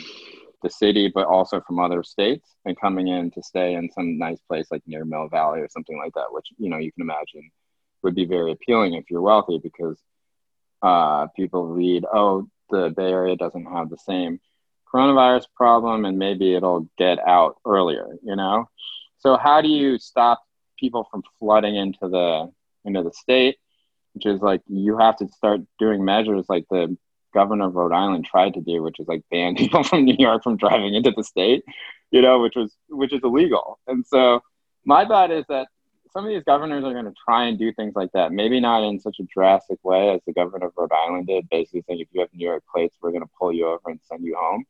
the 0.64 0.70
city, 0.70 1.12
but 1.14 1.26
also 1.26 1.60
from 1.60 1.78
other 1.78 2.02
states 2.02 2.56
and 2.64 2.80
coming 2.80 3.06
in 3.08 3.30
to 3.30 3.42
stay 3.42 3.74
in 3.74 3.88
some 3.92 4.18
nice 4.18 4.40
place 4.48 4.66
like 4.72 4.82
near 4.86 5.04
Mill 5.04 5.28
Valley 5.28 5.60
or 5.60 5.68
something 5.68 5.96
like 5.98 6.14
that, 6.14 6.32
which 6.32 6.48
you 6.58 6.68
know 6.68 6.78
you 6.78 6.90
can 6.90 7.02
imagine 7.02 7.50
would 8.02 8.16
be 8.16 8.24
very 8.24 8.50
appealing 8.50 8.94
if 8.94 9.04
you're 9.10 9.22
wealthy 9.22 9.58
because 9.62 9.98
uh, 10.82 11.26
people 11.36 11.66
read, 11.68 12.04
oh, 12.12 12.46
the 12.70 12.92
Bay 12.96 13.10
Area 13.10 13.36
doesn't 13.36 13.64
have 13.66 13.88
the 13.88 13.98
same 13.98 14.40
coronavirus 14.92 15.46
problem 15.56 16.04
and 16.04 16.18
maybe 16.18 16.54
it'll 16.54 16.88
get 16.98 17.18
out 17.26 17.56
earlier, 17.64 18.06
you 18.22 18.36
know? 18.36 18.68
So 19.18 19.36
how 19.36 19.60
do 19.60 19.68
you 19.68 19.98
stop 19.98 20.42
people 20.78 21.08
from 21.10 21.22
flooding 21.38 21.76
into 21.76 22.08
the 22.08 22.52
into 22.84 23.02
the 23.02 23.12
state? 23.12 23.56
Which 24.12 24.26
is 24.26 24.40
like 24.40 24.62
you 24.68 24.98
have 24.98 25.16
to 25.16 25.28
start 25.28 25.60
doing 25.78 26.04
measures 26.04 26.44
like 26.48 26.66
the 26.70 26.96
governor 27.34 27.66
of 27.66 27.74
Rhode 27.74 27.92
Island 27.92 28.24
tried 28.24 28.54
to 28.54 28.60
do, 28.60 28.82
which 28.82 28.98
is 28.98 29.08
like 29.08 29.22
ban 29.30 29.54
people 29.56 29.82
from 29.82 30.04
New 30.04 30.16
York 30.18 30.42
from 30.42 30.56
driving 30.56 30.94
into 30.94 31.12
the 31.14 31.24
state, 31.24 31.64
you 32.10 32.22
know, 32.22 32.40
which 32.40 32.54
was 32.56 32.74
which 32.88 33.12
is 33.12 33.20
illegal. 33.22 33.78
And 33.86 34.06
so 34.06 34.40
my 34.84 35.04
thought 35.04 35.30
is 35.30 35.44
that 35.48 35.68
some 36.12 36.24
of 36.24 36.30
these 36.30 36.44
governors 36.44 36.84
are 36.84 36.92
going 36.92 37.06
to 37.06 37.14
try 37.24 37.46
and 37.46 37.58
do 37.58 37.72
things 37.72 37.94
like 37.96 38.12
that. 38.12 38.32
Maybe 38.32 38.60
not 38.60 38.84
in 38.84 39.00
such 39.00 39.16
a 39.18 39.24
drastic 39.24 39.78
way 39.82 40.10
as 40.10 40.20
the 40.26 40.32
governor 40.32 40.66
of 40.66 40.72
Rhode 40.76 40.92
Island 40.92 41.26
did, 41.26 41.48
basically 41.50 41.82
saying 41.88 42.00
if 42.00 42.08
you 42.12 42.20
have 42.20 42.30
New 42.32 42.46
York 42.46 42.62
plates, 42.72 42.96
we're 43.02 43.10
going 43.10 43.24
to 43.24 43.30
pull 43.38 43.52
you 43.52 43.66
over 43.66 43.90
and 43.90 43.98
send 44.08 44.24
you 44.24 44.36
home. 44.38 44.64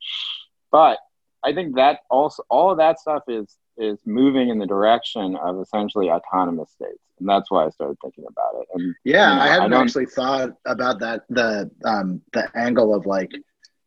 But 0.72 0.98
I 1.42 1.52
think 1.52 1.76
that 1.76 2.00
also 2.08 2.42
all 2.48 2.70
of 2.70 2.78
that 2.78 2.98
stuff 2.98 3.24
is 3.28 3.58
is 3.76 3.98
moving 4.04 4.48
in 4.48 4.58
the 4.58 4.66
direction 4.66 5.36
of 5.36 5.60
essentially 5.60 6.10
autonomous 6.10 6.70
states, 6.70 7.02
and 7.18 7.28
that's 7.28 7.50
why 7.50 7.66
I 7.66 7.70
started 7.70 7.96
thinking 8.02 8.24
about 8.28 8.62
it. 8.62 8.68
And 8.74 8.94
yeah, 9.04 9.30
you 9.30 9.36
know, 9.36 9.42
I 9.42 9.46
hadn't 9.48 9.72
I 9.72 9.80
actually 9.80 10.06
thought 10.06 10.50
about 10.64 11.00
that 11.00 11.22
the 11.28 11.70
um, 11.84 12.20
the 12.32 12.48
angle 12.56 12.94
of 12.94 13.06
like 13.06 13.32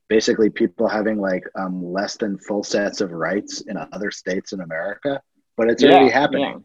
basically 0.10 0.50
people 0.50 0.88
having 0.88 1.20
like 1.20 1.44
um, 1.56 1.84
less 1.84 2.18
than 2.18 2.38
full 2.38 2.64
sets 2.64 3.02
of 3.02 3.12
rights 3.12 3.62
in 3.62 3.78
other 3.92 4.12
states 4.12 4.54
in 4.54 4.62
America, 4.62 5.22
but 5.56 5.70
it's 5.70 5.84
already 5.84 6.10
happening. 6.10 6.42
Yeah 6.42 6.58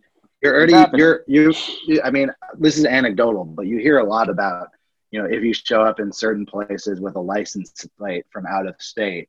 you're 0.42 0.54
already 0.54 0.98
you're 0.98 1.22
you, 1.26 1.54
you 1.86 2.00
i 2.02 2.10
mean 2.10 2.30
this 2.58 2.76
is 2.76 2.84
anecdotal 2.84 3.44
but 3.44 3.66
you 3.66 3.78
hear 3.78 3.98
a 3.98 4.04
lot 4.04 4.28
about 4.28 4.68
you 5.10 5.22
know 5.22 5.28
if 5.28 5.42
you 5.42 5.54
show 5.54 5.82
up 5.82 6.00
in 6.00 6.12
certain 6.12 6.44
places 6.44 7.00
with 7.00 7.14
a 7.16 7.20
license 7.20 7.86
plate 7.96 8.26
from 8.30 8.44
out 8.46 8.66
of 8.66 8.74
state 8.78 9.28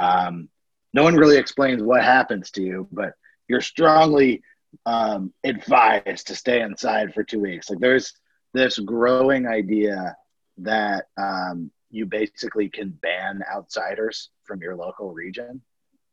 um, 0.00 0.48
no 0.94 1.02
one 1.02 1.14
really 1.14 1.36
explains 1.36 1.82
what 1.82 2.02
happens 2.02 2.50
to 2.50 2.62
you 2.62 2.88
but 2.90 3.12
you're 3.48 3.60
strongly 3.60 4.42
um, 4.86 5.32
advised 5.44 6.26
to 6.26 6.34
stay 6.34 6.60
inside 6.62 7.14
for 7.14 7.22
two 7.22 7.40
weeks. 7.40 7.70
Like 7.70 7.80
there's 7.80 8.12
this 8.52 8.78
growing 8.78 9.46
idea 9.46 10.16
that 10.58 11.06
um, 11.16 11.70
you 11.90 12.06
basically 12.06 12.68
can 12.68 12.90
ban 12.90 13.42
outsiders 13.52 14.30
from 14.44 14.60
your 14.60 14.76
local 14.76 15.12
region. 15.12 15.60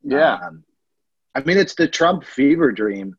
Yeah. 0.03 0.35
Um, 0.35 0.63
i 1.33 1.39
mean 1.41 1.57
it's 1.57 1.75
the 1.75 1.87
trump 1.87 2.25
fever 2.25 2.73
dream 2.73 3.15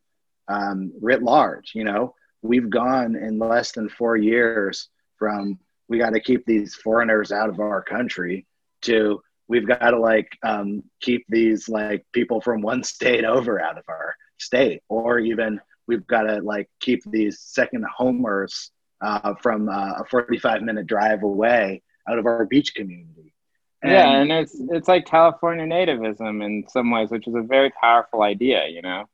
um, 0.49 0.93
writ 1.01 1.23
large. 1.23 1.73
You 1.75 1.85
know, 1.85 2.15
we've 2.43 2.69
gone 2.69 3.17
in 3.17 3.39
less 3.39 3.73
than 3.73 3.89
four 3.89 4.17
years 4.17 4.89
from 5.17 5.59
we 5.89 5.99
got 5.99 6.11
to 6.11 6.21
keep 6.21 6.45
these 6.45 6.75
foreigners 6.75 7.33
out 7.33 7.49
of 7.49 7.61
our 7.61 7.83
country 7.83 8.47
to 8.83 9.23
we've 9.53 9.69
got 9.69 9.91
to 9.91 9.99
like 9.99 10.39
um, 10.43 10.83
keep 11.03 11.27
these 11.29 11.69
like 11.69 12.07
people 12.13 12.41
from 12.41 12.63
one 12.63 12.83
state 12.95 13.25
over 13.25 13.61
out 13.61 13.77
of 13.77 13.85
our 13.87 14.17
state, 14.39 14.83
or 14.89 15.19
even 15.19 15.61
we've 15.87 16.07
got 16.07 16.23
to 16.23 16.41
like 16.41 16.71
keep 16.81 17.03
these 17.05 17.39
second 17.41 17.85
homers 17.85 18.71
uh, 19.03 19.35
from 19.35 19.69
uh, 19.69 19.93
a 19.99 20.05
45 20.11 20.63
minute 20.63 20.87
drive 20.87 21.23
away 21.23 21.83
out 22.09 22.19
of 22.19 22.25
our 22.25 22.47
beach 22.47 22.75
community. 22.75 23.35
And, 23.83 23.93
yeah, 23.93 24.11
and 24.13 24.33
it's 24.33 24.57
it's 24.71 24.89
like 24.89 25.05
California 25.05 25.67
nativism 25.67 26.43
in 26.43 26.65
some 26.69 26.91
ways, 26.91 27.11
which 27.11 27.29
is 27.29 27.35
a 27.35 27.43
very 27.43 27.71
powerful 27.79 28.23
idea. 28.23 28.69
You 28.69 28.81
know, 28.81 29.05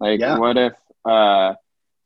like, 0.00 0.18
yeah. 0.18 0.38
what 0.38 0.56
if 0.56 0.72
uh, 1.04 1.54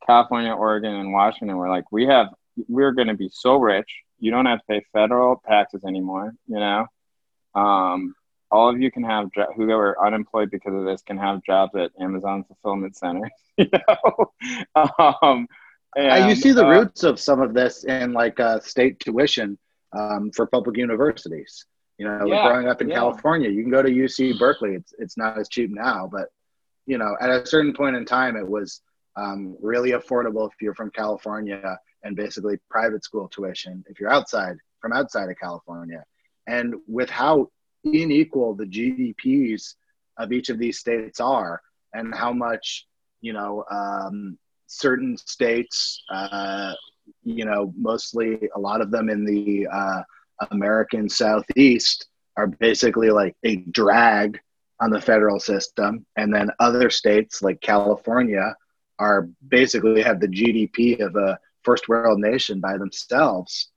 California, 0.06 0.52
Oregon, 0.52 0.94
and 0.94 1.12
Washington 1.12 1.56
were 1.56 1.70
like, 1.70 1.90
we 1.90 2.06
have, 2.06 2.26
we're 2.68 2.92
going 2.92 3.08
to 3.08 3.14
be 3.14 3.30
so 3.32 3.56
rich, 3.56 3.88
you 4.18 4.30
don't 4.30 4.46
have 4.46 4.58
to 4.58 4.64
pay 4.68 4.84
federal 4.92 5.42
taxes 5.48 5.84
anymore. 5.86 6.34
You 6.48 6.58
know, 6.58 6.86
um, 7.58 8.14
all 8.50 8.70
of 8.70 8.80
you 8.80 8.90
can 8.90 9.02
have 9.02 9.30
who 9.56 9.70
are 9.70 10.04
unemployed 10.04 10.50
because 10.50 10.74
of 10.74 10.84
this 10.84 11.02
can 11.02 11.18
have 11.18 11.42
jobs 11.42 11.74
at 11.74 11.90
Amazon 12.00 12.44
fulfillment 12.44 12.96
centers. 12.96 13.30
You 13.58 13.66
know, 13.88 14.32
um, 15.20 15.48
And, 15.96 16.28
you 16.28 16.36
see 16.36 16.52
the 16.52 16.64
uh, 16.64 16.70
roots 16.70 17.02
of 17.02 17.18
some 17.18 17.40
of 17.40 17.54
this 17.54 17.82
in 17.82 18.12
like 18.12 18.38
uh, 18.38 18.60
state 18.60 19.00
tuition 19.00 19.58
um, 19.92 20.30
for 20.30 20.46
public 20.46 20.76
universities. 20.76 21.66
You 21.98 22.06
know, 22.06 22.24
yeah, 22.24 22.46
growing 22.46 22.68
up 22.68 22.80
in 22.80 22.88
yeah. 22.88 22.94
California, 22.94 23.50
you 23.50 23.62
can 23.62 23.72
go 23.72 23.82
to 23.82 23.90
UC 23.90 24.38
Berkeley. 24.38 24.74
It's 24.74 24.94
it's 24.98 25.16
not 25.16 25.38
as 25.38 25.48
cheap 25.48 25.70
now, 25.70 26.08
but 26.10 26.28
you 26.86 26.98
know, 26.98 27.16
at 27.20 27.30
a 27.30 27.44
certain 27.44 27.72
point 27.72 27.96
in 27.96 28.04
time, 28.04 28.36
it 28.36 28.48
was 28.48 28.80
um, 29.16 29.56
really 29.60 29.90
affordable 29.90 30.48
if 30.48 30.54
you're 30.60 30.74
from 30.74 30.90
California 30.92 31.76
and 32.04 32.14
basically 32.14 32.58
private 32.70 33.02
school 33.02 33.28
tuition 33.28 33.84
if 33.88 33.98
you're 33.98 34.12
outside 34.12 34.56
from 34.80 34.92
outside 34.92 35.28
of 35.28 35.36
California. 35.38 36.04
And 36.48 36.74
with 36.88 37.10
how 37.10 37.50
unequal 37.84 38.54
the 38.54 38.64
GDPs 38.64 39.74
of 40.16 40.32
each 40.32 40.48
of 40.48 40.58
these 40.58 40.78
states 40.78 41.20
are, 41.20 41.60
and 41.94 42.12
how 42.14 42.32
much 42.32 42.86
you 43.20 43.32
know 43.32 43.64
um, 43.70 44.38
certain 44.66 45.16
states, 45.16 46.02
uh, 46.10 46.72
you 47.22 47.44
know, 47.44 47.72
mostly 47.76 48.48
a 48.56 48.58
lot 48.58 48.80
of 48.80 48.90
them 48.90 49.08
in 49.08 49.24
the 49.24 49.68
uh, 49.70 50.02
American 50.50 51.08
Southeast 51.08 52.06
are 52.36 52.46
basically 52.46 53.10
like 53.10 53.36
a 53.44 53.56
drag 53.56 54.38
on 54.80 54.90
the 54.90 55.00
federal 55.00 55.40
system, 55.40 56.06
and 56.16 56.32
then 56.32 56.50
other 56.60 56.88
states 56.88 57.42
like 57.42 57.60
California 57.60 58.54
are 58.98 59.28
basically 59.48 60.02
have 60.02 60.20
the 60.20 60.28
GDP 60.28 61.00
of 61.00 61.16
a 61.16 61.38
first 61.62 61.88
world 61.88 62.20
nation 62.20 62.60
by 62.60 62.76
themselves. 62.78 63.68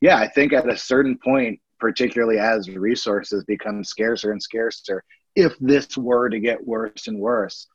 Yeah, 0.00 0.16
I 0.16 0.28
think 0.28 0.52
at 0.52 0.68
a 0.68 0.76
certain 0.76 1.18
point, 1.18 1.60
particularly 1.78 2.38
as 2.38 2.68
resources 2.70 3.44
become 3.44 3.84
scarcer 3.84 4.32
and 4.32 4.42
scarcer, 4.42 5.02
if 5.34 5.54
this 5.58 5.96
were 5.96 6.28
to 6.28 6.38
get 6.38 6.64
worse 6.66 7.06
and 7.06 7.18
worse, 7.18 7.66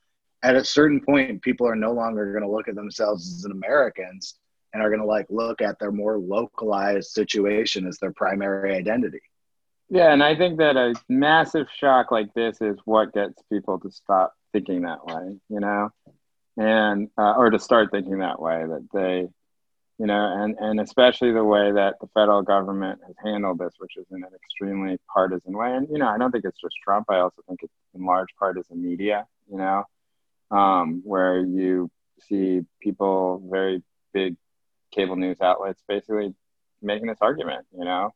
at 0.43 0.55
a 0.55 0.63
certain 0.63 1.01
point, 1.01 1.41
people 1.41 1.67
are 1.67 1.75
no 1.75 1.91
longer 1.91 2.31
going 2.31 2.43
to 2.43 2.49
look 2.49 2.67
at 2.67 2.75
themselves 2.75 3.33
as 3.33 3.45
Americans 3.45 4.35
and 4.73 4.81
are 4.81 4.89
going 4.89 5.01
to 5.01 5.05
like 5.05 5.25
look 5.29 5.61
at 5.61 5.79
their 5.79 5.91
more 5.91 6.17
localized 6.17 7.11
situation 7.11 7.87
as 7.87 7.97
their 7.97 8.13
primary 8.13 8.75
identity. 8.75 9.21
Yeah, 9.89 10.13
and 10.13 10.21
I 10.21 10.35
think 10.35 10.59
that 10.59 10.77
a 10.77 10.93
massive 11.09 11.67
shock 11.75 12.11
like 12.11 12.33
this 12.35 12.61
is 12.61 12.77
what 12.85 13.13
gets 13.13 13.41
people 13.51 13.79
to 13.79 13.91
stop 13.91 14.33
thinking 14.53 14.83
that 14.83 15.03
way, 15.05 15.35
you 15.49 15.59
know, 15.59 15.89
and 16.57 17.09
uh, 17.17 17.33
or 17.35 17.49
to 17.49 17.59
start 17.59 17.89
thinking 17.91 18.19
that 18.19 18.39
way 18.39 18.65
that 18.67 18.87
they, 18.93 19.27
you 19.99 20.07
know, 20.07 20.43
and 20.43 20.55
and 20.59 20.79
especially 20.79 21.31
the 21.31 21.43
way 21.43 21.71
that 21.71 21.95
the 22.01 22.07
federal 22.13 22.41
government 22.41 22.99
has 23.05 23.15
handled 23.23 23.59
this, 23.59 23.73
which 23.77 23.97
is 23.97 24.05
in 24.11 24.23
an 24.23 24.29
extremely 24.33 24.97
partisan 25.13 25.57
way. 25.57 25.73
And 25.73 25.87
you 25.89 25.97
know, 25.99 26.07
I 26.07 26.17
don't 26.17 26.31
think 26.31 26.45
it's 26.45 26.61
just 26.61 26.75
Trump. 26.83 27.07
I 27.09 27.19
also 27.19 27.41
think 27.47 27.61
it's 27.61 27.73
in 27.93 28.05
large 28.05 28.29
part 28.39 28.57
is 28.57 28.67
the 28.69 28.75
media, 28.75 29.27
you 29.51 29.57
know, 29.57 29.83
um, 30.51 31.01
where 31.03 31.39
you 31.39 31.91
see 32.27 32.61
people, 32.81 33.43
very 33.51 33.83
big 34.13 34.35
cable 34.91 35.15
news 35.15 35.37
outlets, 35.41 35.83
basically 35.87 36.33
making 36.81 37.07
this 37.07 37.19
argument, 37.21 37.65
you 37.77 37.85
know 37.85 38.13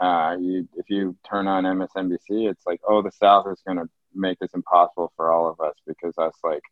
uh, 0.00 0.36
you, 0.40 0.66
if 0.76 0.88
you 0.88 1.16
turn 1.28 1.46
on 1.46 1.64
MSNBC, 1.64 2.50
it's 2.50 2.66
like, 2.66 2.80
oh, 2.88 3.02
the 3.02 3.12
South 3.12 3.46
is 3.52 3.62
going 3.66 3.76
to 3.76 3.88
make 4.14 4.38
this 4.38 4.54
impossible 4.54 5.12
for 5.14 5.30
all 5.30 5.48
of 5.48 5.60
us 5.60 5.74
because 5.86 6.16
us 6.16 6.34
like 6.42 6.62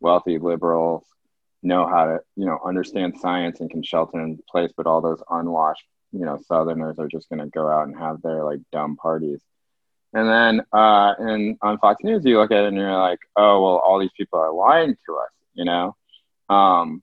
wealthy 0.00 0.38
liberals 0.38 1.04
know 1.62 1.86
how 1.86 2.06
to, 2.06 2.20
you 2.36 2.46
know, 2.46 2.58
understand 2.64 3.18
science 3.18 3.60
and 3.60 3.70
can 3.70 3.82
shelter 3.82 4.20
in 4.20 4.38
place, 4.50 4.72
but 4.76 4.86
all 4.86 5.00
those 5.00 5.22
unwashed, 5.30 5.84
you 6.12 6.24
know, 6.24 6.38
Southerners 6.46 6.98
are 6.98 7.08
just 7.08 7.28
going 7.28 7.40
to 7.40 7.46
go 7.46 7.68
out 7.68 7.86
and 7.86 7.96
have 7.96 8.22
their 8.22 8.44
like 8.44 8.60
dumb 8.72 8.96
parties. 8.96 9.40
And 10.12 10.28
then, 10.28 10.66
uh, 10.72 11.14
and 11.18 11.56
on 11.62 11.78
Fox 11.78 12.02
News, 12.02 12.24
you 12.24 12.38
look 12.38 12.50
at 12.50 12.64
it 12.64 12.68
and 12.68 12.76
you're 12.76 12.96
like, 12.96 13.20
oh, 13.36 13.62
well, 13.62 13.76
all 13.76 14.00
these 14.00 14.10
people 14.16 14.40
are 14.40 14.52
lying 14.52 14.96
to 15.06 15.16
us, 15.16 15.30
you 15.54 15.64
know. 15.64 15.94
Um, 16.48 17.02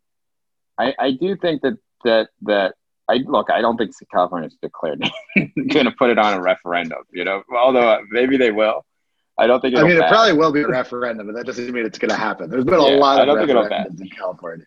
I, 0.77 0.93
I 0.99 1.11
do 1.11 1.35
think 1.37 1.61
that 1.61 1.77
that 2.03 2.29
that 2.41 2.75
I 3.07 3.17
look. 3.25 3.49
I 3.49 3.61
don't 3.61 3.77
think 3.77 3.91
California's 4.11 4.57
declared 4.61 5.01
going 5.35 5.85
to 5.85 5.91
put 5.91 6.09
it 6.09 6.19
on 6.19 6.33
a 6.33 6.41
referendum. 6.41 7.03
You 7.11 7.23
know, 7.23 7.43
although 7.55 7.89
uh, 7.89 7.99
maybe 8.11 8.37
they 8.37 8.51
will. 8.51 8.85
I 9.37 9.47
don't 9.47 9.61
think. 9.61 9.73
It'll 9.73 9.85
I 9.85 9.89
mean, 9.89 10.01
it 10.01 10.07
probably 10.07 10.33
will 10.33 10.51
be 10.51 10.61
a 10.61 10.67
referendum, 10.67 11.27
but 11.27 11.35
that 11.35 11.45
doesn't 11.45 11.71
mean 11.71 11.85
it's 11.85 11.99
going 11.99 12.09
to 12.09 12.17
happen. 12.17 12.49
There's 12.49 12.65
been 12.65 12.75
a 12.75 12.89
yeah, 12.89 12.95
lot 12.97 13.27
of 13.27 13.37
referendums 13.37 14.01
in 14.01 14.09
California. 14.09 14.65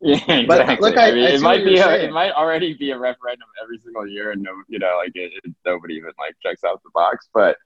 Yeah, 0.00 0.14
exactly. 0.16 0.46
But 0.46 0.80
look, 0.80 0.96
I, 0.96 1.08
I 1.08 1.12
mean, 1.12 1.24
I 1.24 1.28
it 1.30 1.40
might 1.40 1.64
be. 1.64 1.78
A, 1.78 2.04
it 2.04 2.12
might 2.12 2.32
already 2.32 2.74
be 2.74 2.90
a 2.90 2.98
referendum 2.98 3.48
every 3.62 3.78
single 3.78 4.06
year, 4.06 4.32
and 4.32 4.42
no, 4.42 4.52
you 4.68 4.78
know, 4.78 4.96
like 4.98 5.12
it, 5.14 5.32
it, 5.44 5.54
nobody 5.64 5.94
even 5.94 6.12
like 6.18 6.36
checks 6.42 6.64
out 6.64 6.82
the 6.82 6.90
box. 6.94 7.28
But 7.32 7.56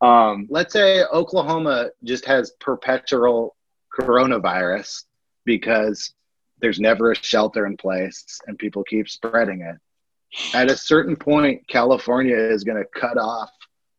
um, 0.00 0.46
let's 0.50 0.72
say 0.72 1.04
Oklahoma 1.04 1.90
just 2.04 2.24
has 2.26 2.52
perpetual 2.60 3.56
coronavirus 3.98 5.04
because 5.44 6.12
there's 6.60 6.80
never 6.80 7.12
a 7.12 7.16
shelter 7.16 7.66
in 7.66 7.76
place 7.76 8.40
and 8.46 8.58
people 8.58 8.82
keep 8.84 9.08
spreading 9.08 9.62
it. 9.62 9.76
At 10.54 10.70
a 10.70 10.76
certain 10.76 11.16
point, 11.16 11.66
California 11.68 12.36
is 12.36 12.64
going 12.64 12.78
to 12.78 13.00
cut 13.00 13.16
off 13.16 13.50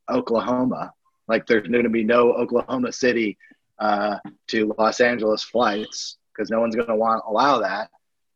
Oklahoma. 0.10 0.94
Like 1.28 1.46
there's 1.46 1.68
going 1.68 1.84
to 1.84 1.90
be 1.90 2.04
no 2.04 2.32
Oklahoma 2.34 2.92
City 2.92 3.38
uh, 3.80 4.18
to 4.48 4.74
Los 4.78 5.00
Angeles 5.00 5.44
flights 5.44 6.18
because 6.32 6.50
no 6.50 6.60
one's 6.60 6.76
going 6.76 6.88
to 6.88 6.96
want 6.96 7.24
to 7.24 7.30
allow 7.30 7.60
that. 7.60 7.90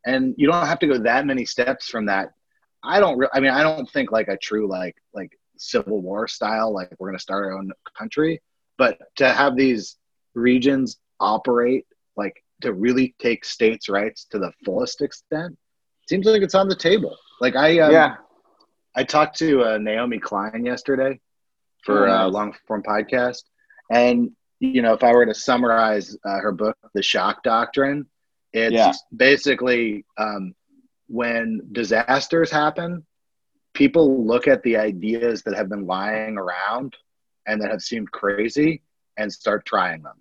And 0.06 0.34
you 0.38 0.48
don't 0.48 0.66
have 0.66 0.80
to 0.80 0.88
go 0.88 0.98
that 0.98 1.26
many 1.26 1.46
steps 1.46 1.90
from 1.90 2.08
that. 2.08 2.34
I 2.84 3.00
don't. 3.00 3.18
Re- 3.18 3.30
I 3.32 3.40
mean, 3.40 3.52
I 3.52 3.62
don't 3.62 3.90
think 3.92 4.12
like 4.12 4.28
a 4.28 4.38
true 4.38 4.68
like 4.68 4.96
like 5.14 5.38
Civil 5.58 6.02
War 6.02 6.28
style. 6.28 6.74
Like 6.74 6.90
we're 6.98 7.10
going 7.10 7.18
to 7.18 7.22
start 7.22 7.46
our 7.46 7.54
own 7.54 7.72
country, 7.98 8.42
but 8.78 8.98
to 9.18 9.32
have 9.32 9.56
these 9.56 9.98
regions 10.34 10.98
operate 11.20 11.86
like 12.18 12.44
to 12.62 12.74
really 12.74 13.14
take 13.20 13.46
states' 13.46 13.90
rights 13.90 14.26
to 14.32 14.40
the 14.40 14.52
fullest 14.66 15.02
extent 15.02 15.58
seems 16.10 16.26
like 16.26 16.42
it's 16.42 16.56
on 16.56 16.68
the 16.68 16.76
table. 16.76 17.16
Like 17.40 17.56
I, 17.56 17.80
um, 17.80 17.92
yeah, 17.92 18.16
I 18.96 19.04
talked 19.04 19.38
to 19.38 19.64
uh, 19.64 19.78
Naomi 19.78 20.20
Klein 20.20 20.66
yesterday 20.66 21.20
for 21.84 22.08
oh, 22.08 22.28
a 22.28 22.30
long 22.30 22.56
form 22.68 22.84
podcast, 22.84 23.44
and 23.90 24.32
you 24.60 24.82
know, 24.82 24.94
if 24.94 25.04
I 25.04 25.12
were 25.12 25.26
to 25.26 25.34
summarize 25.34 26.16
uh, 26.24 26.40
her 26.40 26.52
book, 26.52 26.78
The 26.94 27.02
Shock 27.02 27.44
Doctrine, 27.44 28.06
it's 28.54 28.74
yeah. 28.74 28.94
basically 29.16 30.06
um, 30.18 30.54
when 31.08 31.62
disasters 31.72 32.52
happen, 32.52 33.06
people 33.74 34.26
look 34.26 34.48
at 34.48 34.62
the 34.64 34.78
ideas 34.78 35.42
that 35.44 35.56
have 35.56 35.70
been 35.70 35.86
lying 35.88 36.38
around 36.38 36.96
and 37.48 37.62
that 37.62 37.72
have 37.72 37.82
seemed 37.82 38.12
crazy 38.12 38.82
and 39.18 39.32
start 39.32 39.66
trying 39.66 40.04
them. 40.04 40.18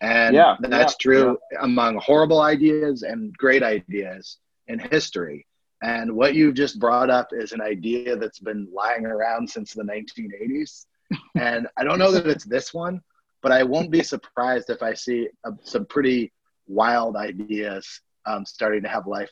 And 0.00 0.34
yeah, 0.34 0.56
that's 0.60 0.94
yeah, 0.94 1.02
true 1.02 1.38
among 1.60 1.96
horrible 1.98 2.40
ideas 2.40 3.02
and 3.02 3.36
great 3.36 3.62
ideas 3.62 4.38
in 4.66 4.78
history. 4.78 5.46
And 5.82 6.12
what 6.12 6.34
you've 6.34 6.54
just 6.54 6.78
brought 6.78 7.10
up 7.10 7.28
is 7.32 7.52
an 7.52 7.60
idea 7.60 8.16
that's 8.16 8.38
been 8.38 8.68
lying 8.72 9.06
around 9.06 9.48
since 9.48 9.72
the 9.72 9.82
1980s. 9.82 10.86
And 11.34 11.66
I 11.76 11.84
don't 11.84 11.98
know 11.98 12.12
that 12.12 12.26
it's 12.26 12.44
this 12.44 12.72
one, 12.72 13.00
but 13.42 13.52
I 13.52 13.62
won't 13.62 13.90
be 13.90 14.02
surprised 14.02 14.70
if 14.70 14.82
I 14.82 14.94
see 14.94 15.28
a, 15.44 15.52
some 15.62 15.86
pretty 15.86 16.32
wild 16.66 17.16
ideas 17.16 18.00
um, 18.26 18.46
starting 18.46 18.82
to 18.82 18.88
have 18.88 19.06
life 19.06 19.30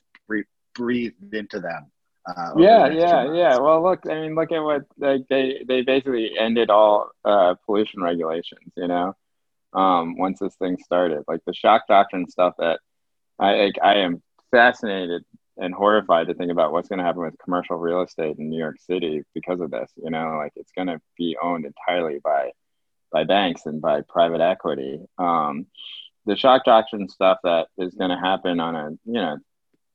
breathed 0.74 1.34
into 1.34 1.60
them. 1.60 1.90
Uh, 2.26 2.52
yeah, 2.58 2.88
yeah, 2.88 3.32
yeah. 3.32 3.58
Well, 3.58 3.82
look, 3.82 4.00
I 4.08 4.14
mean, 4.14 4.34
look 4.34 4.52
at 4.52 4.60
what 4.60 4.82
like, 4.98 5.22
they 5.28 5.64
they 5.66 5.82
basically 5.82 6.32
ended 6.38 6.70
all 6.70 7.10
uh, 7.24 7.54
pollution 7.66 8.02
regulations. 8.02 8.72
You 8.76 8.88
know, 8.88 9.16
um, 9.72 10.16
once 10.16 10.38
this 10.38 10.54
thing 10.56 10.76
started. 10.84 11.24
Like 11.26 11.40
the 11.46 11.54
shock 11.54 11.86
doctrine 11.88 12.28
stuff 12.28 12.54
that 12.58 12.80
I 13.38 13.52
like, 13.54 13.76
I 13.82 13.94
am 13.96 14.22
fascinated 14.50 15.24
and 15.60 15.74
horrified 15.74 16.26
to 16.26 16.34
think 16.34 16.50
about 16.50 16.72
what's 16.72 16.88
going 16.88 16.98
to 16.98 17.04
happen 17.04 17.22
with 17.22 17.38
commercial 17.38 17.76
real 17.76 18.02
estate 18.02 18.38
in 18.38 18.48
New 18.48 18.58
York 18.58 18.78
City 18.80 19.22
because 19.34 19.60
of 19.60 19.70
this. 19.70 19.92
You 20.02 20.10
know, 20.10 20.36
like 20.38 20.52
it's 20.56 20.72
going 20.72 20.88
to 20.88 21.00
be 21.16 21.36
owned 21.40 21.66
entirely 21.66 22.18
by 22.18 22.52
by 23.12 23.24
banks 23.24 23.66
and 23.66 23.80
by 23.80 24.00
private 24.02 24.40
equity. 24.40 25.00
Um, 25.18 25.66
the 26.26 26.36
shock 26.36 26.64
doctrine 26.64 27.08
stuff 27.08 27.38
that 27.44 27.68
is 27.76 27.94
going 27.94 28.10
to 28.10 28.18
happen 28.18 28.58
on 28.58 28.74
a 28.74 28.90
you 29.04 29.20
know 29.20 29.36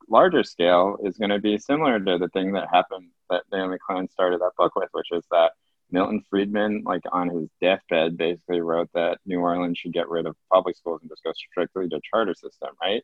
larger 0.07 0.43
scale 0.43 0.97
is 1.03 1.17
going 1.17 1.31
to 1.31 1.39
be 1.39 1.57
similar 1.57 1.99
to 1.99 2.17
the 2.19 2.29
thing 2.29 2.53
that 2.53 2.69
happened 2.71 3.09
that 3.29 3.43
Naomi 3.51 3.77
Klein 3.85 4.07
started 4.09 4.41
that 4.41 4.51
book 4.57 4.75
with, 4.75 4.89
which 4.91 5.07
is 5.11 5.25
that 5.31 5.53
Milton 5.89 6.23
Friedman, 6.29 6.83
like 6.85 7.03
on 7.11 7.29
his 7.29 7.49
deathbed, 7.59 8.17
basically 8.17 8.61
wrote 8.61 8.89
that 8.93 9.17
New 9.25 9.39
Orleans 9.39 9.79
should 9.79 9.93
get 9.93 10.09
rid 10.09 10.27
of 10.27 10.35
public 10.51 10.77
schools 10.77 11.01
and 11.01 11.09
just 11.09 11.23
go 11.23 11.31
strictly 11.33 11.87
to 11.89 11.99
charter 12.07 12.35
system, 12.35 12.69
right? 12.81 13.03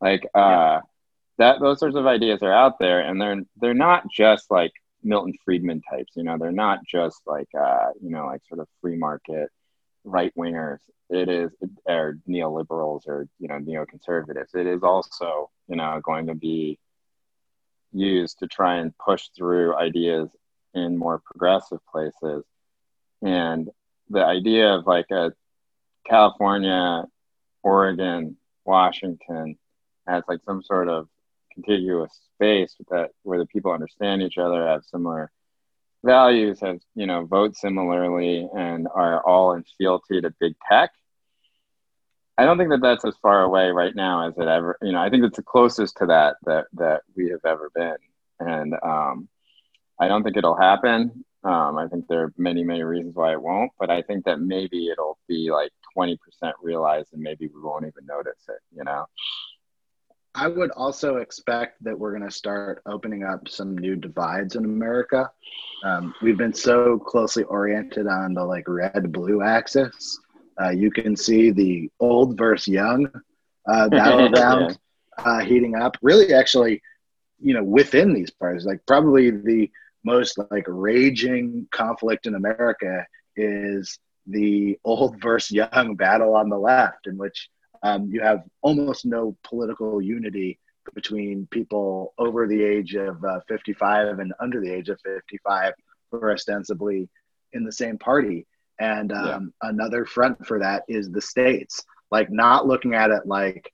Like 0.00 0.26
uh, 0.34 0.80
that, 1.38 1.60
those 1.60 1.78
sorts 1.78 1.96
of 1.96 2.06
ideas 2.06 2.42
are 2.42 2.52
out 2.52 2.78
there, 2.78 3.00
and 3.00 3.20
they're 3.20 3.42
they're 3.60 3.74
not 3.74 4.10
just 4.10 4.50
like 4.50 4.72
Milton 5.02 5.34
Friedman 5.44 5.82
types. 5.82 6.12
You 6.16 6.24
know, 6.24 6.36
they're 6.38 6.52
not 6.52 6.80
just 6.86 7.20
like 7.26 7.48
uh, 7.58 7.90
you 8.00 8.10
know 8.10 8.26
like 8.26 8.42
sort 8.48 8.60
of 8.60 8.68
free 8.80 8.96
market 8.96 9.50
right 10.04 10.32
wingers. 10.36 10.78
It 11.10 11.28
is 11.28 11.50
or 11.86 12.18
neoliberals 12.28 13.06
or 13.06 13.28
you 13.38 13.48
know 13.48 13.58
neoconservatives. 13.58 14.54
It 14.54 14.66
is 14.66 14.82
also 14.82 15.50
you 15.68 15.76
know 15.76 16.00
going 16.02 16.26
to 16.26 16.34
be 16.34 16.78
used 17.92 18.40
to 18.40 18.46
try 18.46 18.76
and 18.76 18.96
push 18.98 19.28
through 19.36 19.76
ideas 19.76 20.28
in 20.74 20.98
more 20.98 21.20
progressive 21.24 21.80
places. 21.90 22.44
And 23.22 23.70
the 24.10 24.24
idea 24.24 24.74
of 24.74 24.86
like 24.86 25.10
a 25.10 25.32
California, 26.06 27.04
Oregon, 27.62 28.36
Washington 28.64 29.56
as 30.06 30.22
like 30.28 30.40
some 30.44 30.62
sort 30.62 30.88
of 30.88 31.08
contiguous 31.62 32.12
space 32.34 32.76
that 32.90 33.10
where 33.22 33.38
the 33.38 33.46
people 33.46 33.72
understand 33.72 34.22
each 34.22 34.38
other, 34.38 34.66
have 34.66 34.84
similar 34.84 35.30
values, 36.04 36.60
have 36.60 36.78
you 36.94 37.06
know 37.06 37.24
vote 37.24 37.56
similarly, 37.56 38.48
and 38.56 38.86
are 38.94 39.24
all 39.24 39.52
in 39.52 39.64
fealty 39.76 40.20
to 40.20 40.32
big 40.40 40.54
tech. 40.68 40.90
I 42.36 42.44
don't 42.44 42.56
think 42.56 42.70
that 42.70 42.82
that's 42.82 43.04
as 43.04 43.16
far 43.20 43.42
away 43.42 43.70
right 43.70 43.94
now 43.94 44.28
as 44.28 44.38
it 44.38 44.46
ever. 44.46 44.78
You 44.82 44.92
know, 44.92 45.00
I 45.00 45.10
think 45.10 45.24
it's 45.24 45.36
the 45.36 45.42
closest 45.42 45.96
to 45.98 46.06
that 46.06 46.36
that 46.44 46.66
that 46.74 47.02
we 47.16 47.30
have 47.30 47.44
ever 47.44 47.70
been, 47.74 47.96
and 48.38 48.74
um, 48.82 49.28
I 49.98 50.08
don't 50.08 50.22
think 50.22 50.36
it'll 50.36 50.56
happen. 50.56 51.24
Um, 51.44 51.78
I 51.78 51.86
think 51.86 52.06
there 52.08 52.24
are 52.24 52.32
many, 52.36 52.64
many 52.64 52.82
reasons 52.82 53.14
why 53.14 53.32
it 53.32 53.40
won't, 53.40 53.70
but 53.78 53.90
I 53.90 54.02
think 54.02 54.24
that 54.24 54.40
maybe 54.40 54.88
it'll 54.88 55.18
be 55.28 55.50
like 55.52 55.70
20% 55.96 56.18
realized 56.60 57.12
and 57.12 57.22
maybe 57.22 57.46
we 57.46 57.60
won't 57.62 57.86
even 57.86 58.06
notice 58.06 58.44
it, 58.48 58.58
you 58.76 58.82
know? 58.82 59.06
I 60.34 60.48
would 60.48 60.70
also 60.72 61.16
expect 61.16 61.82
that 61.84 61.98
we're 61.98 62.16
going 62.16 62.28
to 62.28 62.34
start 62.34 62.82
opening 62.86 63.24
up 63.24 63.48
some 63.48 63.76
new 63.76 63.96
divides 63.96 64.56
in 64.56 64.64
America. 64.64 65.30
Um, 65.84 66.14
we've 66.22 66.36
been 66.36 66.54
so 66.54 66.98
closely 66.98 67.44
oriented 67.44 68.06
on 68.06 68.34
the 68.34 68.44
like 68.44 68.64
red 68.68 69.10
blue 69.12 69.42
axis. 69.42 70.18
Uh, 70.60 70.70
you 70.70 70.90
can 70.90 71.16
see 71.16 71.50
the 71.50 71.90
old 72.00 72.36
versus 72.36 72.68
young 72.68 73.10
uh, 73.68 73.88
battleground 73.90 74.78
yeah. 75.18 75.24
uh, 75.24 75.40
heating 75.40 75.76
up. 75.76 75.96
Really, 76.02 76.34
actually, 76.34 76.82
you 77.40 77.54
know, 77.54 77.64
within 77.64 78.12
these 78.12 78.30
parties, 78.30 78.64
like 78.64 78.84
probably 78.86 79.30
the 79.30 79.70
most 80.04 80.38
like 80.50 80.64
raging 80.66 81.66
conflict 81.70 82.26
in 82.26 82.34
America 82.34 83.06
is 83.36 83.98
the 84.26 84.78
old 84.84 85.20
versus 85.20 85.50
young 85.52 85.94
battle 85.96 86.34
on 86.34 86.48
the 86.48 86.58
left, 86.58 87.06
in 87.06 87.16
which 87.16 87.48
um, 87.82 88.08
you 88.10 88.20
have 88.20 88.42
almost 88.62 89.06
no 89.06 89.36
political 89.42 90.00
unity 90.00 90.58
between 90.94 91.46
people 91.50 92.14
over 92.18 92.46
the 92.46 92.62
age 92.62 92.94
of 92.94 93.22
uh, 93.24 93.40
55 93.48 94.18
and 94.18 94.32
under 94.40 94.60
the 94.60 94.72
age 94.72 94.88
of 94.88 95.00
55 95.02 95.74
who 96.10 96.18
are 96.18 96.32
ostensibly 96.32 97.08
in 97.52 97.64
the 97.64 97.72
same 97.72 97.98
party. 97.98 98.46
And 98.80 99.12
um, 99.12 99.52
yeah. 99.62 99.70
another 99.70 100.04
front 100.04 100.46
for 100.46 100.58
that 100.60 100.84
is 100.88 101.10
the 101.10 101.20
states, 101.20 101.84
like 102.10 102.30
not 102.30 102.66
looking 102.66 102.94
at 102.94 103.10
it 103.10 103.26
like, 103.26 103.72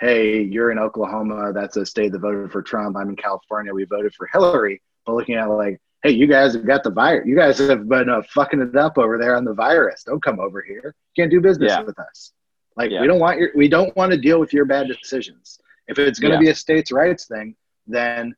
hey, 0.00 0.42
you're 0.42 0.70
in 0.70 0.78
Oklahoma, 0.78 1.52
that's 1.52 1.76
a 1.76 1.86
state 1.86 2.12
that 2.12 2.18
voted 2.20 2.52
for 2.52 2.62
Trump. 2.62 2.96
I'm 2.96 3.08
in 3.08 3.16
California, 3.16 3.72
we 3.72 3.84
voted 3.84 4.14
for 4.14 4.28
Hillary. 4.32 4.82
But 5.06 5.14
looking 5.14 5.36
at 5.36 5.48
it 5.48 5.52
like, 5.52 5.80
hey, 6.02 6.10
you 6.10 6.26
guys 6.26 6.54
have 6.54 6.66
got 6.66 6.82
the 6.82 6.90
virus. 6.90 7.26
You 7.26 7.36
guys 7.36 7.58
have 7.58 7.88
been 7.88 8.10
uh, 8.10 8.22
fucking 8.34 8.60
it 8.60 8.76
up 8.76 8.98
over 8.98 9.18
there 9.18 9.36
on 9.36 9.44
the 9.44 9.54
virus. 9.54 10.02
Don't 10.04 10.22
come 10.22 10.40
over 10.40 10.62
here. 10.62 10.94
You 11.14 11.22
can't 11.22 11.30
do 11.30 11.40
business 11.40 11.70
yeah. 11.70 11.82
with 11.82 11.98
us. 11.98 12.32
Like 12.76 12.90
yeah. 12.90 13.00
we 13.00 13.06
don't 13.06 13.20
want 13.20 13.38
your, 13.38 13.50
we 13.54 13.68
don't 13.68 13.94
want 13.96 14.12
to 14.12 14.18
deal 14.18 14.40
with 14.40 14.52
your 14.52 14.64
bad 14.64 14.88
decisions. 14.88 15.58
If 15.88 15.98
it's 15.98 16.18
going 16.18 16.30
to 16.30 16.36
yeah. 16.36 16.40
be 16.40 16.50
a 16.50 16.54
states' 16.54 16.92
rights 16.92 17.26
thing, 17.26 17.54
then 17.86 18.34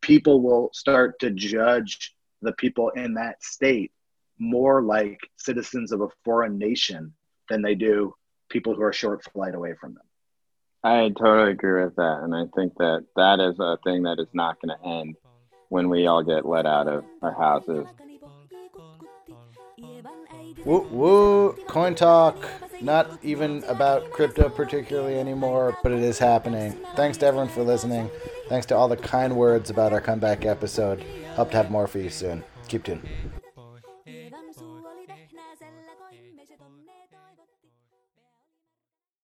people 0.00 0.42
will 0.42 0.70
start 0.72 1.18
to 1.20 1.30
judge 1.30 2.14
the 2.42 2.52
people 2.52 2.90
in 2.90 3.14
that 3.14 3.42
state 3.42 3.92
more 4.38 4.82
like 4.82 5.20
citizens 5.36 5.92
of 5.92 6.00
a 6.00 6.08
foreign 6.24 6.58
nation 6.58 7.12
than 7.48 7.62
they 7.62 7.74
do 7.74 8.14
people 8.48 8.74
who 8.74 8.82
are 8.82 8.92
short 8.92 9.22
flight 9.32 9.54
away 9.54 9.74
from 9.80 9.94
them. 9.94 10.02
I 10.82 11.10
totally 11.10 11.52
agree 11.52 11.84
with 11.84 11.96
that, 11.96 12.20
and 12.22 12.34
I 12.34 12.44
think 12.56 12.72
that 12.78 13.04
that 13.14 13.38
is 13.38 13.58
a 13.60 13.76
thing 13.84 14.04
that 14.04 14.18
is 14.18 14.28
not 14.32 14.56
going 14.60 14.76
to 14.76 14.88
end 14.88 15.16
when 15.68 15.90
we 15.90 16.06
all 16.06 16.22
get 16.22 16.46
let 16.46 16.64
out 16.64 16.88
of 16.88 17.04
our 17.20 17.34
houses. 17.34 17.86
Woo 20.64 20.88
woo! 20.90 21.52
Coin 21.68 21.94
talk. 21.94 22.36
Not 22.80 23.18
even 23.22 23.62
about 23.64 24.10
crypto 24.10 24.48
particularly 24.48 25.18
anymore, 25.18 25.76
but 25.82 25.92
it 25.92 26.00
is 26.02 26.18
happening. 26.18 26.78
Thanks 26.96 27.18
to 27.18 27.26
everyone 27.26 27.48
for 27.48 27.62
listening. 27.62 28.10
Thanks 28.48 28.66
to 28.66 28.76
all 28.76 28.88
the 28.88 28.96
kind 28.96 29.36
words 29.36 29.68
about 29.70 29.92
our 29.92 30.00
comeback 30.00 30.46
episode. 30.46 31.04
Hope 31.34 31.50
to 31.50 31.58
have 31.58 31.70
more 31.70 31.86
for 31.86 31.98
you 31.98 32.10
soon. 32.10 32.42
Keep 32.68 32.84
tuned. 32.84 33.06